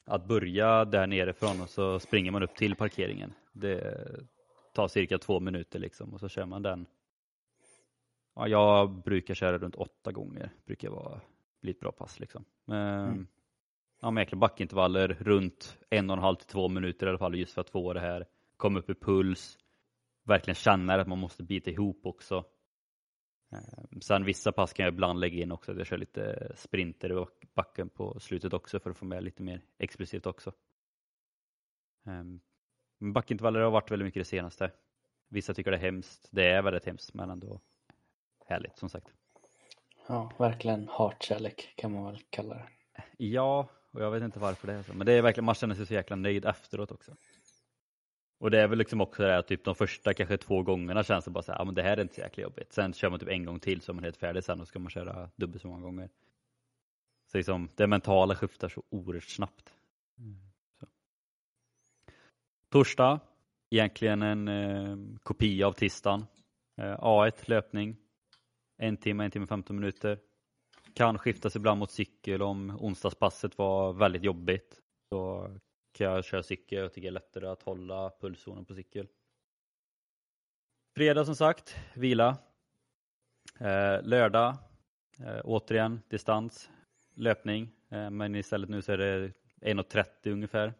Att 0.04 0.24
börja 0.24 0.84
där 0.84 1.06
nerifrån 1.06 1.60
och 1.60 1.70
så 1.70 2.00
springer 2.00 2.30
man 2.30 2.42
upp 2.42 2.54
till 2.54 2.74
parkeringen. 2.74 3.32
Det 3.52 3.98
tar 4.74 4.88
cirka 4.88 5.18
två 5.18 5.40
minuter 5.40 5.78
liksom 5.78 6.14
och 6.14 6.20
så 6.20 6.28
kör 6.28 6.46
man 6.46 6.62
den 6.62 6.86
ja, 8.38 8.48
jag 8.48 9.02
brukar 9.02 9.34
köra 9.34 9.58
runt 9.58 9.74
åtta 9.74 10.12
gånger. 10.12 10.50
Brukar 10.66 10.90
vara, 10.90 11.20
bli 11.60 11.70
ett 11.70 11.80
bra 11.80 11.92
pass 11.92 12.20
liksom. 12.20 12.44
Men, 12.64 13.08
mm. 13.08 13.26
Ja, 14.00 14.10
med 14.10 14.28
backintervaller 14.36 15.08
runt 15.08 15.78
en 15.90 16.10
och 16.10 16.16
en 16.16 16.22
halv 16.22 16.36
till 16.36 16.46
två 16.46 16.68
minuter 16.68 17.06
i 17.06 17.08
alla 17.08 17.18
fall 17.18 17.34
just 17.34 17.54
för 17.54 17.60
att 17.60 17.70
få 17.70 17.92
det 17.92 18.00
här, 18.00 18.26
komma 18.56 18.78
upp 18.78 18.90
i 18.90 18.94
puls, 18.94 19.58
verkligen 20.24 20.54
känna 20.54 20.94
att 20.94 21.08
man 21.08 21.18
måste 21.18 21.42
bita 21.42 21.70
ihop 21.70 22.06
också. 22.06 22.44
Ehm, 23.52 24.00
sen 24.00 24.24
vissa 24.24 24.52
pass 24.52 24.72
kan 24.72 24.84
jag 24.84 24.92
ibland 24.92 25.20
lägga 25.20 25.42
in 25.42 25.52
också, 25.52 25.72
att 25.72 25.78
jag 25.78 25.86
kör 25.86 25.98
lite 25.98 26.52
sprinter 26.56 27.12
i 27.12 27.26
backen 27.54 27.88
på 27.88 28.20
slutet 28.20 28.52
också 28.52 28.80
för 28.80 28.90
att 28.90 28.96
få 28.96 29.04
med 29.04 29.24
lite 29.24 29.42
mer 29.42 29.62
explicit 29.78 30.26
också. 30.26 30.52
Ehm, 32.06 32.40
backintervaller 33.12 33.60
har 33.60 33.70
varit 33.70 33.90
väldigt 33.90 34.06
mycket 34.06 34.20
det 34.20 34.24
senaste. 34.24 34.72
Vissa 35.28 35.54
tycker 35.54 35.70
det 35.70 35.76
är 35.76 35.80
hemskt, 35.80 36.28
det 36.32 36.46
är 36.46 36.62
väldigt 36.62 36.86
hemskt 36.86 37.14
men 37.14 37.30
ändå 37.30 37.60
härligt 38.48 38.78
som 38.78 38.88
sagt. 38.88 39.12
Ja, 40.06 40.32
verkligen 40.38 40.88
hatkärlek 40.88 41.74
kan 41.76 41.92
man 41.92 42.04
väl 42.04 42.20
kalla 42.30 42.54
det. 42.54 42.68
Ja, 43.16 43.68
och 43.90 44.02
jag 44.02 44.10
vet 44.10 44.22
inte 44.22 44.38
varför 44.38 44.66
det 44.66 44.72
är 44.72 44.82
så. 44.82 44.94
Men 44.94 45.06
det 45.06 45.12
är 45.12 45.22
verkligen, 45.22 45.44
man 45.44 45.54
känner 45.54 45.74
sig 45.74 45.86
så 45.86 45.94
jäkla 45.94 46.16
nöjd 46.16 46.44
efteråt 46.44 46.90
också. 46.90 47.16
Och 48.40 48.50
det 48.50 48.60
är 48.60 48.68
väl 48.68 48.78
liksom 48.78 49.00
också 49.00 49.22
det 49.22 49.32
här, 49.32 49.42
typ 49.42 49.64
de 49.64 49.74
första 49.74 50.14
kanske 50.14 50.36
två 50.36 50.62
gångerna 50.62 51.04
känns 51.04 51.24
det 51.24 51.30
bara 51.30 51.42
så 51.42 51.52
här, 51.52 51.58
ja 51.58 51.64
men 51.64 51.74
det 51.74 51.82
här 51.82 51.96
är 51.96 52.02
inte 52.02 52.14
så 52.14 52.20
jäkla 52.20 52.42
jobbigt. 52.42 52.72
Sen 52.72 52.92
kör 52.92 53.10
man 53.10 53.18
typ 53.18 53.28
en 53.28 53.44
gång 53.44 53.60
till 53.60 53.80
så 53.80 53.92
är 53.92 53.94
man 53.94 54.04
helt 54.04 54.16
färdig 54.16 54.44
sen 54.44 54.60
och 54.60 54.68
ska 54.68 54.78
man 54.78 54.90
köra 54.90 55.30
dubbelt 55.36 55.62
så 55.62 55.68
många 55.68 55.82
gånger. 55.82 56.10
Så 57.32 57.38
liksom, 57.38 57.68
det 57.74 57.86
mentala 57.86 58.34
skiftar 58.34 58.68
så 58.68 58.82
oerhört 58.90 59.28
snabbt. 59.28 59.74
Så. 60.80 60.86
Torsdag, 62.68 63.20
egentligen 63.70 64.22
en 64.22 64.48
eh, 64.48 64.96
kopia 65.22 65.66
av 65.66 65.72
tisdagen. 65.72 66.26
Eh, 66.76 66.98
A1 66.98 67.50
löpning, 67.50 67.96
en 68.78 68.96
timme, 68.96 69.24
en 69.24 69.30
timme 69.30 69.46
15 69.46 69.76
minuter. 69.76 70.18
Kan 70.94 71.18
skiftas 71.18 71.56
ibland 71.56 71.78
mot 71.78 71.90
cykel 71.90 72.42
om 72.42 72.78
onsdagspasset 72.80 73.58
var 73.58 73.92
väldigt 73.92 74.22
jobbigt. 74.22 74.80
Så 75.08 75.50
kan 75.92 76.06
jag 76.06 76.24
köra 76.24 76.42
cykel, 76.42 76.78
jag 76.78 76.92
tycker 76.92 77.08
det 77.08 77.10
är 77.10 77.12
lättare 77.12 77.46
att 77.46 77.62
hålla 77.62 78.10
pulszonen 78.20 78.64
på 78.64 78.74
cykel. 78.74 79.08
Fredag 80.96 81.24
som 81.24 81.36
sagt, 81.36 81.76
vila. 81.94 82.36
Eh, 83.60 84.02
lördag, 84.02 84.56
eh, 85.20 85.40
återigen 85.44 86.00
distans. 86.08 86.70
löpning, 87.14 87.70
eh, 87.88 88.10
men 88.10 88.34
istället 88.34 88.70
nu 88.70 88.82
så 88.82 88.92
är 88.92 88.98
det 88.98 89.32
1.30 89.60 90.30
ungefär. 90.32 90.74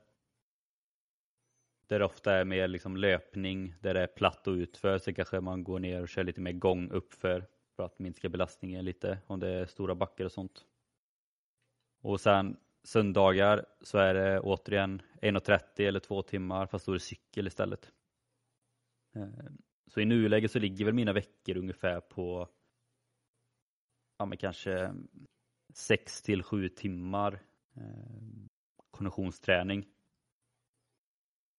Där 1.87 1.99
det 1.99 2.05
ofta 2.05 2.35
är 2.35 2.45
mer 2.45 2.69
liksom 2.69 2.97
löpning, 2.97 3.75
där 3.81 3.95
det 3.95 4.01
är 4.01 4.07
platt 4.07 4.47
och 4.47 4.53
utför, 4.53 4.99
så 4.99 5.15
kanske 5.15 5.41
man 5.41 5.65
går 5.65 5.79
ner 5.79 6.03
och 6.03 6.09
kör 6.09 6.25
lite 6.25 6.41
mer 6.41 6.53
gång 6.53 6.91
uppför 6.91 7.47
för 7.79 7.85
att 7.85 7.99
minska 7.99 8.29
belastningen 8.29 8.85
lite 8.85 9.19
om 9.27 9.41
det 9.41 9.49
är 9.49 9.67
stora 9.67 9.95
backar 9.95 10.25
och 10.25 10.33
sånt. 10.33 10.67
Och 12.01 12.21
sen 12.21 12.57
söndagar 12.83 13.67
så 13.81 13.99
är 13.99 14.15
det 14.15 14.41
återigen 14.41 15.03
1.30 15.23 15.61
eller 15.89 16.01
två 16.01 16.23
timmar 16.23 16.67
fast 16.67 16.87
då 16.87 16.93
är 16.93 16.95
det 16.95 17.01
cykel 17.01 17.47
istället. 17.47 17.93
Eh, 19.15 19.29
så 19.87 20.01
i 20.01 20.05
nuläget 20.05 20.51
så 20.51 20.59
ligger 20.59 20.85
väl 20.85 20.95
mina 20.95 21.13
veckor 21.13 21.57
ungefär 21.57 22.01
på 22.01 22.49
ja, 24.19 24.27
men 24.27 24.39
kanske 24.39 24.95
6 25.75 26.23
till 26.23 26.43
7 26.43 26.69
timmar 26.69 27.41
eh, 27.75 28.47
konditionsträning. 28.91 29.87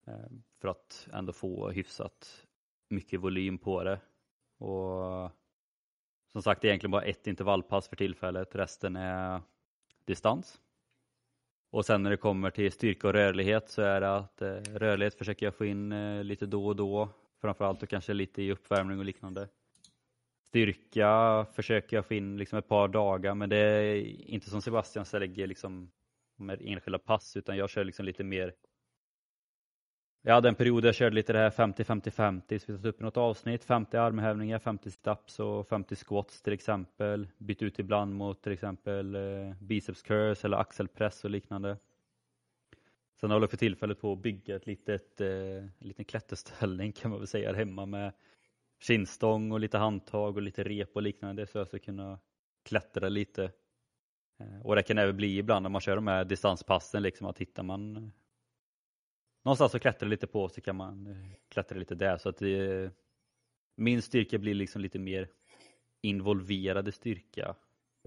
Eh, 0.08 0.30
för 0.62 0.68
att 0.68 1.08
ändå 1.14 1.34
få 1.34 1.70
hyfsat 1.70 2.48
mycket 2.90 3.20
volym 3.20 3.58
på 3.58 3.84
det. 3.84 4.02
Och 4.58 5.39
som 6.32 6.42
sagt, 6.42 6.62
det 6.62 6.68
är 6.68 6.70
egentligen 6.70 6.92
bara 6.92 7.04
ett 7.04 7.28
intervallpass 7.28 7.88
för 7.88 7.96
tillfället. 7.96 8.56
Resten 8.56 8.96
är 8.96 9.42
distans. 10.06 10.60
Och 11.72 11.86
sen 11.86 12.04
när 12.04 12.10
det 12.10 12.18
kommer 12.18 12.50
till 12.50 12.72
styrka 12.72 13.08
och 13.08 13.14
rörlighet 13.14 13.70
så 13.70 13.82
är 13.82 14.02
det 14.02 14.16
att 14.16 14.42
eh, 14.42 14.56
rörlighet 14.56 15.16
försöker 15.16 15.46
jag 15.46 15.56
få 15.56 15.66
in 15.66 15.92
eh, 15.92 16.24
lite 16.24 16.46
då 16.46 16.68
och 16.68 16.76
då. 16.76 17.10
Framförallt 17.42 17.84
och 17.84 17.90
kanske 17.90 18.14
lite 18.14 18.42
i 18.42 18.52
uppvärmning 18.52 19.00
och 19.00 19.06
liknande. 19.06 19.48
Styrka 20.48 21.46
försöker 21.54 21.98
jag 21.98 22.06
få 22.06 22.14
in 22.14 22.38
liksom 22.38 22.60
ett 22.60 22.68
par 22.68 22.88
dagar 22.88 23.36
men 23.36 23.50
det 23.50 23.58
är 23.58 23.96
inte 24.30 24.50
som 24.50 24.62
Sebastian 24.62 25.06
så 25.06 25.20
lägger 25.20 25.48
liksom 25.48 25.92
med 26.36 26.62
enskilda 26.62 27.00
pass 27.00 27.38
utan 27.38 27.58
jag 27.58 27.70
kör 27.70 27.84
liksom 27.84 28.06
lite 28.06 28.24
mer 28.24 28.54
jag 30.22 30.34
hade 30.34 30.50
en 30.50 30.56
period 30.56 30.84
där 30.84 30.88
jag 30.88 30.96
körde 30.96 31.16
lite 31.16 31.34
det 31.34 31.40
här 31.40 31.50
50-50-50, 31.50 32.60
så 32.60 32.72
vi 32.72 32.78
satte 32.78 32.90
upp 32.90 33.02
i 33.02 33.04
något 33.04 33.18
avsnitt. 33.18 33.64
50 33.64 33.98
armhävningar, 33.98 34.60
50 34.60 34.92
staps 34.92 35.40
och 35.40 35.68
50 35.68 35.96
squats 35.96 36.42
till 36.42 36.54
exempel. 36.54 37.28
Bytt 37.38 37.62
ut 37.62 37.80
ibland 37.80 38.16
mot 38.16 38.44
till 38.44 38.52
exempel 38.52 39.16
eh, 39.16 39.54
biceps 39.60 40.02
curls 40.02 40.46
eller 40.46 40.58
axelpress 40.58 41.24
och 41.24 41.30
liknande. 41.30 41.78
Sen 43.20 43.32
håller 43.32 43.44
jag 43.44 43.50
för 43.50 43.58
tillfället 43.58 44.02
på 44.02 44.14
att 44.14 44.20
bygga 44.20 44.56
ett 44.56 44.68
litet, 44.68 45.22
eh, 45.22 45.28
en 45.28 45.72
liten 45.80 46.06
klätterställning 46.06 46.92
kan 46.92 47.12
man 47.12 47.20
väl 47.20 47.28
säga 47.28 47.54
hemma 47.54 47.86
med 47.86 48.14
kinstång 48.80 49.52
och 49.52 49.60
lite 49.60 49.78
handtag 49.78 50.36
och 50.36 50.42
lite 50.42 50.64
rep 50.64 50.96
och 50.96 51.02
liknande 51.02 51.48
så 51.48 51.58
jag 51.58 51.68
ska 51.68 51.80
kunna 51.80 52.20
klättra 52.66 53.10
lite. 53.10 53.44
Eh, 54.40 54.62
och 54.64 54.76
det 54.76 54.84
kan 54.84 54.98
även 54.98 55.18
bli 55.18 55.38
ibland 55.38 55.64
när 55.64 55.70
man 55.70 55.82
kör 55.82 55.96
de 55.96 56.08
här 56.08 56.26
distanspassen 56.26 57.04
liksom 57.04 57.28
att 57.28 57.38
hittar 57.38 57.64
man 57.64 58.12
någonstans 59.44 59.76
att 59.76 59.82
klättra 59.82 60.10
lite 60.10 60.28
på 60.28 60.50
så 60.50 60.62
kan 60.62 60.76
man 60.76 61.08
eh, 61.08 61.32
klättra 61.50 61.78
lite 61.78 61.96
där. 61.96 62.18
Så 62.18 62.30
att 62.30 62.38
det, 62.38 62.92
min 63.76 64.02
styrka 64.02 64.38
blir 64.38 64.54
liksom 64.54 64.82
lite 64.82 65.00
mer 65.00 65.30
involverade 66.02 66.92
styrka 66.92 67.56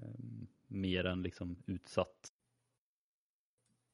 ehm, 0.02 0.46
mer 0.66 1.06
än 1.06 1.22
liksom 1.22 1.62
utsatt 1.66 2.32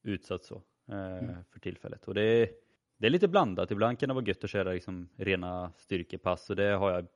utsatt 0.03 0.45
så 0.45 0.63
eh, 0.89 1.19
mm. 1.19 1.45
för 1.51 1.61
tillfället. 1.61 2.09
Och 2.09 2.15
det, 2.15 2.51
det 2.97 3.07
är 3.07 3.11
lite 3.11 3.29
blandat. 3.29 3.71
Ibland 3.71 3.99
kan 3.99 4.09
det 4.09 4.15
vara 4.15 4.25
gött 4.25 4.45
att 4.45 4.51
köra 4.51 4.73
liksom 4.73 5.09
rena 5.17 5.73
styrkepass 5.77 6.51
och 6.51 6.57
det 6.57 6.69
har 6.69 6.91
jag 6.91 7.07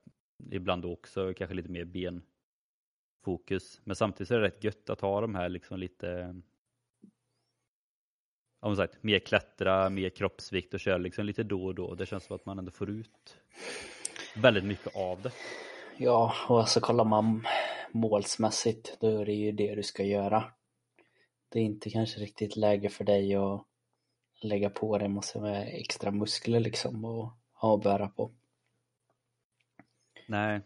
ibland 0.51 0.85
också 0.85 1.35
kanske 1.35 1.55
lite 1.55 1.71
mer 1.71 1.85
benfokus. 3.25 3.81
Men 3.85 3.97
samtidigt 3.97 4.31
är 4.31 4.39
det 4.39 4.47
rätt 4.47 4.65
gött 4.65 4.91
att 4.91 5.01
ha 5.01 5.21
de 5.21 5.35
här 5.35 5.49
liksom 5.49 5.79
lite 5.79 6.41
om 8.63 8.77
sagt, 8.77 9.03
mer 9.03 9.19
klättra, 9.19 9.91
mer 9.91 10.11
kroppsvikt 10.11 10.75
och 10.75 10.81
köra 10.81 10.99
liksom 10.99 11.27
lite 11.27 11.43
då 11.43 11.65
och 11.65 11.75
då. 11.75 11.95
Det 11.95 12.07
känns 12.07 12.25
som 12.25 12.37
att 12.37 12.47
man 12.47 12.59
ändå 12.59 12.71
får 12.71 12.91
ut 12.91 13.37
väldigt 14.37 14.65
mycket 14.65 14.97
av 14.97 15.23
det. 15.23 15.33
Ja, 15.97 16.35
och 16.49 16.61
alltså 16.61 16.81
kollar 16.81 17.05
man 17.05 17.47
målsmässigt 17.93 18.97
då 19.01 19.21
är 19.21 19.27
det 19.27 19.33
ju 19.33 19.53
det 19.53 19.75
du 19.75 19.83
ska 19.83 20.03
göra. 20.03 20.45
Det 21.49 21.59
är 21.59 21.63
inte 21.63 21.91
kanske 21.91 22.21
riktigt 22.21 22.57
läge 22.57 22.89
för 22.89 23.05
dig 23.05 23.35
att 23.35 23.67
lägga 24.43 24.71
på 24.71 24.99
dig 24.99 25.09
massor 25.09 25.41
med 25.41 25.69
extra 25.73 26.11
muskler 26.11 26.61
liksom 26.61 27.05
och 27.05 27.31
ha 27.53 27.75
att 27.75 27.83
bära 27.83 28.09
på. 28.09 28.31
Nej, 30.27 30.61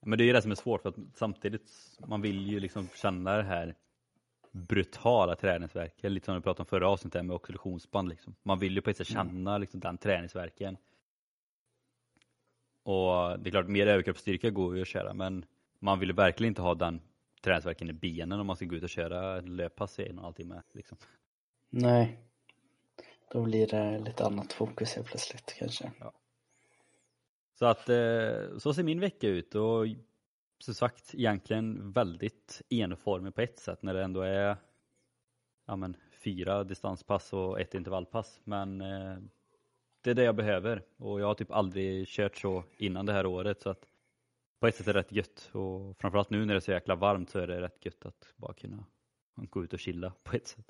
men 0.00 0.18
det 0.18 0.24
är 0.24 0.26
ju 0.26 0.32
det 0.32 0.42
som 0.42 0.50
är 0.50 0.54
svårt 0.54 0.82
för 0.82 0.88
att 0.88 0.96
samtidigt 1.14 1.70
man 2.06 2.22
vill 2.22 2.48
ju 2.48 2.60
liksom 2.60 2.88
känna 2.94 3.36
det 3.36 3.42
här 3.42 3.74
brutala 4.52 5.36
träningsverken, 5.36 6.14
lite 6.14 6.24
som 6.24 6.34
vi 6.34 6.40
pratade 6.40 6.60
om 6.62 6.66
förra 6.66 6.88
avsnittet 6.88 7.24
med 7.24 7.36
oxidationsband. 7.36 8.08
Liksom. 8.08 8.34
Man 8.42 8.58
vill 8.58 8.74
ju 8.74 8.80
på 8.80 8.90
ett 8.90 8.96
sätt 8.96 9.10
mm. 9.10 9.28
känna 9.28 9.58
liksom, 9.58 9.80
den 9.80 9.98
träningsverken. 9.98 10.76
Och 12.82 13.40
det 13.40 13.48
är 13.48 13.50
klart, 13.50 13.66
mer 13.66 13.86
överkroppsstyrka 13.86 14.50
går 14.50 14.76
ju 14.76 14.82
att 14.82 14.88
köra, 14.88 15.14
men 15.14 15.44
man 15.78 15.98
vill 15.98 16.12
verkligen 16.12 16.50
inte 16.50 16.62
ha 16.62 16.74
den 16.74 17.00
träningsverken 17.42 17.90
i 17.90 17.92
benen 17.92 18.40
om 18.40 18.46
man 18.46 18.56
ska 18.56 18.64
gå 18.64 18.76
ut 18.76 18.82
och 18.82 18.88
köra 18.88 19.40
löppass 19.40 19.98
i 19.98 20.02
en 20.02 20.08
och 20.08 20.18
en 20.18 20.24
halv 20.24 20.34
timme. 20.34 20.62
Liksom. 20.72 20.98
Nej, 21.70 22.18
då 23.30 23.42
blir 23.42 23.66
det 23.66 23.98
lite 23.98 24.24
annat 24.24 24.52
fokus 24.52 24.94
helt 24.94 25.06
plötsligt 25.06 25.54
kanske. 25.58 25.92
Ja. 26.00 26.12
Så 27.54 27.66
att 27.66 27.88
eh, 27.88 28.58
så 28.58 28.74
ser 28.74 28.82
min 28.82 29.00
vecka 29.00 29.28
ut 29.28 29.54
och 29.54 29.86
som 30.58 30.74
sagt 30.74 31.14
egentligen 31.14 31.92
väldigt 31.92 32.62
enformig 32.70 33.34
på 33.34 33.40
ett 33.40 33.58
sätt 33.58 33.82
när 33.82 33.94
det 33.94 34.04
ändå 34.04 34.20
är 34.20 34.56
ja, 35.66 35.76
men, 35.76 35.96
fyra 36.24 36.64
distanspass 36.64 37.32
och 37.32 37.60
ett 37.60 37.74
intervallpass. 37.74 38.40
Men 38.44 38.80
eh, 38.80 39.16
det 40.00 40.10
är 40.10 40.14
det 40.14 40.22
jag 40.22 40.36
behöver 40.36 40.82
och 40.96 41.20
jag 41.20 41.26
har 41.26 41.34
typ 41.34 41.50
aldrig 41.50 42.08
kört 42.08 42.36
så 42.36 42.64
innan 42.76 43.06
det 43.06 43.12
här 43.12 43.26
året 43.26 43.62
så 43.62 43.70
att 43.70 43.84
på 44.60 44.66
ett 44.66 44.76
sätt 44.76 44.88
är 44.88 44.92
det 44.92 44.98
rätt 44.98 45.12
gött 45.12 45.50
och 45.52 45.96
framförallt 46.00 46.30
nu 46.30 46.44
när 46.44 46.54
det 46.54 46.58
är 46.58 46.60
så 46.60 46.70
jäkla 46.70 46.94
varmt 46.94 47.30
så 47.30 47.38
är 47.38 47.46
det 47.46 47.60
rätt 47.60 47.84
gött 47.84 48.06
att 48.06 48.34
bara 48.36 48.54
kunna 48.54 48.84
gå 49.34 49.64
ut 49.64 49.72
och 49.72 49.78
chilla 49.78 50.12
på 50.22 50.36
ett 50.36 50.46
sätt. 50.46 50.66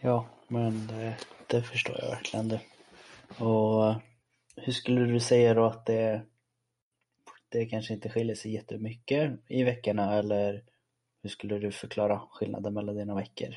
Ja, 0.00 0.26
men 0.48 0.86
det, 0.86 1.16
det 1.46 1.62
förstår 1.62 1.96
jag 1.98 2.10
verkligen 2.10 2.48
det. 2.48 2.60
Och 3.38 3.88
eh, 3.88 3.96
hur 4.56 4.72
skulle 4.72 5.00
du 5.00 5.20
säga 5.20 5.54
då 5.54 5.64
att 5.64 5.86
det 5.86 6.22
det 7.58 7.66
kanske 7.66 7.94
inte 7.94 8.08
skiljer 8.08 8.36
sig 8.36 8.54
jättemycket 8.54 9.40
i 9.48 9.64
veckorna 9.64 10.14
eller 10.14 10.64
hur 11.22 11.30
skulle 11.30 11.58
du 11.58 11.72
förklara 11.72 12.20
skillnaden 12.30 12.74
mellan 12.74 12.96
dina 12.96 13.14
veckor? 13.14 13.54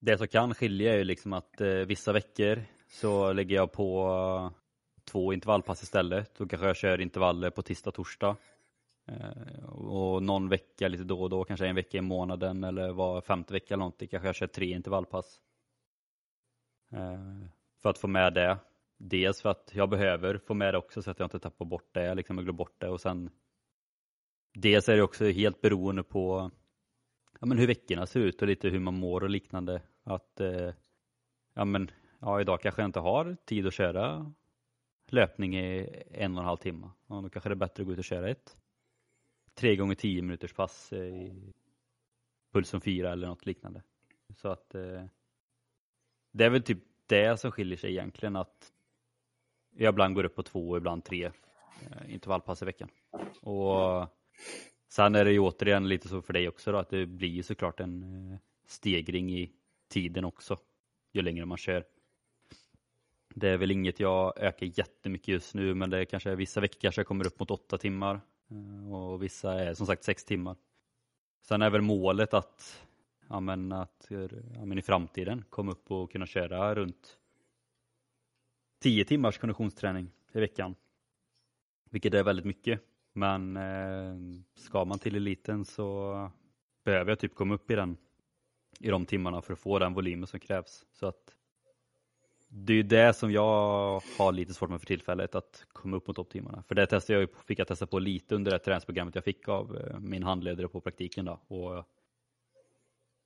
Det 0.00 0.18
som 0.18 0.28
kan 0.28 0.54
skilja 0.54 0.92
är 0.92 0.96
ju 0.98 1.04
liksom 1.04 1.32
att 1.32 1.60
eh, 1.60 1.68
vissa 1.68 2.12
veckor 2.12 2.62
så 2.90 3.32
lägger 3.32 3.56
jag 3.56 3.72
på 3.72 4.08
eh, 4.08 4.58
två 5.04 5.32
intervallpass 5.32 5.82
istället. 5.82 6.34
Då 6.34 6.46
kanske 6.46 6.66
jag 6.66 6.76
kör 6.76 7.00
intervaller 7.00 7.50
på 7.50 7.62
tisdag, 7.62 7.90
torsdag. 7.90 8.36
Eh, 9.08 9.64
och 9.68 10.22
någon 10.22 10.48
vecka 10.48 10.88
lite 10.88 11.04
då 11.04 11.22
och 11.22 11.30
då, 11.30 11.44
kanske 11.44 11.66
en 11.66 11.74
vecka 11.74 11.98
i 11.98 12.00
månaden 12.00 12.64
eller 12.64 12.92
var 12.92 13.20
femte 13.20 13.52
vecka 13.52 13.74
eller 13.74 13.78
någonting, 13.78 14.08
kanske 14.08 14.28
jag 14.28 14.36
kör 14.36 14.46
tre 14.46 14.74
intervallpass. 14.74 15.40
Eh, 16.92 17.48
för 17.82 17.90
att 17.90 17.98
få 17.98 18.06
med 18.06 18.34
det. 18.34 18.58
Dels 18.98 19.42
för 19.42 19.48
att 19.48 19.70
jag 19.74 19.90
behöver 19.90 20.38
få 20.38 20.54
med 20.54 20.74
det 20.74 20.78
också 20.78 21.02
så 21.02 21.10
att 21.10 21.18
jag 21.18 21.26
inte 21.26 21.38
tappar 21.38 21.64
bort 21.64 21.94
det, 21.94 22.14
liksom 22.14 22.36
jag 22.36 22.44
glömmer 22.44 22.58
bort 22.58 22.80
det 22.80 22.88
och 22.88 23.00
sen 23.00 23.30
Dels 24.54 24.88
är 24.88 24.96
det 24.96 25.02
också 25.02 25.24
helt 25.24 25.60
beroende 25.60 26.02
på 26.02 26.50
ja, 27.40 27.46
men 27.46 27.58
hur 27.58 27.66
veckorna 27.66 28.06
ser 28.06 28.20
ut 28.20 28.42
och 28.42 28.48
lite 28.48 28.68
hur 28.68 28.78
man 28.78 28.94
mår 28.94 29.22
och 29.22 29.30
liknande. 29.30 29.82
Att 30.02 30.40
eh, 30.40 30.74
ja, 31.54 31.64
men, 31.64 31.90
ja, 32.18 32.40
idag 32.40 32.60
kanske 32.60 32.82
jag 32.82 32.88
inte 32.88 33.00
har 33.00 33.36
tid 33.44 33.66
att 33.66 33.74
köra 33.74 34.32
löpning 35.06 35.58
i 35.58 35.88
en 36.10 36.34
och 36.34 36.40
en 36.40 36.46
halv 36.46 36.56
timme. 36.56 36.90
Ja, 37.06 37.20
då 37.20 37.30
kanske 37.30 37.48
det 37.48 37.52
är 37.52 37.56
bättre 37.56 37.82
att 37.82 37.86
gå 37.86 37.92
ut 37.92 37.98
och 37.98 38.04
köra 38.04 38.28
ett 38.30 38.56
tre 39.54 39.76
gånger 39.76 39.94
tio 39.94 40.22
minuters 40.22 40.52
pass 40.52 40.92
i 40.92 41.52
pulsen 42.52 42.80
fyra 42.80 43.12
eller 43.12 43.28
något 43.28 43.46
liknande. 43.46 43.82
Så 44.36 44.48
att 44.48 44.74
eh, 44.74 45.04
det 46.32 46.44
är 46.44 46.50
väl 46.50 46.62
typ 46.62 46.78
det 47.06 47.40
som 47.40 47.52
skiljer 47.52 47.78
sig 47.78 47.90
egentligen 47.90 48.36
att 48.36 48.72
jag 49.78 49.92
ibland 49.92 50.14
går 50.14 50.24
upp 50.24 50.34
på 50.34 50.42
två 50.42 50.70
och 50.70 50.76
ibland 50.76 51.04
tre 51.04 51.24
eh, 51.24 52.14
intervallpass 52.14 52.62
i 52.62 52.64
veckan. 52.64 52.88
Och 53.40 54.06
sen 54.88 55.14
är 55.14 55.24
det 55.24 55.32
ju 55.32 55.38
återigen 55.38 55.88
lite 55.88 56.08
så 56.08 56.22
för 56.22 56.32
dig 56.32 56.48
också 56.48 56.72
då, 56.72 56.78
att 56.78 56.90
det 56.90 57.06
blir 57.06 57.28
ju 57.28 57.42
såklart 57.42 57.80
en 57.80 58.02
eh, 58.32 58.38
stegring 58.66 59.30
i 59.30 59.52
tiden 59.88 60.24
också 60.24 60.58
ju 61.12 61.22
längre 61.22 61.46
man 61.46 61.58
kör. 61.58 61.84
Det 63.34 63.48
är 63.48 63.56
väl 63.56 63.70
inget 63.70 64.00
jag 64.00 64.38
ökar 64.38 64.66
jättemycket 64.78 65.28
just 65.28 65.54
nu 65.54 65.74
men 65.74 65.90
det 65.90 65.98
är 65.98 66.04
kanske 66.04 66.34
vissa 66.34 66.60
veckor 66.60 66.80
kanske 66.80 67.00
jag 67.00 67.06
kommer 67.06 67.26
upp 67.26 67.40
mot 67.40 67.50
åtta 67.50 67.78
timmar 67.78 68.20
eh, 68.50 68.94
och 68.94 69.22
vissa 69.22 69.52
är 69.52 69.74
som 69.74 69.86
sagt 69.86 70.04
sex 70.04 70.24
timmar. 70.24 70.56
Sen 71.42 71.62
är 71.62 71.70
väl 71.70 71.82
målet 71.82 72.34
att, 72.34 72.86
ja, 73.28 73.40
men 73.40 73.72
att 73.72 74.06
ja, 74.54 74.64
men 74.64 74.78
i 74.78 74.82
framtiden 74.82 75.44
komma 75.50 75.72
upp 75.72 75.90
och 75.90 76.12
kunna 76.12 76.26
köra 76.26 76.74
runt 76.74 77.17
10 78.78 79.04
timmars 79.04 79.38
konditionsträning 79.38 80.10
i 80.32 80.40
veckan. 80.40 80.74
Vilket 81.90 82.14
är 82.14 82.22
väldigt 82.22 82.44
mycket. 82.44 82.80
Men 83.12 83.56
eh, 83.56 84.42
ska 84.54 84.84
man 84.84 84.98
till 84.98 85.16
eliten 85.16 85.64
så 85.64 86.30
behöver 86.84 87.10
jag 87.10 87.18
typ 87.18 87.34
komma 87.34 87.54
upp 87.54 87.70
i 87.70 87.74
den 87.74 87.96
i 88.80 88.88
de 88.90 89.06
timmarna 89.06 89.42
för 89.42 89.52
att 89.52 89.58
få 89.58 89.78
den 89.78 89.94
volymen 89.94 90.26
som 90.26 90.40
krävs. 90.40 90.84
Så 90.92 91.06
att 91.06 91.34
det 92.48 92.72
är 92.72 92.82
det 92.82 93.14
som 93.14 93.32
jag 93.32 94.02
har 94.18 94.32
lite 94.32 94.54
svårt 94.54 94.70
med 94.70 94.80
för 94.80 94.86
tillfället, 94.86 95.34
att 95.34 95.66
komma 95.72 95.96
upp 95.96 96.06
mot 96.06 96.16
topptimmarna. 96.16 96.62
För 96.62 96.74
det 96.74 96.86
testade 96.86 97.20
jag, 97.20 97.28
fick 97.46 97.58
jag 97.58 97.68
testa 97.68 97.86
på 97.86 97.98
lite 97.98 98.34
under 98.34 98.50
det 98.50 98.58
träningsprogrammet 98.58 99.14
jag 99.14 99.24
fick 99.24 99.48
av 99.48 99.76
eh, 99.76 99.98
min 100.00 100.22
handledare 100.22 100.68
på 100.68 100.80
praktiken. 100.80 101.24
Då. 101.24 101.40
Och 101.48 101.84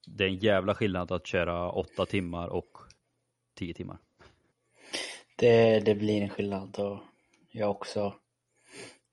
det 0.07 0.25
är 0.25 0.29
en 0.29 0.37
jävla 0.37 0.75
skillnad 0.75 1.13
att 1.13 1.27
köra 1.27 1.71
åtta 1.71 2.07
timmar 2.07 2.49
och 2.49 2.79
tio 3.55 3.75
timmar. 3.75 3.99
Det, 5.43 5.81
det 5.81 5.95
blir 5.95 6.23
en 6.23 6.29
skillnad 6.29 6.79
och 6.79 6.99
jag 7.51 7.67
är 7.67 7.71
också 7.71 8.15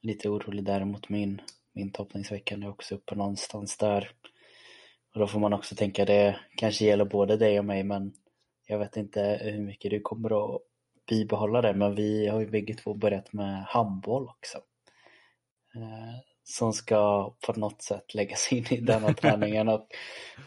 lite 0.02 0.30
orolig 0.30 0.64
däremot 0.64 1.10
min, 1.10 1.42
min 1.74 1.92
toppningsvecka 1.92 2.56
är 2.56 2.70
också 2.70 2.96
uppe 2.96 3.16
någonstans 3.16 3.78
där. 3.78 4.12
Och 5.14 5.20
då 5.20 5.28
får 5.28 5.40
man 5.40 5.54
också 5.54 5.76
tänka 5.76 6.06
det 6.06 6.40
kanske 6.58 6.86
gäller 6.86 7.06
både 7.06 7.38
dig 7.38 7.60
och 7.60 7.66
mig 7.66 7.84
men 7.84 8.14
jag 8.68 8.80
vet 8.80 8.98
inte 8.98 9.40
hur 9.42 9.60
mycket 9.60 9.92
du 9.92 10.00
kommer 10.00 10.56
att 10.56 10.62
bibehålla 11.10 11.62
det 11.62 11.74
men 11.74 11.96
vi 11.96 12.28
har 12.28 12.40
ju 12.40 12.48
bägge 12.48 12.74
två 12.74 12.94
börjat 12.94 13.34
med 13.34 13.64
handboll 13.64 14.30
också. 14.30 14.58
Eh, 15.76 16.20
som 16.44 16.74
ska 16.74 17.34
på 17.46 17.54
något 17.54 17.82
sätt 17.82 18.14
läggas 18.14 18.52
in 18.54 18.66
i 18.70 18.78
denna 18.82 19.14
träningen 19.14 19.70
och 19.70 19.88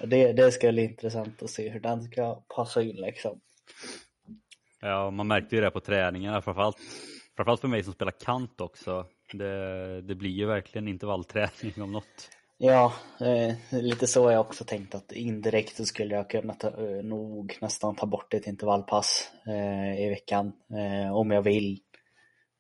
det, 0.05 0.33
det 0.33 0.53
ska 0.53 0.73
bli 0.73 0.85
intressant 0.85 1.43
att 1.43 1.51
se 1.51 1.69
hur 1.69 1.81
den 1.81 2.03
ska 2.03 2.35
passa 2.35 2.83
in 2.83 2.97
liksom. 2.97 3.41
Ja, 4.85 5.11
man 5.11 5.27
märkte 5.27 5.57
ju 5.57 5.63
det 5.63 5.71
på 5.71 5.81
träningarna 5.81 6.43
framförallt, 6.43 6.77
framförallt 7.37 7.61
för 7.61 7.69
mig 7.69 7.85
som 7.85 7.93
spelar 7.93 8.13
kant 8.13 8.61
också. 8.61 9.07
Det, 9.33 10.03
det 10.03 10.15
blir 10.15 10.31
ju 10.31 10.47
verkligen 10.47 10.89
intervallträning 10.89 11.83
om 11.83 11.93
något. 11.93 12.31
Ja, 12.59 12.93
eh, 13.21 13.81
lite 13.83 14.07
så 14.07 14.25
har 14.25 14.33
jag 14.33 14.41
också 14.41 14.65
tänkt 14.65 14.95
att 14.95 15.13
indirekt 15.13 15.77
så 15.77 15.85
skulle 15.85 16.15
jag 16.15 16.31
kunna 16.31 16.55
ta, 16.55 16.69
eh, 16.69 17.05
nog 17.05 17.59
nästan 17.61 17.97
ta 17.97 18.07
bort 18.07 18.35
ett 18.35 18.47
intervallpass 18.47 19.31
eh, 19.47 20.05
i 20.07 20.09
veckan 20.09 20.53
eh, 20.71 21.17
om 21.17 21.31
jag 21.31 21.43
vill 21.43 21.81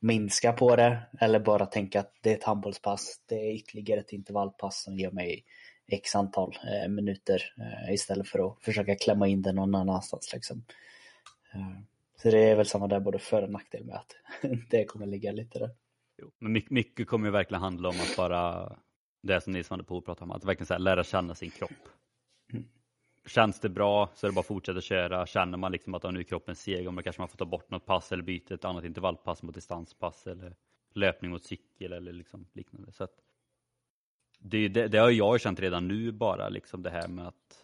minska 0.00 0.52
på 0.52 0.76
det 0.76 1.02
eller 1.20 1.40
bara 1.40 1.66
tänka 1.66 2.00
att 2.00 2.12
det 2.20 2.30
är 2.30 2.34
ett 2.34 2.44
handbollspass. 2.44 3.20
Det 3.28 3.34
är 3.34 3.54
ytterligare 3.54 4.00
ett 4.00 4.12
intervallpass 4.12 4.82
som 4.82 4.98
ger 4.98 5.10
mig 5.10 5.44
x 5.88 6.16
antal 6.16 6.58
eh, 6.64 6.88
minuter 6.88 7.54
eh, 7.58 7.94
istället 7.94 8.28
för 8.28 8.46
att 8.46 8.62
försöka 8.62 8.94
klämma 8.94 9.28
in 9.28 9.42
det 9.42 9.52
någon 9.52 9.74
annanstans. 9.74 10.32
Liksom. 10.32 10.64
Eh, 11.54 11.91
så 12.22 12.30
det 12.30 12.38
är 12.38 12.56
väl 12.56 12.66
samma 12.66 12.86
där 12.86 13.00
både 13.00 13.18
för 13.18 13.42
och 13.42 13.50
nackdel 13.50 13.84
med 13.84 13.96
att 13.96 14.16
det 14.70 14.84
kommer 14.84 15.06
ligga 15.06 15.32
lite 15.32 15.58
där. 15.58 15.70
Jo, 16.22 16.30
men 16.38 16.52
mycket, 16.52 16.70
mycket 16.70 17.08
kommer 17.08 17.26
ju 17.26 17.32
verkligen 17.32 17.62
handla 17.62 17.88
om 17.88 17.94
att 17.94 18.16
bara 18.16 18.72
det 19.22 19.40
som 19.40 19.52
Nils 19.52 19.70
van 19.70 19.78
der 19.78 19.84
Poel 19.86 20.02
pratar 20.02 20.24
om, 20.24 20.30
att 20.30 20.44
verkligen 20.44 20.66
så 20.66 20.74
här, 20.74 20.78
lära 20.78 21.04
känna 21.04 21.34
sin 21.34 21.50
kropp. 21.50 21.88
Mm. 22.52 22.64
Känns 23.26 23.60
det 23.60 23.68
bra 23.68 24.10
så 24.14 24.26
är 24.26 24.30
det 24.30 24.34
bara 24.34 24.40
att 24.40 24.46
fortsätta 24.46 24.80
köra. 24.80 25.26
Känner 25.26 25.58
man 25.58 25.72
liksom 25.72 25.94
att 25.94 26.12
nu 26.12 26.20
är 26.20 26.24
kroppen 26.24 26.56
seg, 26.56 26.84
då 26.84 27.02
kanske 27.02 27.22
man 27.22 27.28
får 27.28 27.36
ta 27.36 27.44
bort 27.44 27.70
något 27.70 27.86
pass 27.86 28.12
eller 28.12 28.22
byta 28.22 28.54
ett 28.54 28.64
annat 28.64 28.84
intervallpass 28.84 29.42
mot 29.42 29.54
distanspass 29.54 30.26
eller 30.26 30.56
löpning 30.94 31.30
mot 31.30 31.44
cykel 31.44 31.92
eller 31.92 32.12
liksom 32.12 32.46
liknande. 32.52 32.92
Så 32.92 33.04
att 33.04 33.14
det, 34.38 34.68
det, 34.68 34.88
det 34.88 34.98
har 34.98 35.10
jag 35.10 35.40
känt 35.40 35.60
redan 35.60 35.88
nu 35.88 36.12
bara, 36.12 36.48
liksom 36.48 36.82
det 36.82 36.90
här 36.90 37.08
med 37.08 37.28
att 37.28 37.62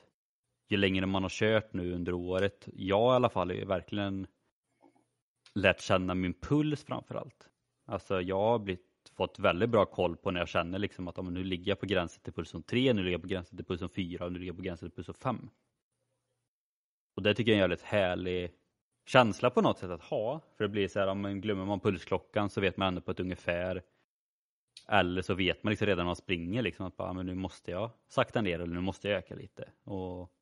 ju 0.68 0.76
längre 0.76 1.06
man 1.06 1.22
har 1.22 1.30
kört 1.30 1.72
nu 1.72 1.94
under 1.94 2.12
året, 2.12 2.68
jag 2.72 3.12
i 3.12 3.16
alla 3.16 3.28
fall 3.28 3.50
är 3.50 3.66
verkligen 3.66 4.26
lärt 5.54 5.80
känna 5.80 6.14
min 6.14 6.34
puls 6.34 6.84
framför 6.84 7.14
allt. 7.14 7.48
Alltså 7.86 8.20
jag 8.20 8.40
har 8.40 8.58
blivit 8.58 8.88
fått 9.16 9.38
väldigt 9.38 9.70
bra 9.70 9.86
koll 9.86 10.16
på 10.16 10.30
när 10.30 10.40
jag 10.40 10.48
känner 10.48 10.78
liksom 10.78 11.08
att 11.08 11.18
om 11.18 11.34
nu 11.34 11.44
ligger 11.44 11.68
jag 11.70 11.80
på 11.80 11.86
gränsen 11.86 12.22
till 12.22 12.32
pulsen 12.32 12.62
3, 12.62 12.92
nu 12.92 13.02
ligger 13.02 13.14
jag 13.14 13.22
på 13.22 13.28
gränsen 13.28 13.56
till 13.56 13.66
pulsen 13.66 13.88
4 13.88 14.24
och 14.24 14.32
nu 14.32 14.38
ligger 14.38 14.50
jag 14.50 14.56
på 14.56 14.62
gränsen 14.62 14.90
till 14.90 14.96
pulsen 14.96 15.14
5. 15.14 15.50
Och 17.16 17.22
det 17.22 17.34
tycker 17.34 17.52
jag 17.52 17.54
är 17.54 17.58
en 17.58 17.70
jävligt 17.70 17.82
härlig 17.82 18.52
känsla 19.06 19.50
på 19.50 19.60
något 19.60 19.78
sätt 19.78 19.90
att 19.90 20.02
ha. 20.02 20.40
För 20.56 20.64
det 20.64 20.68
blir 20.68 20.88
så 20.88 20.98
här, 20.98 21.06
om 21.06 21.20
man 21.20 21.40
glömmer 21.40 21.64
man 21.64 21.80
pulsklockan 21.80 22.50
så 22.50 22.60
vet 22.60 22.76
man 22.76 22.88
ändå 22.88 23.00
på 23.00 23.10
ett 23.10 23.20
ungefär. 23.20 23.82
Eller 24.88 25.22
så 25.22 25.34
vet 25.34 25.62
man 25.62 25.70
liksom 25.70 25.86
redan 25.86 25.98
när 25.98 26.04
man 26.04 26.16
springer 26.16 26.62
liksom 26.62 26.86
att 26.86 26.96
bara, 26.96 27.12
men 27.12 27.26
nu 27.26 27.34
måste 27.34 27.70
jag 27.70 27.90
sakta 28.08 28.40
ner 28.40 28.60
eller 28.60 28.74
nu 28.74 28.80
måste 28.80 29.08
jag 29.08 29.18
öka 29.18 29.34
lite. 29.34 29.68
Och 29.84 30.32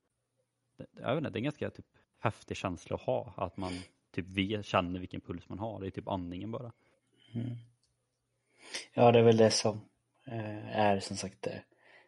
det, 0.76 0.86
jag 1.00 1.08
vet 1.08 1.18
inte, 1.18 1.30
det 1.30 1.36
är 1.36 1.40
en 1.40 1.44
ganska 1.44 1.70
typ, 1.70 1.86
häftig 2.18 2.56
känsla 2.56 2.96
att 2.96 3.02
ha. 3.02 3.34
Att 3.36 3.56
man 3.56 3.72
typ 4.16 4.28
vet, 4.28 4.66
känner 4.66 5.00
vilken 5.00 5.20
puls 5.20 5.48
man 5.48 5.58
har. 5.58 5.80
Det 5.80 5.86
är 5.86 5.90
typ 5.90 6.08
andningen 6.08 6.50
bara. 6.50 6.72
Mm. 7.34 7.56
Ja, 8.94 9.12
det 9.12 9.18
är 9.18 9.22
väl 9.22 9.36
det 9.36 9.50
som 9.50 9.80
eh, 10.26 10.78
är 10.78 11.00
som 11.00 11.16
sagt 11.16 11.42
det 11.42 11.62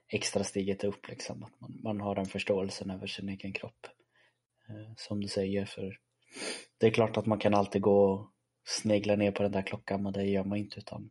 extra 0.08 0.44
steget 0.44 0.84
upp 0.84 1.08
liksom. 1.08 1.42
Att 1.42 1.60
man, 1.60 1.80
man 1.82 2.00
har 2.00 2.14
den 2.14 2.26
förståelsen 2.26 2.90
över 2.90 3.06
sin 3.06 3.28
egen 3.28 3.52
kropp. 3.52 3.86
Eh, 4.68 4.94
som 4.96 5.20
du 5.20 5.28
säger, 5.28 5.64
för 5.64 5.98
det 6.78 6.86
är 6.86 6.90
klart 6.90 7.16
att 7.16 7.26
man 7.26 7.38
kan 7.38 7.54
alltid 7.54 7.82
gå 7.82 8.04
och 8.04 8.32
snegla 8.64 9.16
ner 9.16 9.30
på 9.30 9.42
den 9.42 9.52
där 9.52 9.62
klockan, 9.62 10.02
men 10.02 10.12
det 10.12 10.24
gör 10.24 10.44
man 10.44 10.58
inte 10.58 10.78
utan 10.78 11.10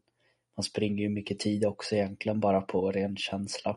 man 0.56 0.64
springer 0.64 1.04
ju 1.04 1.10
mycket 1.10 1.39
tid 1.39 1.66
också 1.66 1.95
egentligen 1.95 2.39
bara 2.39 2.62
på 2.62 2.91
ren 2.91 3.18
känsla. 3.18 3.72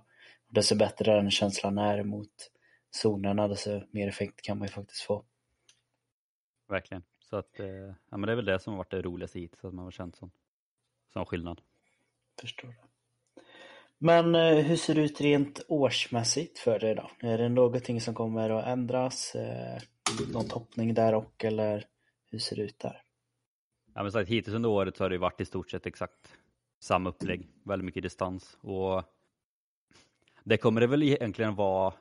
Och 0.48 0.54
desto 0.54 0.76
bättre 0.76 1.14
den 1.14 1.30
känslan 1.30 1.78
är 1.78 2.02
mot 2.02 2.50
zonerna, 2.90 3.48
desto 3.48 3.82
mer 3.90 4.08
effekt 4.08 4.42
kan 4.42 4.58
man 4.58 4.68
ju 4.68 4.72
faktiskt 4.72 5.02
få. 5.02 5.24
Verkligen. 6.70 7.02
Så 7.20 7.36
att, 7.36 7.60
eh, 7.60 7.66
ja 8.10 8.16
men 8.16 8.20
det 8.20 8.32
är 8.32 8.36
väl 8.36 8.44
det 8.44 8.58
som 8.58 8.72
har 8.72 8.78
varit 8.78 8.90
det 8.90 9.02
roligaste 9.02 9.38
hittills, 9.38 9.64
att 9.64 9.74
man 9.74 9.84
har 9.84 9.92
känt 9.92 10.16
sån, 10.16 10.30
sån 11.12 11.26
skillnad. 11.26 11.60
Förstår. 12.40 12.74
Men 13.98 14.34
eh, 14.34 14.54
hur 14.54 14.76
ser 14.76 14.94
det 14.94 15.00
ut 15.00 15.20
rent 15.20 15.60
årsmässigt 15.68 16.58
för 16.58 16.78
dig 16.78 16.94
då? 16.94 17.10
Är 17.20 17.38
det 17.38 17.48
någonting 17.48 18.00
som 18.00 18.14
kommer 18.14 18.50
att 18.50 18.66
ändras? 18.66 19.34
Eh, 19.34 19.82
någon 20.32 20.48
toppning 20.48 20.94
där 20.94 21.14
och 21.14 21.44
eller 21.44 21.86
hur 22.30 22.38
ser 22.38 22.56
det 22.56 22.62
ut 22.62 22.78
där? 22.78 23.02
Ja 23.94 24.02
men 24.02 24.12
sagt, 24.12 24.30
hittills 24.30 24.54
under 24.54 24.68
året 24.68 24.96
så 24.96 25.04
har 25.04 25.10
det 25.10 25.18
varit 25.18 25.40
i 25.40 25.44
stort 25.44 25.70
sett 25.70 25.86
exakt 25.86 26.38
samma 26.80 27.08
upplägg. 27.08 27.48
Väldigt 27.64 27.84
mycket 27.84 28.02
distans 28.02 28.58
och 28.60 29.02
det 30.44 30.56
kommer 30.56 30.80
det 30.80 30.86
väl 30.86 31.02
egentligen 31.02 31.54
vara 31.54 31.94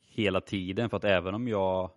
hela 0.00 0.40
tiden 0.40 0.90
för 0.90 0.96
att 0.96 1.04
även 1.04 1.34
om 1.34 1.48
jag 1.48 1.90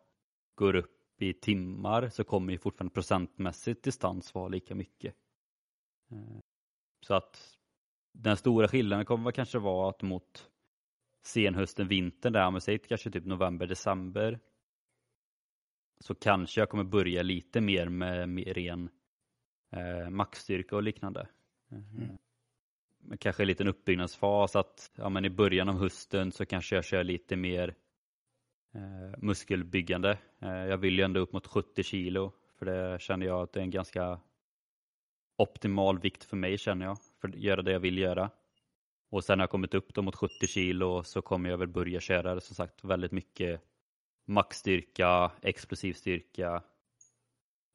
går 0.56 0.76
upp 0.76 0.99
i 1.22 1.34
timmar 1.34 2.10
så 2.10 2.24
kommer 2.24 2.52
ju 2.52 2.58
fortfarande 2.58 2.94
procentmässigt 2.94 3.84
distans 3.84 4.34
vara 4.34 4.48
lika 4.48 4.76
mycket. 4.76 5.16
Eh, 6.12 6.40
så 7.02 7.14
att 7.14 7.58
den 8.14 8.38
stora 8.38 8.68
skillnaden 8.68 9.06
kommer 9.06 9.32
kanske 9.32 9.60
vara 9.60 9.90
att 9.90 10.02
mot 10.02 10.50
senhösten, 11.26 11.88
vintern 11.88 12.34
där, 12.34 12.48
om 12.48 12.62
säger 12.62 12.80
kanske 12.80 13.12
typ 13.12 13.26
november, 13.26 13.68
december 13.68 14.40
så 16.00 16.16
kanske 16.16 16.62
jag 16.62 16.70
kommer 16.70 16.84
börja 16.84 17.24
lite 17.24 17.62
mer 17.62 17.90
med, 17.90 18.30
med 18.30 18.48
ren 18.48 18.90
eh, 19.72 20.10
maxstyrka 20.10 20.76
och 20.76 20.84
liknande. 20.84 21.28
Mm. 21.72 22.18
Men 23.00 23.18
kanske 23.18 23.44
en 23.44 23.48
liten 23.48 23.68
uppbyggnadsfas 23.68 24.56
att 24.56 24.92
ja, 24.96 25.10
men 25.10 25.26
i 25.26 25.30
början 25.30 25.70
av 25.70 25.78
hösten 25.78 26.32
så 26.32 26.46
kanske 26.46 26.76
jag 26.76 26.86
kör 26.86 27.04
lite 27.04 27.36
mer 27.36 27.68
eh, 27.70 27.74
Eh, 28.74 29.18
muskelbyggande. 29.18 30.18
Eh, 30.40 30.50
jag 30.50 30.78
vill 30.78 30.98
ju 30.98 31.06
ändå 31.06 31.20
upp 31.20 31.34
mot 31.34 31.48
70 31.48 31.84
kilo 31.84 32.32
för 32.58 32.66
det 32.66 33.02
känner 33.02 33.26
jag 33.26 33.42
att 33.42 33.54
det 33.54 33.60
är 33.60 33.64
en 33.64 33.70
ganska 33.70 34.20
optimal 35.38 36.00
vikt 36.00 36.24
för 36.24 36.38
mig 36.38 36.58
känner 36.58 36.86
jag, 36.86 36.98
för 37.22 37.28
att 37.28 37.36
göra 37.36 37.62
det 37.62 37.72
jag 37.72 37.80
vill 37.80 37.98
göra. 37.98 38.30
Och 39.10 39.24
sen 39.24 39.40
har 39.40 39.44
jag 39.44 39.50
kommit 39.50 39.74
upp 39.74 39.94
då 39.94 40.02
mot 40.02 40.16
70 40.16 40.48
kilo 40.48 41.04
så 41.04 41.22
kommer 41.22 41.50
jag 41.50 41.58
väl 41.58 41.68
börja 41.68 42.00
köra 42.00 42.40
som 42.40 42.56
sagt 42.56 42.84
väldigt 42.84 43.12
mycket 43.12 43.62
maxstyrka, 44.26 45.32
explosiv 45.42 45.94
styrka 45.94 46.64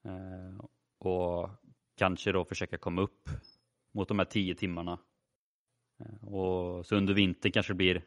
eh, 0.04 0.64
och 0.98 1.50
kanske 1.96 2.32
då 2.32 2.44
försöka 2.44 2.78
komma 2.78 3.02
upp 3.02 3.28
mot 3.92 4.08
de 4.08 4.18
här 4.18 4.26
10 4.26 4.54
timmarna. 4.54 4.98
Eh, 6.00 6.24
och 6.28 6.86
så 6.86 6.96
under 6.96 7.14
vintern 7.14 7.52
kanske 7.52 7.72
det 7.72 7.76
blir 7.76 8.02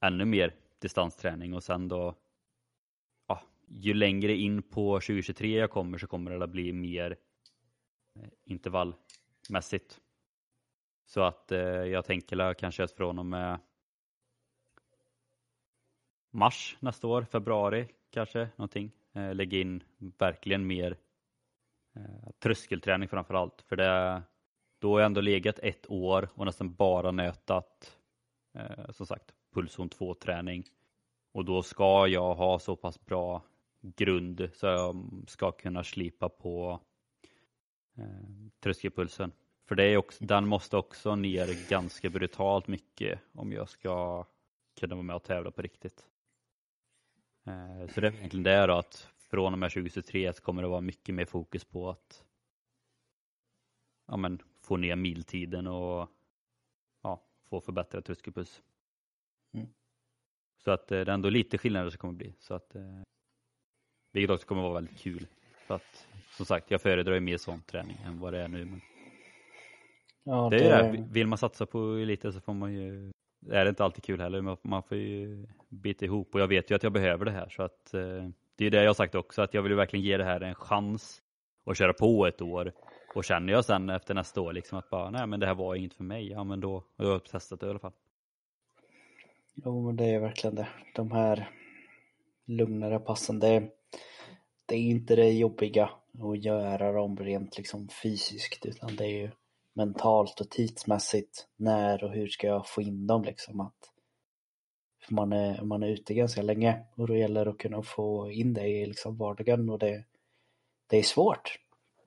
ännu 0.00 0.24
mer 0.24 0.54
distansträning 0.82 1.54
och 1.54 1.64
sen 1.64 1.88
då 1.88 2.14
ja, 3.28 3.42
ju 3.66 3.94
längre 3.94 4.36
in 4.36 4.62
på 4.62 5.00
2023 5.00 5.58
jag 5.58 5.70
kommer 5.70 5.98
så 5.98 6.06
kommer 6.06 6.30
det 6.30 6.44
att 6.44 6.50
bli 6.50 6.72
mer 6.72 7.16
eh, 8.14 8.28
intervallmässigt. 8.44 10.00
Så 11.06 11.22
att 11.22 11.52
eh, 11.52 11.60
jag 11.60 12.04
tänker 12.04 12.54
kanske 12.54 12.84
att 12.84 12.92
från 12.92 13.18
och 13.18 13.26
med 13.26 13.60
mars 16.30 16.76
nästa 16.80 17.06
år, 17.06 17.24
februari 17.24 17.88
kanske 18.10 18.48
någonting, 18.56 18.90
eh, 19.12 19.34
lägga 19.34 19.58
in 19.58 19.82
verkligen 19.98 20.66
mer 20.66 20.96
eh, 21.96 22.30
tröskelträning 22.38 23.08
framför 23.08 23.34
allt. 23.34 23.62
För 23.62 23.76
det, 23.76 24.22
då 24.78 24.92
har 24.92 25.00
jag 25.00 25.06
ändå 25.06 25.20
legat 25.20 25.58
ett 25.58 25.90
år 25.90 26.28
och 26.34 26.46
nästan 26.46 26.74
bara 26.74 27.10
nötat 27.10 27.98
eh, 28.54 28.90
som 28.90 29.06
sagt 29.06 29.34
pulszon 29.52 29.88
2 29.88 30.14
träning. 30.14 30.64
Och 31.32 31.44
då 31.44 31.62
ska 31.62 32.06
jag 32.06 32.34
ha 32.34 32.58
så 32.58 32.76
pass 32.76 33.04
bra 33.04 33.42
grund 33.80 34.50
så 34.54 34.66
jag 34.66 35.10
ska 35.26 35.52
kunna 35.52 35.84
slipa 35.84 36.28
på 36.28 36.80
eh, 37.98 38.04
tröskelpulsen. 38.60 39.32
För 39.64 39.74
det 39.74 39.84
är 39.84 39.96
också, 39.96 40.24
den 40.24 40.46
måste 40.46 40.76
också 40.76 41.16
ner 41.16 41.68
ganska 41.68 42.10
brutalt 42.10 42.68
mycket 42.68 43.20
om 43.32 43.52
jag 43.52 43.68
ska 43.68 44.26
kunna 44.80 44.94
vara 44.94 45.02
med 45.02 45.16
och 45.16 45.22
tävla 45.22 45.50
på 45.50 45.62
riktigt. 45.62 46.06
Eh, 47.44 47.92
så 47.94 48.00
det 48.00 48.06
är 48.06 48.12
egentligen 48.12 48.42
det 48.42 48.66
då 48.66 48.74
att 48.74 49.08
från 49.18 49.52
och 49.52 49.58
med 49.58 49.70
2023 49.70 50.32
kommer 50.32 50.62
det 50.62 50.68
vara 50.68 50.80
mycket 50.80 51.14
mer 51.14 51.24
fokus 51.24 51.64
på 51.64 51.90
att 51.90 52.24
ja, 54.06 54.16
men, 54.16 54.42
få 54.60 54.76
ner 54.76 54.96
miltiden 54.96 55.66
och 55.66 56.08
ja, 57.02 57.22
få 57.48 57.60
förbättrad 57.60 58.04
tröskelpuls. 58.04 58.62
Så 60.64 60.70
att 60.70 60.92
eh, 60.92 61.00
det 61.00 61.10
är 61.10 61.14
ändå 61.14 61.30
lite 61.30 61.58
skillnader 61.58 61.90
som 61.90 61.98
kommer 61.98 62.14
bli. 62.14 62.34
Så 62.38 62.54
att, 62.54 62.74
eh, 62.74 63.02
vilket 64.12 64.34
också 64.34 64.46
kommer 64.46 64.62
vara 64.62 64.74
väldigt 64.74 64.98
kul. 64.98 65.26
För 65.66 65.74
att 65.74 66.06
som 66.36 66.46
sagt, 66.46 66.70
jag 66.70 66.80
föredrar 66.80 67.14
ju 67.14 67.20
mer 67.20 67.36
sån 67.36 67.62
träning 67.62 67.96
än 68.06 68.20
vad 68.20 68.32
det 68.32 68.38
är 68.38 68.48
nu. 68.48 68.64
Men 68.64 68.80
Ja, 70.24 70.48
det 70.50 70.68
är 70.68 70.92
det. 70.92 71.04
Vill 71.10 71.26
man 71.26 71.38
satsa 71.38 71.66
på 71.66 71.78
eliten 71.78 72.32
så 72.32 72.40
får 72.40 72.54
man 72.54 72.72
ju, 72.72 73.12
är 73.50 73.64
det 73.64 73.68
inte 73.68 73.84
alltid 73.84 74.04
kul 74.04 74.20
heller, 74.20 74.40
men 74.40 74.56
man 74.62 74.82
får 74.82 74.98
ju 74.98 75.46
bita 75.68 76.04
ihop 76.04 76.34
och 76.34 76.40
jag 76.40 76.48
vet 76.48 76.70
ju 76.70 76.74
att 76.74 76.82
jag 76.82 76.92
behöver 76.92 77.24
det 77.24 77.30
här 77.30 77.48
så 77.48 77.62
att 77.62 77.94
eh, 77.94 78.28
det 78.56 78.66
är 78.66 78.70
det 78.70 78.82
jag 78.82 78.88
har 78.88 78.94
sagt 78.94 79.14
också, 79.14 79.42
att 79.42 79.54
jag 79.54 79.62
vill 79.62 79.74
verkligen 79.74 80.04
ge 80.04 80.16
det 80.16 80.24
här 80.24 80.40
en 80.40 80.54
chans 80.54 81.22
och 81.64 81.76
köra 81.76 81.92
på 81.92 82.26
ett 82.26 82.42
år. 82.42 82.72
Och 83.14 83.24
känner 83.24 83.52
jag 83.52 83.64
sen 83.64 83.90
efter 83.90 84.14
nästa 84.14 84.40
år 84.40 84.52
liksom 84.52 84.78
att 84.78 84.90
bara, 84.90 85.10
nej 85.10 85.26
men 85.26 85.40
det 85.40 85.46
här 85.46 85.54
var 85.54 85.74
inget 85.74 85.94
för 85.94 86.04
mig, 86.04 86.30
ja 86.30 86.44
men 86.44 86.60
då 86.60 86.84
har 86.96 87.06
jag 87.06 87.24
testat 87.24 87.60
det 87.60 87.66
i 87.66 87.70
alla 87.70 87.78
fall. 87.78 87.92
Jo, 89.54 89.86
men 89.86 89.96
det 89.96 90.04
är 90.04 90.20
verkligen 90.20 90.56
det. 90.56 90.68
De 90.94 91.12
här 91.12 91.50
lugnare 92.44 92.98
passen, 92.98 93.38
det, 93.38 93.70
det 94.66 94.76
är 94.76 94.80
inte 94.80 95.16
det 95.16 95.30
jobbiga 95.30 95.90
att 96.18 96.44
göra 96.44 96.92
dem 96.92 97.16
rent 97.16 97.58
liksom 97.58 97.88
fysiskt 98.02 98.66
utan 98.66 98.96
det 98.96 99.04
är 99.04 99.20
ju 99.20 99.30
mentalt 99.72 100.40
och 100.40 100.50
tidsmässigt. 100.50 101.46
När 101.56 102.04
och 102.04 102.10
hur 102.10 102.28
ska 102.28 102.46
jag 102.46 102.68
få 102.68 102.82
in 102.82 103.06
dem 103.06 103.24
liksom? 103.24 103.60
Att, 103.60 103.92
för 105.06 105.14
man 105.14 105.32
är, 105.32 105.62
man 105.62 105.82
är 105.82 105.88
ute 105.88 106.14
ganska 106.14 106.42
länge 106.42 106.84
och 106.94 107.06
då 107.06 107.16
gäller 107.16 107.44
det 107.44 107.50
att 107.50 107.58
kunna 107.58 107.82
få 107.82 108.30
in 108.30 108.54
det 108.54 108.68
i 108.68 108.86
liksom 108.86 109.16
vardagen 109.16 109.70
och 109.70 109.78
det, 109.78 110.04
det 110.86 110.96
är 110.96 111.02
svårt. 111.02 111.58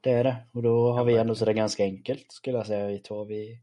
Det 0.01 0.11
är 0.11 0.23
det. 0.23 0.37
Och 0.51 0.63
då 0.63 0.91
har 0.91 1.05
vi 1.05 1.17
ändå 1.17 1.35
så 1.35 1.45
det 1.45 1.53
ganska 1.53 1.83
enkelt 1.83 2.31
skulle 2.31 2.57
jag 2.57 2.67
säga 2.67 2.87
vi 2.87 2.99
två. 2.99 3.23
Vi. 3.23 3.61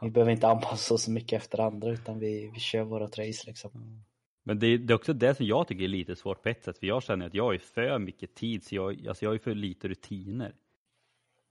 Vi 0.00 0.10
behöver 0.10 0.32
inte 0.32 0.48
anpassa 0.48 0.94
oss 0.94 1.02
så 1.02 1.10
mycket 1.10 1.42
efter 1.42 1.60
andra 1.60 1.90
utan 1.90 2.18
vi, 2.18 2.50
vi 2.54 2.60
kör 2.60 2.82
våra 2.82 3.04
race 3.04 3.46
liksom. 3.46 4.02
Men 4.42 4.58
det, 4.58 4.78
det 4.78 4.92
är 4.92 4.94
också 4.94 5.12
det 5.12 5.34
som 5.34 5.46
jag 5.46 5.68
tycker 5.68 5.84
är 5.84 5.88
lite 5.88 6.16
svårt 6.16 6.42
på 6.42 6.48
ett 6.48 6.64
sätt, 6.64 6.78
för 6.78 6.86
jag 6.86 7.02
känner 7.02 7.26
att 7.26 7.34
jag 7.34 7.52
ju 7.52 7.58
för 7.58 7.98
mycket 7.98 8.34
tid, 8.34 8.64
så 8.64 8.74
jag, 8.74 9.06
alltså 9.08 9.24
jag 9.24 9.32
ju 9.32 9.38
för 9.38 9.54
lite 9.54 9.88
rutiner. 9.88 10.54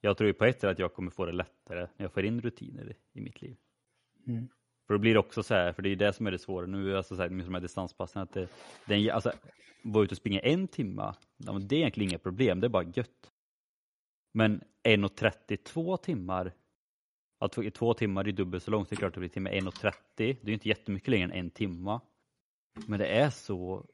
Jag 0.01 0.17
tror 0.17 0.27
ju 0.27 0.34
på 0.34 0.45
ett 0.45 0.59
sätt 0.59 0.69
att 0.69 0.80
jag 0.80 0.93
kommer 0.93 1.11
få 1.11 1.25
det 1.25 1.32
lättare 1.32 1.80
när 1.80 2.05
jag 2.05 2.13
får 2.13 2.25
in 2.25 2.41
rutiner 2.41 2.95
i 3.13 3.21
mitt 3.21 3.41
liv. 3.41 3.57
Mm. 4.27 4.47
För 4.88 4.93
då 4.93 4.99
blir 4.99 5.13
det 5.13 5.19
också 5.19 5.43
så 5.43 5.53
här, 5.53 5.73
för 5.73 5.82
det 5.82 5.89
är 5.89 5.95
det 5.95 6.13
som 6.13 6.27
är 6.27 6.32
det 6.32 6.39
svåra 6.39 6.65
nu, 6.65 6.97
alltså 6.97 7.15
så 7.15 7.21
här, 7.21 7.30
med 7.30 7.45
de 7.45 7.53
här 7.53 7.61
distanspassen, 7.61 8.21
att 8.21 8.34
det, 8.34 8.47
den, 8.86 9.09
alltså, 9.09 9.32
vara 9.84 10.03
ute 10.03 10.13
och 10.13 10.17
springa 10.17 10.39
en 10.39 10.67
timma, 10.67 11.15
det 11.38 11.75
är 11.75 11.80
egentligen 11.80 12.09
inga 12.09 12.19
problem, 12.19 12.59
det 12.59 12.67
är 12.67 12.69
bara 12.69 12.91
gött. 12.95 13.32
Men 14.34 14.61
1.32 14.84 15.97
timmar, 15.97 16.53
alltså 17.39 17.71
två 17.71 17.93
timmar 17.93 18.27
är 18.27 18.31
dubbelt 18.31 18.63
så 18.63 18.71
långt, 18.71 18.89
det 18.89 18.93
är 18.93 18.97
klart 18.97 19.07
att 19.07 19.13
det 19.13 19.19
blir 19.19 19.29
timme 19.29 19.49
1.30, 19.49 19.93
det 20.15 20.23
är 20.23 20.47
ju 20.47 20.53
inte 20.53 20.69
jättemycket 20.69 21.07
längre 21.07 21.25
än 21.25 21.31
en 21.31 21.49
timma. 21.49 22.01
Men 22.87 22.99
det 22.99 23.07
är 23.07 23.29
så 23.29 23.85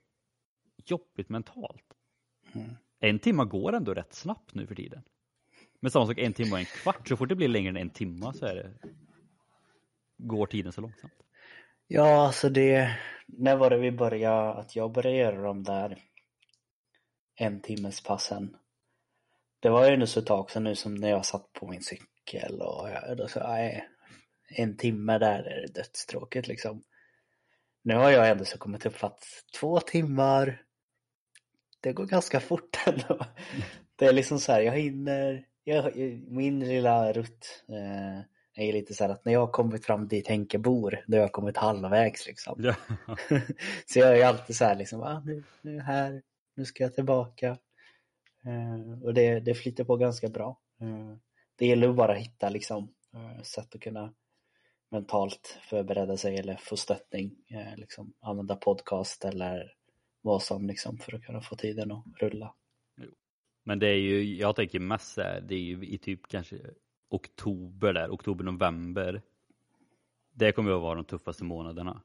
jobbigt 0.86 1.30
mentalt. 1.30 1.94
Mm. 2.54 2.76
En 3.00 3.20
timma 3.20 3.46
går 3.46 3.74
ändå 3.74 3.94
rätt 3.94 4.14
snabbt 4.14 4.54
nu 4.54 4.68
för 4.68 4.76
tiden. 4.76 5.04
Men 5.80 5.92
samma 5.92 6.08
sak 6.08 6.18
en 6.18 6.34
timme 6.34 6.52
och 6.52 6.60
en 6.60 6.66
kvart, 6.66 7.08
så 7.08 7.18
fort 7.18 7.30
det 7.30 7.36
blir 7.36 7.48
längre 7.48 7.70
än 7.70 7.78
en 7.78 7.90
timma 7.90 8.34
så 8.34 8.46
är 8.46 8.56
det 8.56 8.74
går 10.18 10.46
tiden 10.46 10.72
så 10.72 10.82
långsamt. 10.82 11.14
Ja, 11.88 12.26
alltså 12.26 12.50
det, 12.50 12.98
när 13.26 13.56
var 13.56 13.70
det 13.70 13.78
vi 13.78 13.92
började, 13.92 14.54
att 14.54 14.76
jag 14.76 14.92
började 14.92 15.18
göra 15.18 15.42
de 15.42 15.64
där 15.64 15.98
en 17.36 17.62
timmes 17.62 18.04
passen. 18.04 18.56
Det 19.60 19.70
var 19.70 19.88
ju 19.88 19.94
ändå 19.94 20.08
så 20.08 20.20
ett 20.20 20.26
tag 20.26 20.52
sedan 20.52 20.64
nu 20.64 20.76
som 20.76 20.96
när 20.96 21.10
jag 21.10 21.26
satt 21.26 21.54
på 21.54 21.68
min 21.68 21.82
cykel 21.82 22.15
och 22.34 22.90
jag, 22.90 23.18
då 23.18 23.28
så, 23.28 23.40
nej, 23.40 23.90
en 24.50 24.78
timme 24.78 25.18
där 25.18 25.44
är 25.44 25.62
det 25.62 25.74
dödstråkigt 25.74 26.48
liksom. 26.48 26.84
Nu 27.84 27.96
har 27.96 28.12
jag 28.12 28.30
ändå 28.30 28.46
så 28.46 28.58
kommit 28.58 28.86
upp 28.86 29.04
att 29.04 29.24
två 29.60 29.80
timmar, 29.80 30.62
det 31.82 31.94
går 31.94 32.06
ganska 32.06 32.40
fort 32.40 32.78
ändå. 32.88 33.26
Det 33.96 34.06
är 34.06 34.14
liksom 34.14 34.40
så 34.40 34.52
här, 34.52 34.62
jag 34.62 34.74
hinner, 34.74 35.46
jag, 35.64 35.96
min 36.28 36.60
lilla 36.60 37.14
rutt 37.14 37.64
eh, 37.70 38.20
är 38.56 38.74
lite 38.74 38.94
så 38.94 39.04
här 39.04 39.12
att 39.12 39.26
när 39.26 39.34
jag 39.34 39.40
har 39.40 39.52
kommit 39.52 39.86
fram 39.86 40.08
dit 40.08 40.28
Henke 40.28 40.58
bor, 40.58 41.04
då 41.08 41.18
har 41.18 41.22
jag 41.22 41.32
kommit 41.32 41.58
halvvägs 41.58 42.28
liksom. 42.28 42.56
Ja. 42.64 42.76
Så 43.86 44.00
jag 44.00 44.20
är 44.20 44.26
alltid 44.26 44.56
så 44.56 44.66
här 44.66 44.76
liksom, 44.76 45.02
ah, 45.02 45.20
nu, 45.26 45.44
nu 45.62 45.80
här, 45.80 46.22
nu 46.56 46.66
ska 46.66 46.84
jag 46.84 46.96
tillbaka. 46.96 47.58
Eh, 48.46 49.04
och 49.04 49.14
det, 49.14 49.40
det 49.40 49.56
flyter 49.56 49.84
på 49.84 49.98
ganska 49.98 50.30
bra. 50.30 50.60
Eh, 50.82 51.18
det 51.56 51.66
gäller 51.66 51.90
att 51.90 51.96
bara 51.96 52.14
hitta 52.14 52.50
liksom 52.50 52.94
eh, 53.14 53.42
sätt 53.42 53.76
att 53.76 53.82
kunna 53.82 54.14
mentalt 54.92 55.60
förbereda 55.70 56.18
sig 56.18 56.38
eller 56.38 56.56
få 56.56 56.78
stöttning. 56.78 57.36
Eh, 57.48 57.78
liksom 57.78 58.14
använda 58.20 58.56
podcast 58.56 59.26
eller 59.26 59.74
vad 60.22 60.44
som 60.44 60.68
liksom 60.68 60.98
för 60.98 61.16
att 61.16 61.24
kunna 61.24 61.42
få 61.42 61.56
tiden 61.56 61.92
att 61.92 62.06
rulla. 62.20 62.54
Men 63.64 63.80
det 63.80 63.88
är 63.88 63.98
ju, 63.98 64.36
jag 64.36 64.56
tänker 64.56 64.80
mest 64.80 65.14
så 65.14 65.22
här, 65.22 65.42
det 65.42 65.56
är 65.56 65.60
ju 65.60 65.88
i 65.88 65.98
typ 65.98 66.28
kanske 66.28 66.60
oktober 67.10 67.94
där, 67.94 68.10
oktober, 68.10 68.44
november. 68.44 69.22
Det 70.34 70.52
kommer 70.52 70.72
att 70.72 70.82
vara 70.82 70.96
de 70.96 71.06
tuffaste 71.06 71.44
månaderna. 71.44 72.02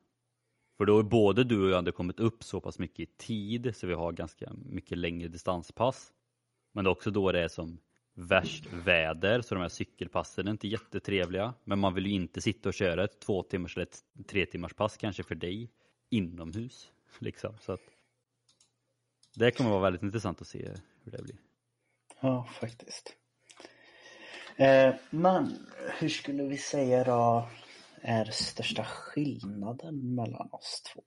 För 0.77 0.87
då 0.87 0.99
är 0.99 1.03
både 1.03 1.45
du 1.45 1.65
och 1.65 1.71
jag 1.71 1.77
hade 1.77 1.93
kommit 1.93 2.21
upp 2.21 2.43
så 2.43 2.61
pass 2.61 2.79
mycket 2.79 3.01
i 3.01 3.07
tid 3.07 3.77
så 3.77 3.87
vi 3.87 3.95
har 3.95 4.13
ganska 4.13 4.53
mycket 4.53 4.99
längre 4.99 5.29
distanspass. 5.29 6.13
Men 6.73 6.85
det 6.85 6.89
är 6.89 6.93
också 6.93 7.11
då 7.11 7.33
det 7.33 7.41
är 7.41 7.49
som 7.49 7.79
värst 8.15 8.67
väder 8.73 9.41
så 9.41 9.55
de 9.55 9.61
här 9.61 9.69
cykelpassen 9.69 10.47
är 10.47 10.51
inte 10.51 10.69
jättetrevliga. 10.69 11.55
Men 11.65 11.79
man 11.79 11.95
vill 11.95 12.07
ju 12.07 12.13
inte 12.13 12.41
sitta 12.41 12.69
och 12.69 12.75
köra 12.75 13.05
ett 13.05 13.21
två 13.21 13.43
timmars 13.43 13.77
eller 13.77 13.87
ett 13.87 14.05
tre 14.27 14.47
timmars 14.47 14.75
pass 14.75 14.97
kanske 14.97 15.23
för 15.23 15.35
dig 15.35 15.71
inomhus. 16.11 16.91
Liksom. 17.19 17.59
Så 17.61 17.73
att 17.73 17.81
det 19.35 19.51
kommer 19.51 19.71
vara 19.71 19.81
väldigt 19.81 20.03
intressant 20.03 20.41
att 20.41 20.47
se 20.47 20.71
hur 21.05 21.13
det 21.13 21.23
blir. 21.23 21.37
Ja, 22.21 22.49
faktiskt. 22.61 23.17
Eh, 24.57 24.95
men 25.11 25.67
hur 25.99 26.09
skulle 26.09 26.43
vi 26.43 26.57
säga 26.57 27.05
då 27.05 27.49
är 28.03 28.25
största 28.25 28.85
skillnaden 28.85 30.15
mellan 30.15 30.49
oss 30.53 30.83
två? 30.95 31.03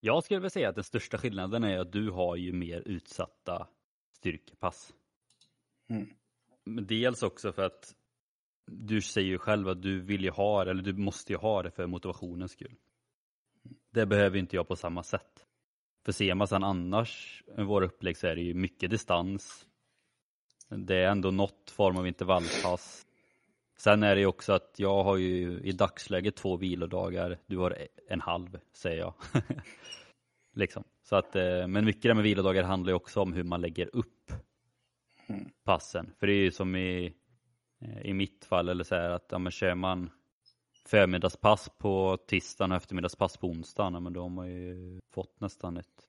Jag 0.00 0.24
skulle 0.24 0.40
väl 0.40 0.50
säga 0.50 0.68
att 0.68 0.74
den 0.74 0.84
största 0.84 1.18
skillnaden 1.18 1.64
är 1.64 1.78
att 1.78 1.92
du 1.92 2.10
har 2.10 2.36
ju 2.36 2.52
mer 2.52 2.82
utsatta 2.86 3.68
styrkepass. 4.12 4.92
Mm. 5.92 6.08
Men 6.64 6.86
dels 6.86 7.22
också 7.22 7.52
för 7.52 7.62
att 7.62 7.94
du 8.66 9.00
säger 9.00 9.28
ju 9.28 9.38
själv 9.38 9.68
att 9.68 9.82
du 9.82 10.00
vill 10.00 10.24
ju 10.24 10.30
ha 10.30 10.64
det, 10.64 10.70
eller 10.70 10.82
du 10.82 10.92
måste 10.92 11.32
ju 11.32 11.38
ha 11.38 11.62
det 11.62 11.70
för 11.70 11.86
motivationens 11.86 12.52
skull. 12.52 12.74
Det 13.90 14.06
behöver 14.06 14.38
inte 14.38 14.56
jag 14.56 14.68
på 14.68 14.76
samma 14.76 15.02
sätt. 15.02 15.46
För 16.04 16.12
ser 16.12 16.34
man 16.34 16.48
sen 16.48 16.64
annars 16.64 17.42
våra 17.56 17.86
upplägg 17.86 18.16
så 18.16 18.26
är 18.26 18.34
det 18.34 18.42
ju 18.42 18.54
mycket 18.54 18.90
distans. 18.90 19.66
Det 20.68 20.96
är 20.96 21.10
ändå 21.10 21.30
något 21.30 21.70
form 21.70 21.96
av 21.96 22.06
intervallpass. 22.06 23.06
Sen 23.78 24.02
är 24.02 24.14
det 24.14 24.20
ju 24.20 24.26
också 24.26 24.52
att 24.52 24.74
jag 24.76 25.04
har 25.04 25.16
ju 25.16 25.60
i 25.60 25.72
dagsläget 25.72 26.36
två 26.36 26.56
vilodagar, 26.56 27.38
du 27.46 27.58
har 27.58 27.88
en 28.08 28.20
halv 28.20 28.58
säger 28.72 28.98
jag. 28.98 29.14
liksom. 30.54 30.84
Så 31.02 31.16
att, 31.16 31.36
eh, 31.36 31.66
men 31.66 31.84
mycket 31.84 32.02
det 32.02 32.14
med 32.14 32.24
vilodagar 32.24 32.62
handlar 32.62 32.90
ju 32.90 32.96
också 32.96 33.20
om 33.20 33.32
hur 33.32 33.44
man 33.44 33.60
lägger 33.60 33.96
upp 33.96 34.32
passen. 35.64 36.14
För 36.18 36.26
det 36.26 36.32
är 36.32 36.42
ju 36.42 36.50
som 36.50 36.76
i, 36.76 37.14
eh, 37.80 38.02
i 38.02 38.14
mitt 38.14 38.44
fall, 38.44 38.68
eller 38.68 38.84
så 38.84 38.94
här 38.94 39.10
att 39.10 39.26
ja, 39.30 39.38
men 39.38 39.52
kör 39.52 39.74
man 39.74 40.10
förmiddagspass 40.86 41.68
på 41.78 42.18
tisdagen 42.26 42.70
och 42.70 42.76
eftermiddagspass 42.76 43.36
på 43.36 43.46
onsdagen, 43.46 43.94
ja, 43.94 44.00
men 44.00 44.12
då 44.12 44.22
har 44.22 44.28
man 44.28 44.50
ju 44.50 45.00
fått 45.10 45.40
nästan 45.40 45.76
ett, 45.76 46.06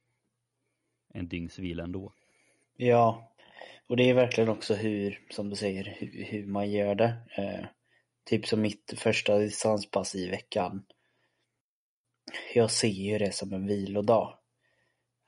en 1.14 1.28
dygns 1.28 1.60
vila 1.60 1.84
ändå. 1.84 2.14
Ja, 2.78 3.34
och 3.88 3.98
det 3.98 4.10
är 4.10 4.14
verkligen 4.14 4.50
också 4.50 4.74
hur, 4.74 5.22
som 5.30 5.50
du 5.50 5.56
säger, 5.56 5.84
hur, 5.84 6.26
hur 6.26 6.46
man 6.48 6.72
gör 6.72 6.96
det. 6.96 7.16
Eh, 7.38 7.66
typ 8.26 8.48
som 8.48 8.62
mitt 8.62 8.94
första 8.98 9.38
distanspass 9.38 10.16
i 10.16 10.30
veckan. 10.30 10.86
Jag 12.54 12.72
ser 12.72 12.88
ju 12.88 13.18
det 13.18 13.32
som 13.32 13.54
en 13.54 13.68
vilodag. 13.68 14.40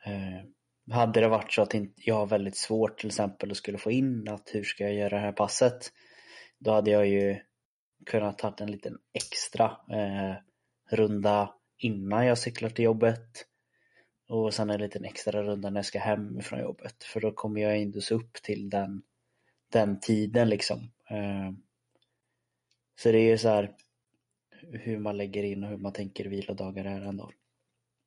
Eh, 0.06 0.55
hade 0.92 1.20
det 1.20 1.28
varit 1.28 1.54
så 1.54 1.62
att 1.62 1.74
jag 1.96 2.16
har 2.16 2.28
väldigt 2.28 2.58
svårt 2.58 3.00
till 3.00 3.08
exempel 3.08 3.52
och 3.52 3.58
skulle 3.58 3.78
få 3.78 3.92
in 3.92 4.30
att 4.30 4.50
hur 4.54 4.64
ska 4.64 4.84
jag 4.84 4.94
göra 4.94 5.16
det 5.16 5.22
här 5.22 5.32
passet? 5.32 5.92
Då 6.60 6.72
hade 6.72 6.92
jag 6.92 7.08
ju 7.08 7.38
kunnat 8.06 8.38
ta 8.38 8.56
en 8.60 8.72
liten 8.72 8.98
extra 9.14 9.66
eh, 9.66 10.36
runda 10.92 11.54
innan 11.78 12.26
jag 12.26 12.38
cyklar 12.38 12.70
till 12.70 12.86
jobbet. 12.86 13.46
Och 14.30 14.54
sen 14.54 14.70
en 14.70 14.82
liten 14.82 15.06
extra 15.06 15.44
runda 15.44 15.70
när 15.70 15.78
jag 15.78 15.86
ska 15.86 16.00
hem 16.00 16.42
från 16.42 16.60
jobbet. 16.60 17.04
För 17.04 17.22
då 17.22 17.32
kommer 17.32 17.62
jag 17.62 17.78
inte 17.78 18.02
så 18.02 18.16
upp 18.16 18.34
till 18.34 18.70
den, 18.70 19.04
den 19.72 20.00
tiden 20.00 20.50
liksom. 20.50 20.80
Eh, 21.10 21.52
så 22.96 23.12
det 23.12 23.18
är 23.18 23.30
ju 23.30 23.38
så 23.38 23.50
här 23.50 23.76
hur 24.62 25.00
man 25.00 25.18
lägger 25.18 25.44
in 25.44 25.64
och 25.64 25.70
hur 25.70 25.78
man 25.78 25.94
tänker 25.94 26.26
vilodagar 26.26 26.86
är 26.86 27.02
ändå. 27.02 27.32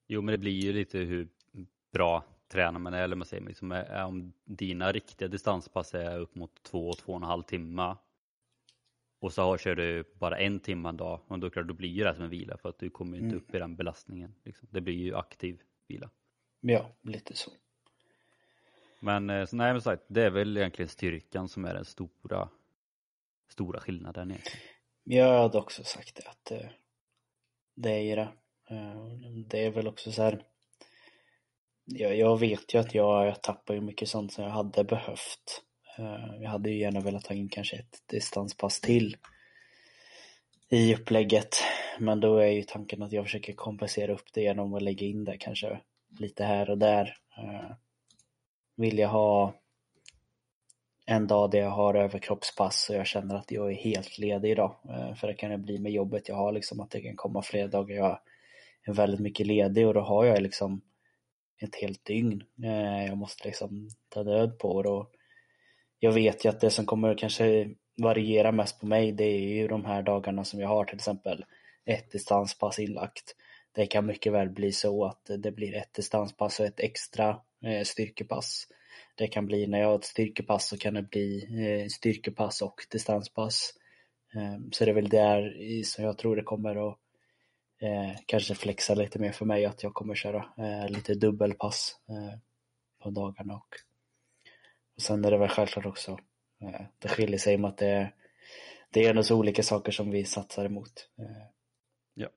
Jo, 0.07 0.23
men 0.23 0.33
det 0.33 0.39
blir 0.39 0.61
ju 0.61 0.73
lite 0.73 0.99
hur 0.99 1.29
bra 1.93 2.25
tränar 2.49 2.79
man 2.79 2.95
är, 2.95 3.03
eller 3.03 3.17
man 3.17 3.27
säger 3.27 3.45
liksom, 3.45 3.85
om 4.07 4.33
dina 4.45 4.93
riktiga 4.93 5.29
distanspass 5.29 5.95
är 5.95 6.19
upp 6.19 6.35
mot 6.35 6.63
två, 6.63 6.93
två 6.93 7.13
och 7.13 7.17
en 7.17 7.23
halv 7.23 7.43
timme 7.43 7.97
och 9.21 9.33
så 9.33 9.57
kör 9.57 9.75
du 9.75 10.05
bara 10.15 10.39
en 10.39 10.61
timme 10.61 10.89
en 10.89 10.97
dag 10.97 11.21
och 11.29 11.39
då, 11.39 11.49
då 11.49 11.75
blir 11.75 12.05
det 12.05 12.15
som 12.15 12.25
en 12.25 12.31
vila 12.31 12.57
för 12.57 12.69
att 12.69 12.79
du 12.79 12.91
kommer 12.91 13.17
inte 13.17 13.27
mm. 13.27 13.37
upp 13.37 13.55
i 13.55 13.59
den 13.59 13.77
belastningen. 13.77 14.35
Liksom. 14.45 14.69
Det 14.71 14.81
blir 14.81 14.95
ju 14.95 15.15
aktiv 15.15 15.63
vila. 15.87 16.11
Ja, 16.61 16.91
lite 17.03 17.37
så. 17.37 17.51
Men, 19.01 19.31
eh, 19.31 19.47
så, 19.47 19.57
nej, 19.57 19.73
men 19.73 19.83
sagt, 19.83 20.05
det 20.09 20.23
är 20.23 20.31
väl 20.31 20.57
egentligen 20.57 20.89
styrkan 20.89 21.49
som 21.49 21.65
är 21.65 21.75
den 21.75 21.85
stora, 21.85 22.49
stora 23.49 23.81
skillnaden 23.81 24.31
egentligen. 24.31 24.61
Jag 25.05 25.43
hade 25.43 25.59
också 25.59 25.85
sagt 25.85 26.17
det 26.17 26.29
att 26.29 26.51
eh, 26.51 26.71
det 27.75 27.91
är 27.91 28.17
det. 28.17 28.29
Eh, 28.71 29.07
det 29.49 29.67
är 29.67 29.71
väl 29.71 29.89
också 29.89 30.13
så 30.13 30.23
här. 30.23 30.45
Jag, 31.91 32.17
jag 32.17 32.39
vet 32.39 32.75
ju 32.75 32.79
att 32.79 32.95
jag, 32.95 33.27
jag 33.27 33.43
tappar 33.43 33.75
ju 33.75 33.81
mycket 33.81 34.09
sånt 34.09 34.33
som 34.33 34.45
jag 34.45 34.51
hade 34.51 34.85
behövt. 34.85 35.63
Eh, 35.99 36.43
jag 36.43 36.51
hade 36.51 36.71
ju 36.71 36.79
gärna 36.79 37.01
velat 37.01 37.27
ha 37.27 37.35
in 37.35 37.49
kanske 37.49 37.77
ett 37.77 38.03
distanspass 38.07 38.81
till 38.81 39.17
i 40.69 40.95
upplägget. 40.95 41.57
Men 41.99 42.21
då 42.21 42.37
är 42.37 42.47
ju 42.47 42.63
tanken 42.63 43.03
att 43.03 43.13
jag 43.13 43.25
försöker 43.25 43.53
kompensera 43.53 44.13
upp 44.13 44.33
det 44.33 44.41
genom 44.41 44.75
att 44.75 44.83
lägga 44.83 45.07
in 45.07 45.25
det 45.25 45.37
kanske 45.37 45.81
lite 46.19 46.45
här 46.45 46.71
och 46.71 46.79
där 46.79 47.17
eh, 47.39 47.71
vill 48.77 48.99
jag 48.99 49.09
ha 49.09 49.55
en 51.07 51.27
dag 51.27 51.51
där 51.51 51.59
jag 51.59 51.71
har 51.71 51.95
överkroppspass 51.95 52.91
och 52.91 52.97
jag 52.97 53.07
känner 53.07 53.35
att 53.35 53.51
jag 53.51 53.73
är 53.73 53.77
helt 53.77 54.19
ledig 54.19 54.51
idag. 54.51 54.77
Eh, 54.89 55.15
för 55.15 55.27
det 55.27 55.35
kan 55.35 55.51
det 55.51 55.59
bli 55.59 55.79
med 55.79 55.93
jobbet 55.93 56.29
jag 56.29 56.37
har 56.37 56.53
liksom 56.53 56.81
att 56.81 56.91
det 56.91 57.01
kan 57.01 57.17
komma 57.17 57.43
fler 57.43 57.69
dagar 57.69 57.97
jag 57.97 58.21
är 58.83 58.93
väldigt 58.93 59.21
mycket 59.21 59.47
ledig 59.47 59.87
och 59.87 59.95
då 59.95 60.01
har 60.01 60.25
jag 60.25 60.43
liksom 60.43 60.81
ett 61.61 61.75
helt 61.75 62.05
dygn. 62.05 62.43
Eh, 62.65 63.07
jag 63.07 63.17
måste 63.17 63.49
liksom 63.49 63.89
ta 64.09 64.25
död 64.25 64.59
på 64.59 64.83
det 64.83 64.89
och 64.89 65.11
jag 65.99 66.13
vet 66.13 66.45
ju 66.45 66.49
att 66.49 66.61
det 66.61 66.71
som 66.71 66.87
kommer 66.87 67.19
kanske 67.19 67.69
variera 68.03 68.53
mest 68.53 68.81
på 68.81 68.87
mig 68.87 69.13
det 69.13 69.25
är 69.25 69.41
ju 69.41 69.69
de 69.69 69.85
här 69.85 70.03
dagarna 70.03 70.45
som 70.45 70.61
jag 70.61 70.69
har 70.69 70.85
till 70.85 70.97
exempel 70.97 71.45
ett 71.85 72.11
distanspass 72.11 72.79
inlagt. 72.79 73.37
Det 73.73 73.87
kan 73.87 74.07
mycket 74.07 74.33
väl 74.33 74.49
bli 74.49 74.73
så 74.73 75.05
att 75.05 75.31
det 75.39 75.53
blir 75.53 75.75
ett 75.75 75.95
distanspass 75.95 76.61
och 76.61 76.67
ett 76.67 76.81
extra 76.81 77.41
eh, 77.65 77.83
styrkepass. 77.85 78.67
Det 79.15 79.27
kan 79.27 79.47
bli, 79.47 79.67
när 79.67 79.81
jag 79.81 79.89
har 79.89 79.99
ett 79.99 80.05
styrkepass 80.05 80.69
så 80.69 80.79
kan 80.79 80.95
det 80.95 81.03
bli 81.03 81.49
eh, 81.67 81.89
styrkepass 81.89 82.63
och 82.63 82.81
distanspass. 82.91 83.75
Ehm, 84.35 84.73
så 84.73 84.85
det 84.85 84.91
är 84.91 84.95
väl 84.95 85.09
där 85.09 85.55
som 85.85 86.05
jag 86.05 86.19
tror 86.19 86.37
det 86.37 86.43
kommer 86.43 86.89
att 86.89 86.99
eh, 87.81 88.17
kanske 88.27 88.55
flexa 88.55 88.95
lite 88.95 89.19
mer 89.19 89.33
för 89.33 89.45
mig 89.45 89.65
att 89.67 89.83
jag 89.83 89.95
kommer 89.95 90.15
köra 90.15 90.45
lite 90.89 91.15
dubbelpass 91.15 91.97
på 93.03 93.11
dagarna 93.11 93.55
och, 93.55 93.75
och 94.97 95.03
sen 95.03 95.25
är 95.25 95.31
det 95.31 95.39
väl 95.39 95.49
självklart 95.49 95.87
också 95.87 96.19
det 96.99 97.09
skiljer 97.09 97.39
sig 97.39 97.59
med 97.59 97.69
att 97.69 97.79
det, 97.79 98.13
det 98.91 99.05
är 99.05 99.11
ändå 99.11 99.23
så 99.23 99.37
olika 99.37 99.63
saker 99.63 99.93
som 99.93 100.11
vi 100.11 100.25
satsar 100.25 100.65
emot. 100.65 101.09
Ja. 102.15 102.29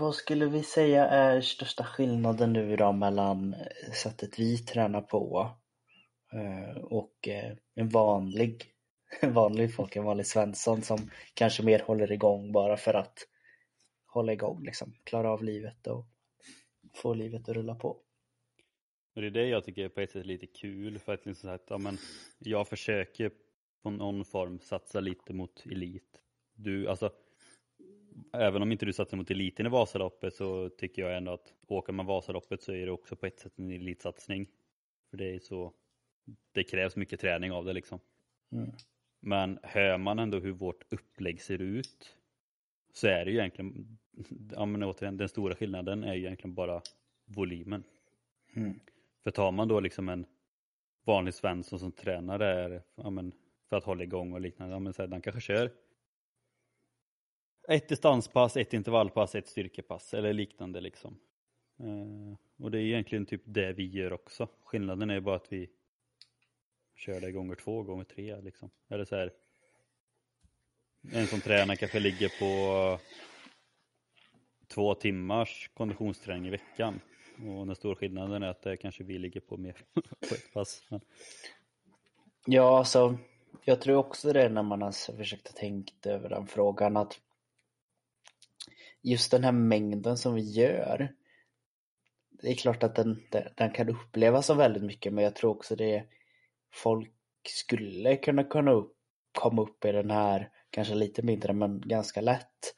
Vad 0.00 0.14
skulle 0.14 0.46
vi 0.46 0.62
säga 0.62 1.06
är 1.08 1.40
största 1.40 1.84
skillnaden 1.84 2.52
nu 2.52 2.76
då 2.76 2.92
mellan 2.92 3.54
eh, 3.54 3.92
sättet 3.92 4.38
vi 4.38 4.58
tränar 4.58 5.00
på 5.00 5.50
eh, 6.32 6.76
och 6.82 7.28
eh, 7.28 7.52
en 7.74 7.88
vanlig, 7.88 8.64
vanlig 9.22 9.74
folk, 9.74 9.96
en 9.96 10.04
vanlig 10.04 10.26
Svensson 10.26 10.82
som 10.82 11.10
kanske 11.34 11.62
mer 11.62 11.78
håller 11.78 12.12
igång 12.12 12.52
bara 12.52 12.76
för 12.76 12.94
att 12.94 13.26
hålla 14.06 14.32
igång 14.32 14.64
liksom, 14.64 14.92
klara 15.04 15.30
av 15.30 15.44
livet 15.44 15.86
och 15.86 16.06
få 16.94 17.14
livet 17.14 17.48
att 17.48 17.56
rulla 17.56 17.74
på. 17.74 17.88
Och 19.14 19.20
det 19.22 19.26
är 19.26 19.30
det 19.30 19.48
jag 19.48 19.64
tycker 19.64 19.84
är 19.84 19.88
på 19.88 20.00
ett 20.00 20.10
sätt 20.10 20.26
lite 20.26 20.46
kul 20.46 20.98
för 20.98 21.14
att 21.14 21.26
liksom 21.26 21.50
att, 21.50 21.64
ja, 21.68 21.78
men 21.78 21.98
jag 22.38 22.68
försöker 22.68 23.30
på 23.82 23.90
någon 23.90 24.24
form 24.24 24.60
satsa 24.60 25.00
lite 25.00 25.32
mot 25.32 25.66
elit. 25.66 26.22
Du, 26.54 26.88
alltså 26.88 27.12
även 28.32 28.62
om 28.62 28.72
inte 28.72 28.86
du 28.86 28.92
satsar 28.92 29.16
mot 29.16 29.30
eliten 29.30 29.66
i 29.66 29.68
Vasaloppet 29.68 30.34
så 30.34 30.68
tycker 30.68 31.02
jag 31.02 31.16
ändå 31.16 31.32
att 31.32 31.54
åker 31.66 31.92
man 31.92 32.06
Vasaloppet 32.06 32.62
så 32.62 32.72
är 32.72 32.86
det 32.86 32.92
också 32.92 33.16
på 33.16 33.26
ett 33.26 33.40
sätt 33.40 33.58
en 33.58 33.70
elitsatsning. 33.70 34.46
För 35.10 35.16
det 35.16 35.34
är 35.34 35.38
så, 35.38 35.72
det 36.52 36.64
krävs 36.64 36.96
mycket 36.96 37.20
träning 37.20 37.52
av 37.52 37.64
det 37.64 37.72
liksom. 37.72 38.00
Mm. 38.52 38.70
Men 39.20 39.58
hör 39.62 39.98
man 39.98 40.18
ändå 40.18 40.38
hur 40.38 40.52
vårt 40.52 40.92
upplägg 40.92 41.42
ser 41.42 41.62
ut 41.62 42.16
så 42.92 43.06
är 43.06 43.24
det 43.24 43.30
ju 43.30 43.38
egentligen, 43.38 43.98
ja 44.52 44.66
men 44.66 44.82
återigen, 44.82 45.16
den 45.16 45.28
stora 45.28 45.54
skillnaden 45.54 46.04
är 46.04 46.14
ju 46.14 46.24
egentligen 46.24 46.54
bara 46.54 46.82
volymen. 47.24 47.84
Mm. 48.54 48.80
För 49.24 49.30
tar 49.30 49.52
man 49.52 49.68
då 49.68 49.80
liksom 49.80 50.08
en 50.08 50.26
vanlig 51.04 51.34
svensson 51.34 51.78
som 51.78 51.92
tränar 51.92 52.38
där, 52.38 52.82
ja 52.94 53.10
men 53.10 53.32
för 53.68 53.76
att 53.76 53.84
hålla 53.84 54.02
igång 54.02 54.32
och 54.32 54.40
liknande, 54.40 54.74
ja 54.74 54.78
men 54.78 54.92
så 54.92 55.02
här, 55.02 55.06
den 55.06 55.22
kanske 55.22 55.40
kör 55.40 55.70
ett 57.70 57.88
distanspass, 57.88 58.56
ett 58.56 58.74
intervallpass, 58.74 59.34
ett 59.34 59.48
styrkepass 59.48 60.14
eller 60.14 60.32
liknande 60.32 60.80
liksom. 60.80 61.20
Eh, 61.78 62.64
och 62.64 62.70
det 62.70 62.78
är 62.78 62.82
egentligen 62.82 63.26
typ 63.26 63.42
det 63.44 63.72
vi 63.72 63.86
gör 63.86 64.12
också. 64.12 64.48
Skillnaden 64.64 65.10
är 65.10 65.20
bara 65.20 65.36
att 65.36 65.52
vi 65.52 65.70
kör 67.00 67.20
det 67.20 67.32
gånger 67.32 67.54
två, 67.54 67.82
gånger 67.82 68.04
tre 68.04 68.40
liksom. 68.40 68.70
Eller 68.88 69.04
så 69.04 69.16
här. 69.16 69.32
En 71.12 71.26
som 71.26 71.40
tränar 71.40 71.74
kanske 71.74 72.00
ligger 72.00 72.28
på 72.38 72.98
två 74.68 74.94
timmars 74.94 75.70
konditionsträning 75.74 76.46
i 76.46 76.50
veckan. 76.50 77.00
Och 77.46 77.66
den 77.66 77.76
stora 77.76 77.96
skillnaden 77.96 78.42
är 78.42 78.48
att 78.48 78.62
det 78.62 78.76
kanske 78.76 79.04
vi 79.04 79.18
ligger 79.18 79.40
på 79.40 79.56
mer 79.56 79.76
på 80.28 80.34
ett 80.34 80.52
pass. 80.52 80.86
Men... 80.88 81.00
Ja, 82.46 82.78
alltså 82.78 83.18
jag 83.64 83.80
tror 83.80 83.96
också 83.96 84.32
det 84.32 84.48
när 84.48 84.62
man 84.62 84.82
har 84.82 85.16
försökt 85.16 85.56
tänka 85.56 86.10
över 86.10 86.28
den 86.28 86.46
frågan 86.46 86.96
att 86.96 87.20
just 89.02 89.30
den 89.30 89.44
här 89.44 89.52
mängden 89.52 90.16
som 90.16 90.34
vi 90.34 90.42
gör. 90.42 91.14
Det 92.30 92.50
är 92.50 92.54
klart 92.54 92.82
att 92.82 92.94
den, 92.94 93.22
den 93.56 93.70
kan 93.70 93.88
upplevas 93.88 94.46
som 94.46 94.58
väldigt 94.58 94.82
mycket 94.82 95.12
men 95.12 95.24
jag 95.24 95.34
tror 95.34 95.50
också 95.50 95.76
det 95.76 96.06
folk 96.72 97.12
skulle 97.48 98.16
kunna 98.16 98.44
kunna 98.44 98.70
upp, 98.70 98.92
komma 99.38 99.62
upp 99.62 99.84
i 99.84 99.92
den 99.92 100.10
här, 100.10 100.50
kanske 100.70 100.94
lite 100.94 101.22
mindre 101.22 101.52
men 101.52 101.80
ganska 101.80 102.20
lätt. 102.20 102.74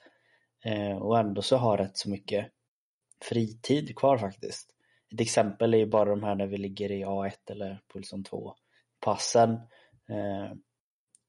Eh, 0.64 0.96
och 0.96 1.18
ändå 1.18 1.42
så 1.42 1.56
har 1.56 1.78
rätt 1.78 1.96
så 1.96 2.10
mycket 2.10 2.52
fritid 3.22 3.96
kvar 3.96 4.18
faktiskt. 4.18 4.74
Ett 5.14 5.20
exempel 5.20 5.74
är 5.74 5.78
ju 5.78 5.86
bara 5.86 6.10
de 6.10 6.22
här 6.22 6.34
när 6.34 6.46
vi 6.46 6.56
ligger 6.56 6.92
i 6.92 7.04
A1 7.04 7.50
eller 7.50 7.68
Pulson 7.68 8.00
liksom 8.00 8.24
2 8.24 8.54
passen. 9.00 9.50
Eh, 10.08 10.52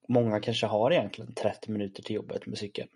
många 0.08 0.40
kanske 0.40 0.66
har 0.66 0.92
egentligen 0.92 1.34
30 1.34 1.72
minuter 1.72 2.04
till 2.04 2.16
jobbet 2.16 2.46
med 2.46 2.58
cykeln. 2.58 2.90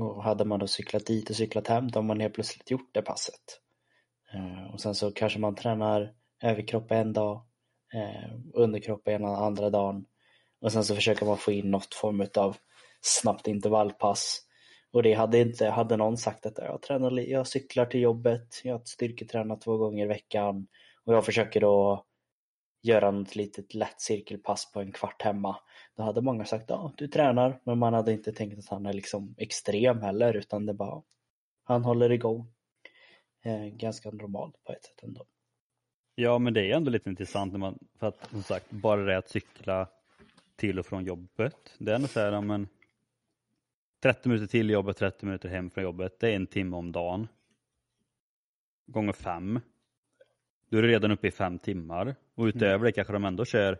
Och 0.00 0.24
hade 0.24 0.44
man 0.44 0.58
då 0.60 0.66
cyklat 0.66 1.06
dit 1.06 1.30
och 1.30 1.36
cyklat 1.36 1.66
hem 1.66 1.90
då 1.90 1.98
har 1.98 2.04
man 2.04 2.20
helt 2.20 2.34
plötsligt 2.34 2.70
gjort 2.70 2.94
det 2.94 3.02
passet. 3.02 3.60
Eh, 4.32 4.74
och 4.74 4.80
sen 4.80 4.94
så 4.94 5.12
kanske 5.12 5.38
man 5.38 5.54
tränar 5.54 6.14
överkropp 6.42 6.90
en 6.90 7.12
dag, 7.12 7.46
eh, 7.94 8.30
underkropp 8.54 9.08
ena 9.08 9.36
andra 9.36 9.70
dagen. 9.70 10.04
Och 10.60 10.72
sen 10.72 10.84
så 10.84 10.94
försöker 10.94 11.26
man 11.26 11.36
få 11.36 11.52
in 11.52 11.70
något 11.70 11.94
form 11.94 12.26
av 12.36 12.56
snabbt 13.00 13.48
intervallpass. 13.48 14.46
Och 14.92 15.02
det 15.02 15.12
hade 15.12 15.38
inte, 15.38 15.66
hade 15.66 15.96
någon 15.96 16.16
sagt 16.16 16.46
att 16.46 16.58
jag 16.58 16.82
tränar, 16.82 17.18
jag 17.20 17.46
cyklar 17.46 17.86
till 17.86 18.00
jobbet, 18.00 18.60
jag 18.64 18.88
styrketränar 18.88 19.56
två 19.56 19.76
gånger 19.76 20.04
i 20.04 20.08
veckan 20.08 20.66
och 21.04 21.14
jag 21.14 21.24
försöker 21.24 21.60
då 21.60 22.04
göra 22.82 23.10
något 23.10 23.36
litet 23.36 23.74
lätt 23.74 24.00
cirkelpass 24.00 24.72
på 24.72 24.80
en 24.80 24.92
kvart 24.92 25.22
hemma. 25.22 25.56
Då 25.96 26.02
hade 26.02 26.20
många 26.20 26.44
sagt 26.44 26.70
ja, 26.70 26.92
du 26.96 27.08
tränar, 27.08 27.60
men 27.64 27.78
man 27.78 27.94
hade 27.94 28.12
inte 28.12 28.32
tänkt 28.32 28.58
att 28.58 28.68
han 28.68 28.86
är 28.86 28.92
liksom 28.92 29.34
extrem 29.38 30.00
heller, 30.02 30.36
utan 30.36 30.66
det 30.66 30.74
bara 30.74 31.02
han 31.64 31.84
håller 31.84 32.12
igång. 32.12 32.52
Eh, 33.44 33.64
ganska 33.64 34.10
normalt 34.10 34.64
på 34.64 34.72
ett 34.72 34.84
sätt 34.84 35.02
ändå. 35.02 35.26
Ja, 36.14 36.38
men 36.38 36.54
det 36.54 36.70
är 36.70 36.76
ändå 36.76 36.90
lite 36.90 37.10
intressant 37.10 37.52
när 37.52 37.58
man, 37.58 37.78
för 37.98 38.08
att 38.08 38.30
som 38.30 38.42
sagt, 38.42 38.70
bara 38.70 39.04
det 39.04 39.18
att 39.18 39.28
cykla 39.28 39.88
till 40.56 40.78
och 40.78 40.86
från 40.86 41.04
jobbet, 41.04 41.74
det 41.78 41.90
är 41.90 41.94
ändå 41.94 42.08
så 42.08 42.20
här, 42.20 42.40
men 42.40 42.68
30 44.02 44.28
minuter 44.28 44.46
till 44.46 44.70
jobbet, 44.70 44.96
30 44.96 45.26
minuter 45.26 45.48
hem 45.48 45.70
från 45.70 45.84
jobbet, 45.84 46.20
det 46.20 46.30
är 46.30 46.36
en 46.36 46.46
timme 46.46 46.76
om 46.76 46.92
dagen. 46.92 47.28
Gånger 48.86 49.12
fem. 49.12 49.60
Då 50.68 50.78
är 50.78 50.82
du 50.82 50.88
redan 50.88 51.10
uppe 51.10 51.28
i 51.28 51.30
fem 51.30 51.58
timmar 51.58 52.14
och 52.34 52.44
utöver 52.44 52.74
mm. 52.74 52.84
det 52.84 52.92
kanske 52.92 53.12
de 53.12 53.24
ändå 53.24 53.44
kör 53.44 53.78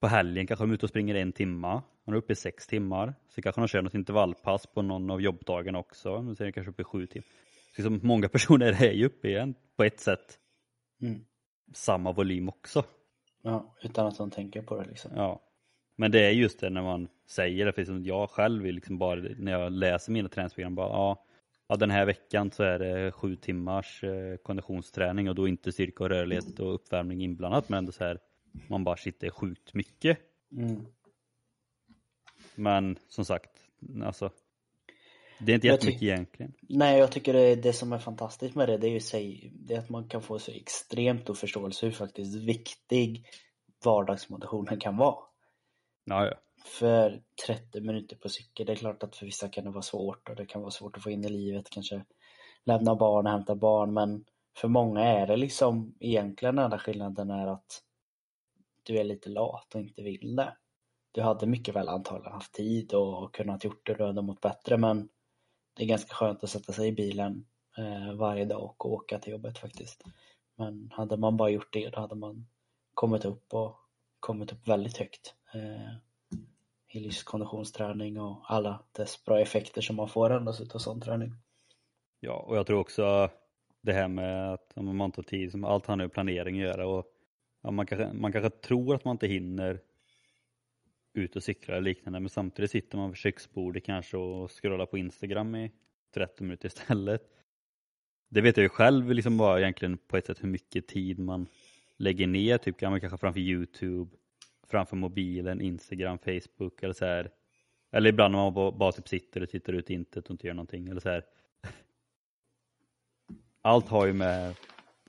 på 0.00 0.06
helgen 0.06 0.46
kanske 0.46 0.64
de 0.64 0.70
är 0.70 0.74
ute 0.74 0.86
och 0.86 0.90
springer 0.90 1.14
en 1.14 1.32
timma. 1.32 1.82
Man 2.04 2.14
är 2.14 2.18
uppe 2.18 2.32
i 2.32 2.36
sex 2.36 2.66
timmar. 2.66 3.14
Så 3.28 3.42
kanske 3.42 3.60
de 3.60 3.68
kör 3.68 3.82
något 3.82 3.94
intervallpass 3.94 4.66
på 4.66 4.82
någon 4.82 5.10
av 5.10 5.20
jobbdagarna 5.20 5.78
också. 5.78 6.16
Sen 6.18 6.28
är 6.28 6.44
det 6.44 6.52
kanske 6.52 6.70
uppe 6.70 6.82
i 6.82 6.84
sju 6.84 7.06
timmar. 7.06 7.26
Så 7.76 7.82
liksom 7.82 8.00
många 8.02 8.28
personer 8.36 8.84
är 8.84 8.92
ju 8.92 9.06
uppe 9.06 9.28
igen 9.28 9.54
på 9.76 9.84
ett 9.84 10.00
sätt. 10.00 10.38
Mm. 11.02 11.24
samma 11.72 12.12
volym 12.12 12.48
också. 12.48 12.84
Ja, 13.42 13.74
utan 13.82 14.06
att 14.06 14.18
de 14.18 14.30
tänker 14.30 14.62
på 14.62 14.80
det 14.82 14.88
liksom. 14.88 15.10
Ja. 15.14 15.42
Men 15.96 16.10
det 16.10 16.26
är 16.26 16.30
just 16.30 16.60
det 16.60 16.70
när 16.70 16.82
man 16.82 17.08
säger 17.26 17.66
det, 17.66 17.72
för 17.72 17.84
som 17.84 18.04
jag 18.04 18.30
själv 18.30 18.64
liksom 18.64 18.98
bara 18.98 19.20
när 19.38 19.52
jag 19.52 19.72
läser 19.72 20.12
mina 20.12 20.28
träningsprogram 20.28 20.74
bara 20.74 20.88
ja, 20.88 21.24
ja 21.68 21.76
den 21.76 21.90
här 21.90 22.06
veckan 22.06 22.50
så 22.50 22.62
är 22.62 22.78
det 22.78 23.12
sju 23.12 23.36
timmars 23.36 24.04
eh, 24.04 24.36
konditionsträning 24.36 25.28
och 25.28 25.34
då 25.34 25.48
inte 25.48 25.72
styrka 25.72 26.04
och 26.04 26.10
rörlighet 26.10 26.60
och 26.60 26.74
uppvärmning 26.74 27.22
inblandat 27.22 27.68
men 27.68 27.78
ändå 27.78 27.92
så 27.92 28.04
här 28.04 28.18
man 28.68 28.84
bara 28.84 28.96
är 29.20 29.30
sjukt 29.30 29.74
mycket. 29.74 30.18
Mm. 30.52 30.86
Men 32.54 32.96
som 33.08 33.24
sagt, 33.24 33.50
alltså 34.04 34.30
det 35.40 35.52
är 35.52 35.54
inte 35.54 35.66
Jag 35.66 35.74
jättemycket 35.74 36.02
egentligen. 36.02 36.52
Nej, 36.60 36.98
jag 36.98 37.12
tycker 37.12 37.32
det, 37.32 37.54
det 37.54 37.72
som 37.72 37.92
är 37.92 37.98
fantastiskt 37.98 38.54
med 38.54 38.68
det, 38.68 38.76
det 38.76 38.86
är 38.86 38.90
ju 38.92 39.00
sig, 39.00 39.52
det 39.54 39.74
är 39.74 39.78
att 39.78 39.88
man 39.88 40.08
kan 40.08 40.22
få 40.22 40.38
så 40.38 40.52
extremt 40.52 41.22
stor 41.22 41.34
förståelse 41.34 41.86
hur 41.86 41.92
faktiskt 41.92 42.34
viktig 42.36 43.26
vardagsmotionen 43.84 44.80
kan 44.80 44.96
vara. 44.96 45.16
Ja, 46.04 46.26
ja. 46.26 46.34
För 46.64 47.22
30 47.46 47.80
minuter 47.80 48.16
på 48.16 48.28
cykel, 48.28 48.66
det 48.66 48.72
är 48.72 48.76
klart 48.76 49.02
att 49.02 49.16
för 49.16 49.26
vissa 49.26 49.48
kan 49.48 49.64
det 49.64 49.70
vara 49.70 49.82
svårt 49.82 50.28
och 50.28 50.36
det 50.36 50.46
kan 50.46 50.60
vara 50.60 50.70
svårt 50.70 50.96
att 50.96 51.02
få 51.02 51.10
in 51.10 51.24
i 51.24 51.28
livet, 51.28 51.70
kanske 51.70 52.04
lämna 52.64 52.94
barn 52.94 53.26
och 53.26 53.32
hämta 53.32 53.54
barn, 53.54 53.94
men 53.94 54.24
för 54.56 54.68
många 54.68 55.00
är 55.00 55.26
det 55.26 55.36
liksom 55.36 55.94
egentligen 56.00 56.56
den 56.56 56.64
enda 56.64 56.78
skillnaden 56.78 57.30
är 57.30 57.46
att 57.46 57.82
du 58.82 58.98
är 58.98 59.04
lite 59.04 59.28
lat 59.28 59.74
och 59.74 59.80
inte 59.80 60.02
vill 60.02 60.36
det. 60.36 60.56
Du 61.12 61.22
hade 61.22 61.46
mycket 61.46 61.76
väl 61.76 61.88
antagligen 61.88 62.32
haft 62.32 62.52
tid 62.52 62.94
och 62.94 63.34
kunnat 63.34 63.64
gjort 63.64 63.86
det 63.86 63.92
och 63.92 63.98
du 63.98 64.04
hade 64.04 64.22
mått 64.22 64.40
bättre, 64.40 64.76
men 64.76 65.08
det 65.80 65.84
är 65.84 65.88
ganska 65.88 66.14
skönt 66.14 66.44
att 66.44 66.50
sätta 66.50 66.72
sig 66.72 66.88
i 66.88 66.92
bilen 66.92 67.44
eh, 67.78 68.14
varje 68.14 68.44
dag 68.44 68.62
och 68.62 68.92
åka 68.92 69.18
till 69.18 69.32
jobbet 69.32 69.58
faktiskt. 69.58 70.04
Men 70.56 70.90
hade 70.92 71.16
man 71.16 71.36
bara 71.36 71.50
gjort 71.50 71.72
det, 71.72 71.90
då 71.90 72.00
hade 72.00 72.14
man 72.14 72.46
kommit 72.94 73.24
upp 73.24 73.54
och 73.54 73.76
kommit 74.20 74.52
upp 74.52 74.68
väldigt 74.68 74.96
högt. 74.96 75.34
Eh, 75.54 75.94
I 76.88 77.00
livskonditionsträning 77.00 78.20
och 78.20 78.42
alla 78.46 78.82
dess 78.92 79.24
bra 79.24 79.40
effekter 79.40 79.82
som 79.82 79.96
man 79.96 80.08
får 80.08 80.30
endast 80.30 80.60
utav 80.60 80.78
sån 80.78 81.00
träning. 81.00 81.32
Ja, 82.20 82.44
och 82.48 82.56
jag 82.56 82.66
tror 82.66 82.78
också 82.80 83.30
det 83.80 83.92
här 83.92 84.08
med 84.08 84.52
att 84.52 84.72
om 84.76 84.96
man 84.96 85.12
tar 85.12 85.22
tid, 85.22 85.50
som 85.50 85.64
allt 85.64 85.86
har 85.86 85.96
med 85.96 86.12
planering 86.12 86.56
att 86.56 86.66
göra 86.66 86.86
och 86.86 87.06
ja, 87.62 87.70
man, 87.70 87.86
kanske, 87.86 88.12
man 88.12 88.32
kanske 88.32 88.50
tror 88.50 88.94
att 88.94 89.04
man 89.04 89.14
inte 89.14 89.26
hinner 89.26 89.80
ut 91.12 91.36
och 91.36 91.42
cykla 91.42 91.74
eller 91.74 91.84
liknande 91.84 92.20
men 92.20 92.30
samtidigt 92.30 92.70
sitter 92.70 92.98
man 92.98 93.10
vid 93.10 93.16
köksbordet 93.16 93.84
kanske 93.84 94.16
och 94.16 94.50
scrollar 94.50 94.86
på 94.86 94.98
Instagram 94.98 95.54
i 95.54 95.72
30 96.14 96.42
minuter 96.42 96.66
istället. 96.66 97.22
Det 98.28 98.40
vet 98.40 98.56
jag 98.56 98.62
ju 98.62 98.68
själv 98.68 99.12
liksom 99.12 99.38
bara 99.38 99.60
egentligen 99.60 99.98
på 99.98 100.16
ett 100.16 100.26
sätt 100.26 100.44
hur 100.44 100.48
mycket 100.48 100.88
tid 100.88 101.18
man 101.18 101.46
lägger 101.96 102.26
ner, 102.26 102.58
typ 102.58 102.78
kanske 102.78 103.18
framför 103.18 103.40
Youtube, 103.40 104.10
framför 104.68 104.96
mobilen, 104.96 105.60
Instagram, 105.60 106.18
Facebook 106.18 106.82
eller 106.82 106.94
så 106.94 107.04
här. 107.04 107.30
Eller 107.92 108.10
ibland 108.10 108.32
när 108.32 108.38
man 108.38 108.54
bara, 108.54 108.72
bara 108.72 108.92
typ 108.92 109.08
sitter 109.08 109.42
och 109.42 109.48
tittar 109.48 109.72
ut 109.72 109.90
i 109.90 109.94
intet 109.94 110.24
och 110.24 110.30
inte 110.30 110.46
gör 110.46 110.54
någonting 110.54 110.88
eller 110.88 111.00
så 111.00 111.08
här. 111.08 111.24
Allt 113.62 113.88
har 113.88 114.06
ju 114.06 114.12
med 114.12 114.54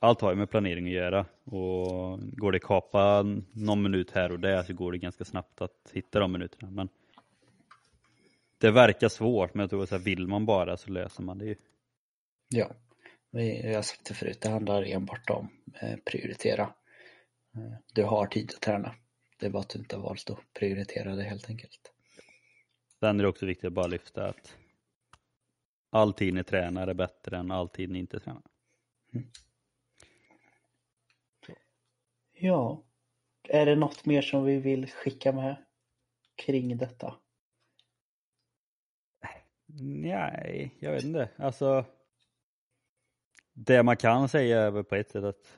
allt 0.04 0.22
har 0.22 0.32
ju 0.32 0.38
med 0.38 0.49
planering 0.49 0.86
att 0.86 0.91
göra 0.91 1.26
och 1.43 2.20
går 2.22 2.52
det 2.52 2.56
att 2.56 2.64
kapa 2.64 3.24
någon 3.54 3.84
minut 3.84 4.12
här 4.12 4.32
och 4.32 4.39
där 4.39 4.64
så 4.64 4.74
går 4.74 4.91
det 4.91 4.97
ganska 4.97 5.26
snabbt 5.26 5.62
att 5.62 5.91
hitta 5.93 6.20
de 6.20 6.32
minuterna. 6.32 6.72
Men 6.72 6.89
det 8.58 8.72
verkar 8.72 9.10
svårt 9.10 9.54
men 9.54 9.62
jag 9.62 9.70
tror 9.70 9.84
att 9.84 9.89
så 9.89 9.97
här, 9.97 10.04
vill 10.04 10.28
man 10.28 10.45
bara 10.45 10.78
så 10.78 10.91
löser 10.91 11.24
man 11.24 11.38
det 11.38 11.45
ju. 11.45 11.56
Ja, 12.49 12.72
jag 13.32 13.76
har 13.76 13.82
sagt 13.82 14.06
det 14.06 14.14
förut, 14.14 14.41
det 14.41 14.49
handlar 14.49 14.84
enbart 14.84 15.30
om 15.30 15.49
eh, 15.82 15.97
prioritera. 16.06 16.64
Eh, 17.56 17.74
Du 17.93 18.04
har 18.04 18.28
tid 18.28 18.52
att 18.56 18.62
träna. 18.62 18.95
Det 19.39 19.45
är 19.45 19.49
bara 19.49 19.60
att 19.60 19.70
du 19.70 19.80
inte 19.80 19.95
har 19.95 20.04
valt 20.04 20.30
att 20.30 20.54
prioritera 20.54 21.16
det 21.16 21.24
helt 21.24 21.49
enkelt. 21.49 21.91
Sen 22.99 23.20
är 23.20 23.24
det 23.24 23.30
också 23.30 23.45
viktigt 23.45 23.68
att 23.68 23.74
bara 23.74 23.88
lyfta 23.88 24.28
att 24.28 24.56
all 25.89 26.14
tid 26.14 26.34
ni 26.34 26.43
tränar 26.43 26.88
är 26.88 26.93
bättre 26.93 27.38
än 27.38 27.52
all 27.52 27.70
tid 27.70 27.89
ni 27.89 27.99
inte 27.99 28.20
tränar. 28.20 28.41
Ja, 32.44 32.84
är 33.50 33.66
det 33.66 33.76
något 33.76 34.06
mer 34.06 34.22
som 34.22 34.44
vi 34.44 34.60
vill 34.60 34.88
skicka 34.88 35.32
med 35.32 35.56
kring 36.36 36.78
detta? 36.78 37.16
Nej, 39.82 40.76
jag 40.80 40.92
vet 40.92 41.04
inte. 41.04 41.30
Alltså, 41.36 41.86
det 43.54 43.84
man 43.84 43.98
kan 43.98 44.30
säga 44.30 44.62
är 44.62 44.72
väl 44.72 44.84
på 44.84 44.96
ett 44.96 45.12
sätt 45.12 45.24
att 45.24 45.58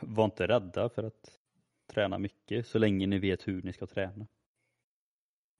var 0.00 0.24
inte 0.24 0.48
rädda 0.48 0.88
för 0.88 1.04
att 1.04 1.38
träna 1.92 2.18
mycket 2.18 2.66
så 2.66 2.78
länge 2.78 3.06
ni 3.06 3.18
vet 3.18 3.48
hur 3.48 3.62
ni 3.62 3.72
ska 3.72 3.86
träna. 3.86 4.26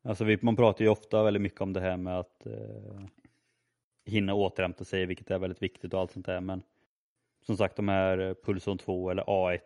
Alltså 0.02 0.24
vi, 0.24 0.38
man 0.42 0.56
pratar 0.56 0.84
ju 0.84 0.90
ofta 0.90 1.22
väldigt 1.22 1.42
mycket 1.42 1.60
om 1.60 1.72
det 1.72 1.80
här 1.80 1.96
med 1.96 2.18
att 2.18 2.46
eh, 2.46 3.00
hinna 4.04 4.34
återhämta 4.34 4.84
sig, 4.84 5.06
vilket 5.06 5.30
är 5.30 5.38
väldigt 5.38 5.62
viktigt 5.62 5.94
och 5.94 6.00
allt 6.00 6.12
sånt 6.12 6.26
där. 6.26 6.40
Men 6.40 6.62
som 7.42 7.56
sagt, 7.56 7.76
de 7.76 7.88
här 7.88 8.34
Pulson 8.44 8.78
2 8.78 9.10
eller 9.10 9.22
A1 9.22 9.60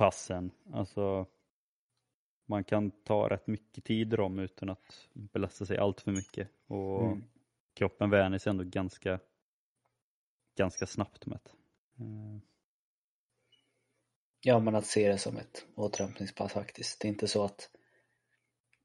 passen, 0.00 0.50
alltså 0.72 1.26
man 2.46 2.64
kan 2.64 2.90
ta 2.90 3.28
rätt 3.28 3.46
mycket 3.46 3.84
tid 3.84 4.12
i 4.12 4.16
dem 4.16 4.38
utan 4.38 4.70
att 4.70 5.08
belasta 5.14 5.66
sig 5.66 5.78
allt 5.78 6.00
för 6.00 6.12
mycket. 6.12 6.48
Och 6.66 7.02
Mm. 7.04 7.24
kroppen 7.74 8.10
vänjer 8.10 8.38
sig 8.38 8.50
ändå 8.50 8.64
ganska, 8.64 9.20
ganska 10.56 10.86
snabbt 10.86 11.26
med 11.26 11.38
det. 11.44 11.50
Eh, 12.04 12.38
Ja, 14.42 14.58
men 14.60 14.74
att 14.74 14.86
se 14.86 15.08
det 15.08 15.18
som 15.18 15.36
ett 15.36 15.66
återhämtningspass 15.74 16.52
faktiskt. 16.52 17.00
Det 17.00 17.08
är 17.08 17.10
inte 17.10 17.28
så 17.28 17.44
att 17.44 17.70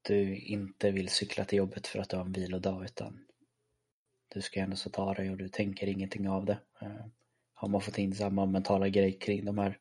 du 0.02 0.36
inte 0.36 0.90
vill 0.90 1.08
cykla 1.08 1.44
till 1.44 1.58
jobbet 1.58 1.86
för 1.86 1.98
att 1.98 2.08
du 2.10 2.16
har 2.16 2.24
en 2.24 2.32
vilodag 2.32 2.84
utan 2.84 3.26
du 4.28 4.42
ska 4.42 4.60
ändå 4.60 4.76
så 4.76 4.90
ta 4.90 5.14
dig 5.14 5.30
och 5.30 5.36
du 5.36 5.48
tänker 5.48 5.86
ingenting 5.86 6.28
av 6.28 6.44
det. 6.44 6.58
Eh, 6.80 7.06
Har 7.54 7.68
man 7.68 7.80
fått 7.80 7.98
in 7.98 8.14
samma 8.14 8.46
mentala 8.46 8.88
grej 8.88 9.18
kring 9.18 9.44
de 9.44 9.58
här 9.58 9.78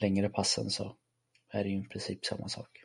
längre 0.00 0.28
passen 0.28 0.70
så 0.70 0.96
är 1.50 1.64
det 1.64 1.70
ju 1.70 1.80
i 1.80 1.84
princip 1.84 2.24
samma 2.24 2.48
sak. 2.48 2.84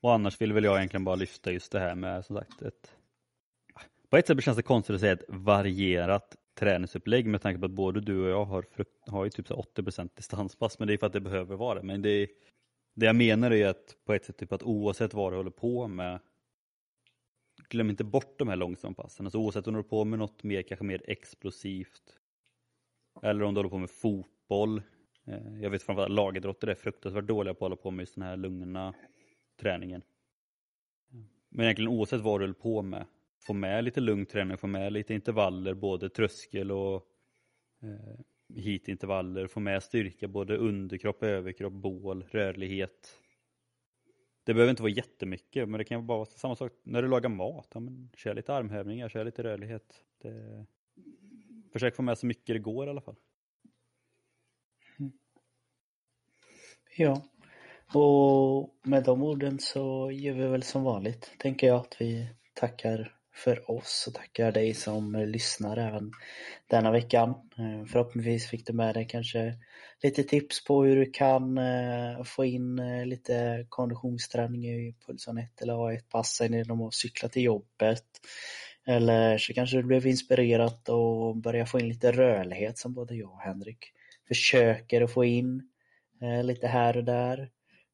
Och 0.00 0.12
annars 0.14 0.40
vill 0.40 0.52
väl 0.52 0.64
jag 0.64 0.76
egentligen 0.76 1.04
bara 1.04 1.16
lyfta 1.16 1.52
just 1.52 1.72
det 1.72 1.80
här 1.80 1.94
med 1.94 2.24
som 2.24 2.36
sagt 2.36 2.62
ett 2.62 2.92
På 4.10 4.16
ett 4.16 4.26
sätt 4.26 4.44
känns 4.44 4.56
det 4.56 4.62
konstigt 4.62 4.94
att 4.94 5.00
säga 5.00 5.12
ett 5.12 5.24
varierat 5.28 6.36
träningsupplägg 6.54 7.26
med 7.26 7.42
tanke 7.42 7.60
på 7.60 7.66
att 7.66 7.72
både 7.72 8.00
du 8.00 8.22
och 8.22 8.30
jag 8.30 8.44
har, 8.44 8.62
frukt, 8.62 9.08
har 9.08 9.24
ju 9.24 9.30
typ 9.30 9.48
så 9.48 9.66
80% 9.76 10.10
distanspass 10.16 10.78
men 10.78 10.88
det 10.88 10.94
är 10.94 10.98
för 10.98 11.06
att 11.06 11.12
det 11.12 11.20
behöver 11.20 11.56
vara 11.56 11.78
det. 11.78 11.86
Men 11.86 12.02
det, 12.02 12.28
det 12.94 13.06
jag 13.06 13.16
menar 13.16 13.50
är 13.50 13.56
ju 13.56 13.64
att 13.64 13.96
på 14.04 14.14
ett 14.14 14.24
sätt 14.24 14.36
typ 14.36 14.52
att 14.52 14.62
oavsett 14.62 15.14
vad 15.14 15.32
du 15.32 15.36
håller 15.36 15.50
på 15.50 15.88
med 15.88 16.20
glöm 17.68 17.90
inte 17.90 18.04
bort 18.04 18.38
de 18.38 18.48
här 18.48 18.56
långsamma 18.56 18.94
passen. 18.94 19.26
Alltså 19.26 19.38
oavsett 19.38 19.66
om 19.66 19.72
du 19.72 19.78
håller 19.78 19.88
på 19.88 20.04
med 20.04 20.18
något 20.18 20.42
mer, 20.42 20.62
kanske 20.62 20.84
mer 20.84 21.02
explosivt 21.04 22.18
eller 23.22 23.42
om 23.44 23.54
du 23.54 23.58
håller 23.58 23.70
på 23.70 23.78
med 23.78 23.90
fotboll. 23.90 24.82
Eh, 25.24 25.60
jag 25.60 25.70
vet 25.70 25.82
framförallt 25.82 26.10
att 26.10 26.16
lagidrotter 26.16 26.68
är 26.68 26.74
fruktansvärt 26.74 27.24
dåliga 27.24 27.54
på 27.54 27.64
att 27.64 27.70
hålla 27.70 27.76
på 27.76 27.90
med 27.90 28.02
just 28.02 28.14
den 28.14 28.24
här 28.24 28.36
lugna 28.36 28.94
träningen. 29.60 30.02
Men 31.48 31.64
egentligen 31.64 31.90
oavsett 31.90 32.20
vad 32.20 32.40
du 32.40 32.44
håller 32.44 32.54
på 32.54 32.82
med, 32.82 33.06
få 33.38 33.52
med 33.52 33.84
lite 33.84 34.00
lugn 34.00 34.26
träning, 34.26 34.56
få 34.56 34.66
med 34.66 34.92
lite 34.92 35.14
intervaller, 35.14 35.74
både 35.74 36.08
tröskel 36.08 36.72
och 36.72 37.06
eh, 37.82 38.20
hitintervaller, 38.54 39.46
få 39.46 39.60
med 39.60 39.82
styrka, 39.82 40.28
både 40.28 40.56
underkropp, 40.56 41.22
överkropp, 41.22 41.72
bål, 41.72 42.24
rörlighet. 42.30 43.18
Det 44.44 44.54
behöver 44.54 44.70
inte 44.70 44.82
vara 44.82 44.92
jättemycket, 44.92 45.68
men 45.68 45.78
det 45.78 45.84
kan 45.84 46.06
bara 46.06 46.18
vara 46.18 46.26
samma 46.26 46.56
sak 46.56 46.72
när 46.82 47.02
du 47.02 47.08
lagar 47.08 47.30
mat. 47.30 47.68
Ja, 47.74 47.80
men 47.80 48.10
kör 48.16 48.34
lite 48.34 48.54
armhävningar, 48.54 49.08
kör 49.08 49.24
lite 49.24 49.42
rörlighet. 49.42 50.04
Det... 50.22 50.66
Försök 51.72 51.96
få 51.96 52.02
med 52.02 52.18
så 52.18 52.26
mycket 52.26 52.46
det 52.46 52.58
går 52.58 52.86
i 52.86 52.90
alla 52.90 53.00
fall. 53.00 53.16
Ja, 56.96 57.22
och 57.94 58.70
med 58.82 59.04
de 59.04 59.22
orden 59.22 59.58
så 59.58 60.10
gör 60.12 60.34
vi 60.34 60.46
väl 60.46 60.62
som 60.62 60.84
vanligt, 60.84 61.30
tänker 61.38 61.66
jag, 61.66 61.76
att 61.76 61.96
vi 61.98 62.28
tackar 62.54 63.12
för 63.34 63.70
oss 63.70 64.04
och 64.08 64.14
tackar 64.14 64.52
dig 64.52 64.74
som 64.74 65.14
lyssnar 65.14 65.76
även 65.76 66.12
denna 66.66 66.90
veckan. 66.90 67.30
Eh, 67.30 67.86
förhoppningsvis 67.86 68.46
fick 68.46 68.66
du 68.66 68.72
med 68.72 68.94
dig 68.94 69.06
kanske 69.08 69.54
lite 70.02 70.22
tips 70.22 70.64
på 70.64 70.84
hur 70.84 70.96
du 70.96 71.10
kan 71.10 71.58
eh, 71.58 72.22
få 72.24 72.44
in 72.44 72.78
eh, 72.78 73.06
lite 73.06 73.66
konditionsträning 73.68 74.64
i 74.64 74.94
Pulson 75.06 75.38
1 75.38 75.62
eller 75.62 75.74
A1-passen 75.74 76.52
genom 76.52 76.82
att 76.82 76.94
cykla 76.94 77.28
till 77.28 77.42
jobbet. 77.42 78.06
Eller 78.86 79.38
så 79.38 79.54
kanske 79.54 79.76
du 79.76 79.82
blev 79.82 80.06
inspirerad 80.06 80.88
och 80.88 81.36
börja 81.36 81.66
få 81.66 81.80
in 81.80 81.88
lite 81.88 82.12
rörlighet 82.12 82.78
som 82.78 82.94
både 82.94 83.14
jag 83.14 83.32
och 83.32 83.40
Henrik 83.40 83.92
försöker 84.28 85.02
att 85.02 85.12
få 85.12 85.24
in 85.24 85.68
Eh, 86.22 86.44
lite 86.44 86.66
här 86.66 86.96
och 86.96 87.04
där. 87.04 87.50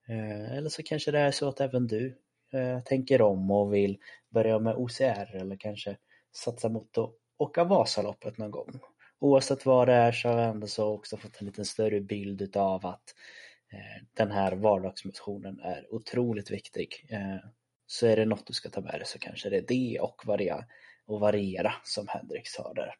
Eh, 0.08 0.52
eller 0.52 0.68
så 0.68 0.82
kanske 0.82 1.10
det 1.10 1.18
är 1.18 1.30
så 1.30 1.48
att 1.48 1.60
även 1.60 1.86
du 1.86 2.18
eh, 2.52 2.80
tänker 2.80 3.22
om 3.22 3.50
och 3.50 3.74
vill 3.74 3.98
börja 4.30 4.58
med 4.58 4.76
OCR 4.76 5.36
eller 5.36 5.56
kanske 5.56 5.96
satsa 6.32 6.68
mot 6.68 6.98
att 6.98 7.10
åka 7.38 7.64
Vasaloppet 7.64 8.38
någon 8.38 8.50
gång. 8.50 8.80
oavsett 9.18 9.66
vad 9.66 9.88
det 9.88 9.94
är 9.94 10.12
så 10.12 10.28
har 10.28 10.36
vi 10.36 10.42
ändå 10.42 10.66
så 10.66 10.94
också 10.94 11.16
fått 11.16 11.40
en 11.40 11.46
lite 11.46 11.64
större 11.64 12.00
bild 12.00 12.42
utav 12.42 12.86
att 12.86 13.14
eh, 13.72 14.04
den 14.14 14.30
här 14.30 14.52
vardagsmotionen 14.52 15.60
är 15.60 15.94
otroligt 15.94 16.50
viktig. 16.50 17.06
Eh, 17.10 17.36
så 17.86 18.06
är 18.06 18.16
det 18.16 18.24
något 18.24 18.46
du 18.46 18.52
ska 18.52 18.68
ta 18.68 18.80
med 18.80 18.94
dig 18.94 19.06
så 19.06 19.18
kanske 19.18 19.50
det 19.50 19.56
är 19.56 19.66
det 19.68 20.00
och 20.00 20.26
variera, 20.26 20.64
och 21.06 21.20
variera 21.20 21.72
som 21.84 22.08
Henrik 22.08 22.48
sa 22.48 22.72
där. 22.74 22.94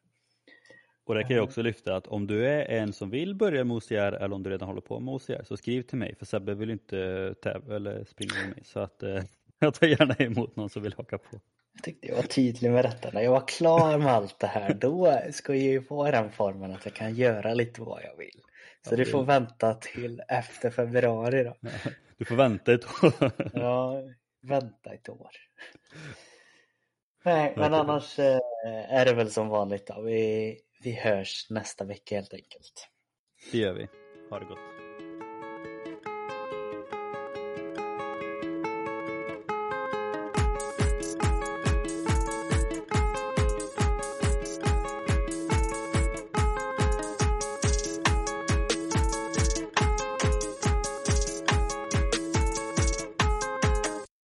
Och 1.09 1.15
det 1.15 1.23
kan 1.23 1.35
jag 1.35 1.43
också 1.43 1.61
lyfta 1.61 1.95
att 1.95 2.07
om 2.07 2.27
du 2.27 2.47
är 2.47 2.65
en 2.65 2.93
som 2.93 3.09
vill 3.09 3.35
börja 3.35 3.63
med 3.63 3.77
OCR 3.77 3.93
eller 3.95 4.33
om 4.33 4.43
du 4.43 4.49
redan 4.49 4.67
håller 4.67 4.81
på 4.81 4.99
med 4.99 5.13
OCR 5.13 5.43
så 5.43 5.57
skriv 5.57 5.81
till 5.81 5.97
mig 5.97 6.15
för 6.15 6.25
Sebbe 6.25 6.55
vill 6.55 6.69
inte 6.69 7.33
tävla 7.43 7.75
eller 7.75 8.03
springa 8.03 8.33
med 8.41 8.49
mig 8.49 8.63
så 8.65 8.79
att 8.79 9.03
eh, 9.03 9.23
jag 9.59 9.73
tar 9.73 9.87
gärna 9.87 10.13
emot 10.13 10.55
någon 10.55 10.69
som 10.69 10.83
vill 10.83 10.93
haka 10.97 11.17
på. 11.17 11.39
Jag 11.73 11.83
tyckte 11.83 12.07
jag 12.07 12.15
var 12.15 12.23
tydlig 12.23 12.71
med 12.71 12.85
detta. 12.85 13.09
När 13.13 13.21
jag 13.21 13.31
var 13.31 13.47
klar 13.47 13.97
med 13.97 14.13
allt 14.13 14.39
det 14.39 14.47
här 14.47 14.73
då 14.73 15.19
ska 15.31 15.53
jag 15.53 15.63
ju 15.63 15.81
få 15.81 16.11
den 16.11 16.31
formen 16.31 16.71
att 16.71 16.85
jag 16.85 16.93
kan 16.93 17.15
göra 17.15 17.53
lite 17.53 17.81
vad 17.81 18.01
jag 18.03 18.17
vill. 18.17 18.41
Så 18.87 18.93
ja, 18.93 18.97
du 18.97 19.05
får 19.05 19.23
vänta 19.23 19.73
till 19.73 20.21
efter 20.27 20.69
februari 20.69 21.43
då. 21.43 21.55
Du 22.17 22.25
får 22.25 22.35
vänta 22.35 22.73
ett 22.73 22.85
år. 22.85 23.31
Ja, 23.53 24.03
vänta 24.41 24.93
ett 24.93 25.09
år. 25.09 25.31
Nej, 27.23 27.53
men 27.57 27.73
annars 27.73 28.19
eh, 28.19 28.39
är 28.89 29.05
det 29.05 29.13
väl 29.13 29.31
som 29.31 29.47
vanligt 29.47 29.87
då. 29.87 30.01
Vi, 30.01 30.57
vi 30.83 30.91
hörs 30.93 31.47
nästa 31.49 31.85
vecka 31.85 32.15
helt 32.15 32.33
enkelt. 32.33 32.87
Det 33.51 33.57
gör 33.57 33.73
vi. 33.73 33.87
Ha 34.29 34.39
det 34.39 34.45
gott. 34.45 34.78